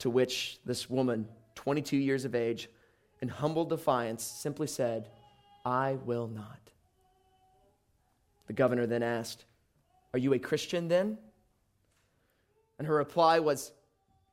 To 0.00 0.10
which 0.10 0.58
this 0.66 0.90
woman, 0.90 1.26
22 1.54 1.96
years 1.96 2.26
of 2.26 2.34
age, 2.34 2.68
in 3.22 3.28
humble 3.28 3.64
defiance, 3.64 4.22
simply 4.22 4.66
said, 4.66 5.08
I 5.64 5.94
will 6.04 6.28
not. 6.28 6.60
The 8.48 8.52
governor 8.52 8.84
then 8.84 9.02
asked, 9.02 9.46
Are 10.12 10.18
you 10.18 10.34
a 10.34 10.38
Christian 10.38 10.88
then? 10.88 11.16
And 12.78 12.86
her 12.86 12.96
reply 12.96 13.38
was, 13.38 13.72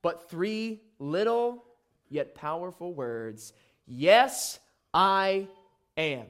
But 0.01 0.29
three 0.29 0.81
little 0.99 1.63
yet 2.09 2.35
powerful 2.35 2.93
words 2.93 3.53
Yes, 3.85 4.59
I 4.93 5.47
am. 5.97 6.25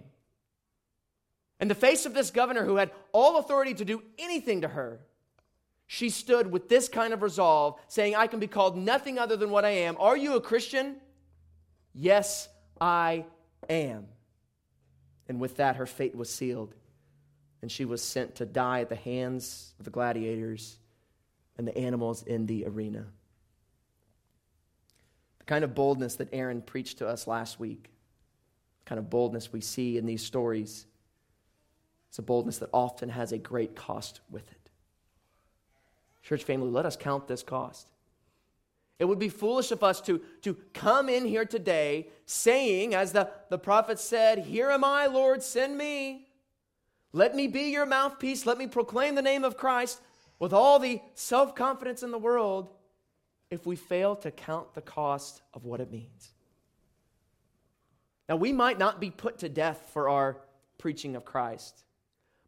In 1.60 1.68
the 1.68 1.76
face 1.76 2.06
of 2.06 2.14
this 2.14 2.32
governor 2.32 2.66
who 2.66 2.78
had 2.78 2.92
all 3.12 3.38
authority 3.38 3.74
to 3.76 3.86
do 3.86 4.02
anything 4.18 4.62
to 4.62 4.68
her, 4.68 5.00
she 5.86 6.10
stood 6.10 6.52
with 6.52 6.70
this 6.70 6.88
kind 6.88 7.14
of 7.14 7.22
resolve, 7.22 7.80
saying, 7.88 8.16
I 8.16 8.28
can 8.28 8.40
be 8.40 8.48
called 8.48 8.78
nothing 8.78 9.20
other 9.20 9.36
than 9.36 9.52
what 9.52 9.66
I 9.66 9.72
am. 9.72 9.98
Are 10.00 10.16
you 10.18 10.36
a 10.36 10.42
Christian? 10.42 10.96
Yes, 11.94 12.48
I 12.80 13.26
am. 13.70 14.08
And 15.28 15.40
with 15.40 15.58
that, 15.58 15.76
her 15.76 15.86
fate 15.86 16.16
was 16.16 16.30
sealed, 16.30 16.74
and 17.62 17.72
she 17.72 17.86
was 17.86 18.02
sent 18.02 18.36
to 18.36 18.46
die 18.46 18.82
at 18.82 18.90
the 18.90 18.96
hands 18.96 19.74
of 19.80 19.86
the 19.86 19.92
gladiators 19.92 20.78
and 21.58 21.68
the 21.68 21.78
animals 21.78 22.24
in 22.24 22.46
the 22.48 22.66
arena. 22.66 23.06
The 25.42 25.46
kind 25.46 25.64
of 25.64 25.74
boldness 25.74 26.18
that 26.18 26.30
Aaron 26.32 26.62
preached 26.62 27.00
to 27.00 27.08
us 27.08 27.26
last 27.26 27.60
week, 27.60 27.90
the 28.86 28.90
kind 28.90 29.00
of 29.00 29.10
boldness 29.10 29.52
we 29.52 29.60
see 29.60 29.98
in 29.98 30.06
these 30.06 30.22
stories, 30.24 30.86
it's 32.10 32.20
a 32.20 32.22
boldness 32.22 32.60
that 32.60 32.70
often 32.72 33.10
has 33.10 33.32
a 33.32 33.40
great 33.40 33.76
cost 33.76 34.20
with 34.30 34.48
it. 34.52 34.70
Church 36.22 36.44
family, 36.44 36.70
let 36.70 36.86
us 36.86 36.96
count 36.96 37.28
this 37.28 37.42
cost. 37.42 37.88
It 39.00 39.06
would 39.06 39.18
be 39.18 39.30
foolish 39.30 39.72
of 39.72 39.84
us 39.84 40.00
to, 40.02 40.22
to 40.44 40.56
come 40.76 41.10
in 41.10 41.26
here 41.26 41.46
today 41.46 42.10
saying, 42.28 42.94
as 42.94 43.12
the, 43.12 43.32
the 43.50 43.58
prophet 43.58 43.98
said, 43.98 44.46
Here 44.46 44.70
am 44.70 44.84
I, 44.84 45.08
Lord, 45.08 45.42
send 45.42 45.76
me. 45.76 46.28
Let 47.14 47.36
me 47.36 47.48
be 47.48 47.72
your 47.72 47.88
mouthpiece. 47.88 48.46
Let 48.46 48.60
me 48.60 48.68
proclaim 48.68 49.16
the 49.16 49.24
name 49.24 49.44
of 49.44 49.58
Christ 49.58 50.02
with 50.38 50.54
all 50.54 50.78
the 50.78 51.02
self 51.16 51.56
confidence 51.56 52.04
in 52.04 52.12
the 52.12 52.20
world 52.20 52.70
if 53.52 53.66
we 53.66 53.76
fail 53.76 54.16
to 54.16 54.32
count 54.32 54.74
the 54.74 54.82
cost 54.82 55.42
of 55.54 55.66
what 55.66 55.82
it 55.82 55.92
means. 55.92 56.32
Now, 58.28 58.38
we 58.38 58.54
might 58.54 58.80
not 58.80 59.02
be 59.02 59.12
put 59.12 59.40
to 59.40 59.50
death 59.50 59.90
for 59.94 60.08
our 60.08 60.38
preaching 60.78 61.18
of 61.18 61.26
Christ, 61.26 61.84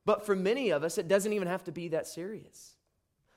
but 0.05 0.25
for 0.25 0.35
many 0.35 0.69
of 0.69 0.83
us, 0.83 0.97
it 0.97 1.09
doesn't 1.09 1.33
even 1.33 1.47
have 1.47 1.65
to 1.65 1.71
be 1.71 1.89
that 1.89 2.07
serious. 2.07 2.75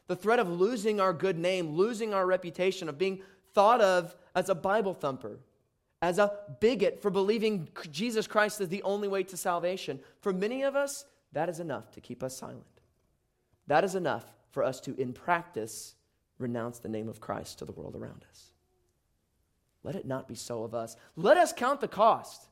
The 0.06 0.16
threat 0.16 0.38
of 0.38 0.48
losing 0.48 1.00
our 1.00 1.12
good 1.12 1.36
name, 1.36 1.74
losing 1.74 2.14
our 2.14 2.24
reputation, 2.24 2.88
of 2.88 2.98
being 2.98 3.20
thought 3.52 3.80
of 3.80 4.14
as 4.36 4.48
a 4.48 4.54
Bible 4.54 4.94
thumper, 4.94 5.40
as 6.00 6.18
a 6.18 6.32
bigot 6.60 7.02
for 7.02 7.10
believing 7.10 7.68
Jesus 7.90 8.28
Christ 8.28 8.60
is 8.60 8.68
the 8.68 8.82
only 8.84 9.08
way 9.08 9.24
to 9.24 9.36
salvation. 9.36 9.98
For 10.20 10.32
many 10.32 10.62
of 10.62 10.76
us, 10.76 11.04
that 11.32 11.48
is 11.48 11.58
enough 11.58 11.90
to 11.92 12.00
keep 12.00 12.22
us 12.22 12.36
silent. 12.36 12.62
That 13.66 13.82
is 13.82 13.96
enough 13.96 14.24
for 14.50 14.62
us 14.62 14.78
to, 14.82 14.94
in 15.00 15.12
practice, 15.12 15.96
renounce 16.38 16.78
the 16.78 16.88
name 16.88 17.08
of 17.08 17.20
Christ 17.20 17.58
to 17.58 17.64
the 17.64 17.72
world 17.72 17.96
around 17.96 18.24
us. 18.30 18.50
Let 19.82 19.94
it 19.94 20.06
not 20.06 20.28
be 20.28 20.34
so 20.34 20.64
of 20.64 20.74
us. 20.74 20.96
Let 21.16 21.36
us 21.36 21.52
count 21.52 21.80
the 21.80 21.88
cost. 21.88 22.46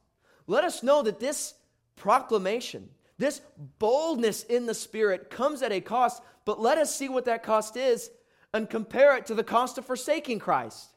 Let 0.47 0.65
us 0.65 0.83
know 0.83 1.03
that 1.03 1.21
this 1.21 1.55
proclamation, 1.97 2.89
this 3.19 3.41
boldness 3.79 4.45
in 4.45 4.67
the 4.67 4.75
Spirit 4.75 5.31
comes 5.31 5.63
at 5.63 5.73
a 5.73 5.81
cost, 5.81 6.23
but 6.45 6.61
let 6.61 6.79
us 6.79 6.95
see 6.95 7.09
what 7.09 7.25
that 7.25 7.43
cost 7.43 7.77
is 7.77 8.11
and 8.53 8.71
compare 8.71 9.17
it 9.17 9.27
to 9.27 9.35
the 9.35 9.45
cost 9.45 9.79
of 9.79 9.85
forsaking 9.85 10.39
Christ. 10.39 10.91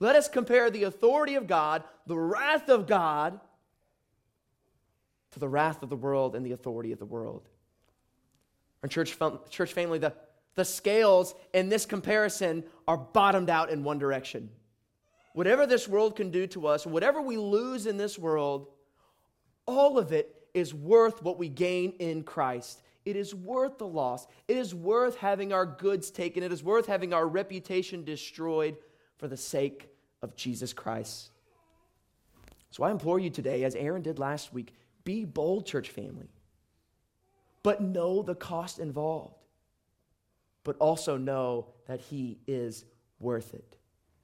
Let 0.00 0.16
us 0.16 0.28
compare 0.28 0.70
the 0.70 0.84
authority 0.84 1.34
of 1.34 1.46
God, 1.46 1.84
the 2.06 2.18
wrath 2.18 2.68
of 2.68 2.86
God, 2.86 3.38
to 5.32 5.38
the 5.38 5.48
wrath 5.48 5.82
of 5.82 5.90
the 5.90 5.96
world 5.96 6.34
and 6.34 6.46
the 6.46 6.52
authority 6.52 6.92
of 6.92 6.98
the 6.98 7.04
world. 7.04 7.48
Our 8.82 8.88
church, 8.88 9.16
church 9.50 9.72
family, 9.72 9.98
the, 9.98 10.14
the 10.54 10.64
scales 10.64 11.34
in 11.52 11.68
this 11.68 11.86
comparison 11.86 12.64
are 12.86 12.96
bottomed 12.96 13.50
out 13.50 13.70
in 13.70 13.84
one 13.84 13.98
direction. 13.98 14.50
Whatever 15.32 15.66
this 15.66 15.88
world 15.88 16.14
can 16.14 16.30
do 16.30 16.46
to 16.48 16.68
us, 16.68 16.86
whatever 16.86 17.20
we 17.20 17.36
lose 17.36 17.86
in 17.86 17.96
this 17.96 18.18
world, 18.18 18.68
all 19.66 19.98
of 19.98 20.12
it 20.12 20.34
is 20.54 20.72
worth 20.72 21.22
what 21.22 21.38
we 21.38 21.48
gain 21.48 21.92
in 21.98 22.22
Christ. 22.22 22.82
It 23.04 23.16
is 23.16 23.34
worth 23.34 23.78
the 23.78 23.86
loss. 23.86 24.26
It 24.48 24.56
is 24.56 24.74
worth 24.74 25.16
having 25.16 25.52
our 25.52 25.66
goods 25.66 26.10
taken. 26.10 26.42
It 26.42 26.52
is 26.52 26.62
worth 26.62 26.86
having 26.86 27.12
our 27.12 27.26
reputation 27.26 28.04
destroyed 28.04 28.76
for 29.18 29.28
the 29.28 29.36
sake 29.36 29.88
of 30.22 30.36
Jesus 30.36 30.72
Christ. 30.72 31.30
So 32.70 32.82
I 32.82 32.90
implore 32.90 33.18
you 33.18 33.30
today, 33.30 33.64
as 33.64 33.74
Aaron 33.74 34.02
did 34.02 34.18
last 34.18 34.52
week, 34.52 34.72
be 35.04 35.24
bold, 35.24 35.66
church 35.66 35.90
family. 35.90 36.30
But 37.62 37.82
know 37.82 38.22
the 38.22 38.34
cost 38.34 38.78
involved. 38.78 39.43
But 40.64 40.76
also 40.78 41.16
know 41.16 41.68
that 41.86 42.00
He 42.00 42.38
is 42.46 42.84
worth 43.20 43.54
it 43.54 43.76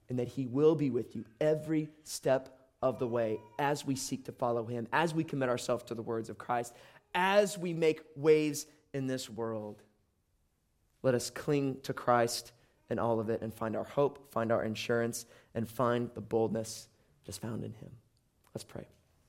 and 0.09 0.19
that 0.19 0.27
He 0.27 0.45
will 0.45 0.75
be 0.75 0.89
with 0.89 1.15
you 1.15 1.23
every 1.39 1.89
step 2.03 2.57
of 2.81 2.99
the 2.99 3.07
way 3.07 3.39
as 3.59 3.85
we 3.85 3.95
seek 3.95 4.25
to 4.25 4.31
follow 4.31 4.65
him, 4.65 4.87
as 4.91 5.13
we 5.13 5.23
commit 5.23 5.49
ourselves 5.49 5.83
to 5.83 5.95
the 5.95 6.01
words 6.01 6.29
of 6.29 6.37
Christ, 6.37 6.73
as 7.13 7.57
we 7.57 7.73
make 7.73 8.01
waves 8.15 8.65
in 8.93 9.07
this 9.07 9.29
world. 9.29 9.81
Let 11.03 11.15
us 11.15 11.29
cling 11.29 11.77
to 11.83 11.93
Christ 11.93 12.53
in 12.89 12.99
all 12.99 13.19
of 13.19 13.29
it 13.29 13.41
and 13.41 13.53
find 13.53 13.75
our 13.75 13.83
hope, 13.83 14.31
find 14.31 14.51
our 14.51 14.63
insurance, 14.63 15.25
and 15.55 15.67
find 15.67 16.09
the 16.13 16.21
boldness 16.21 16.87
that's 17.25 17.37
found 17.37 17.63
in 17.63 17.73
him. 17.73 17.89
Let's 18.53 18.63
pray. 18.63 18.85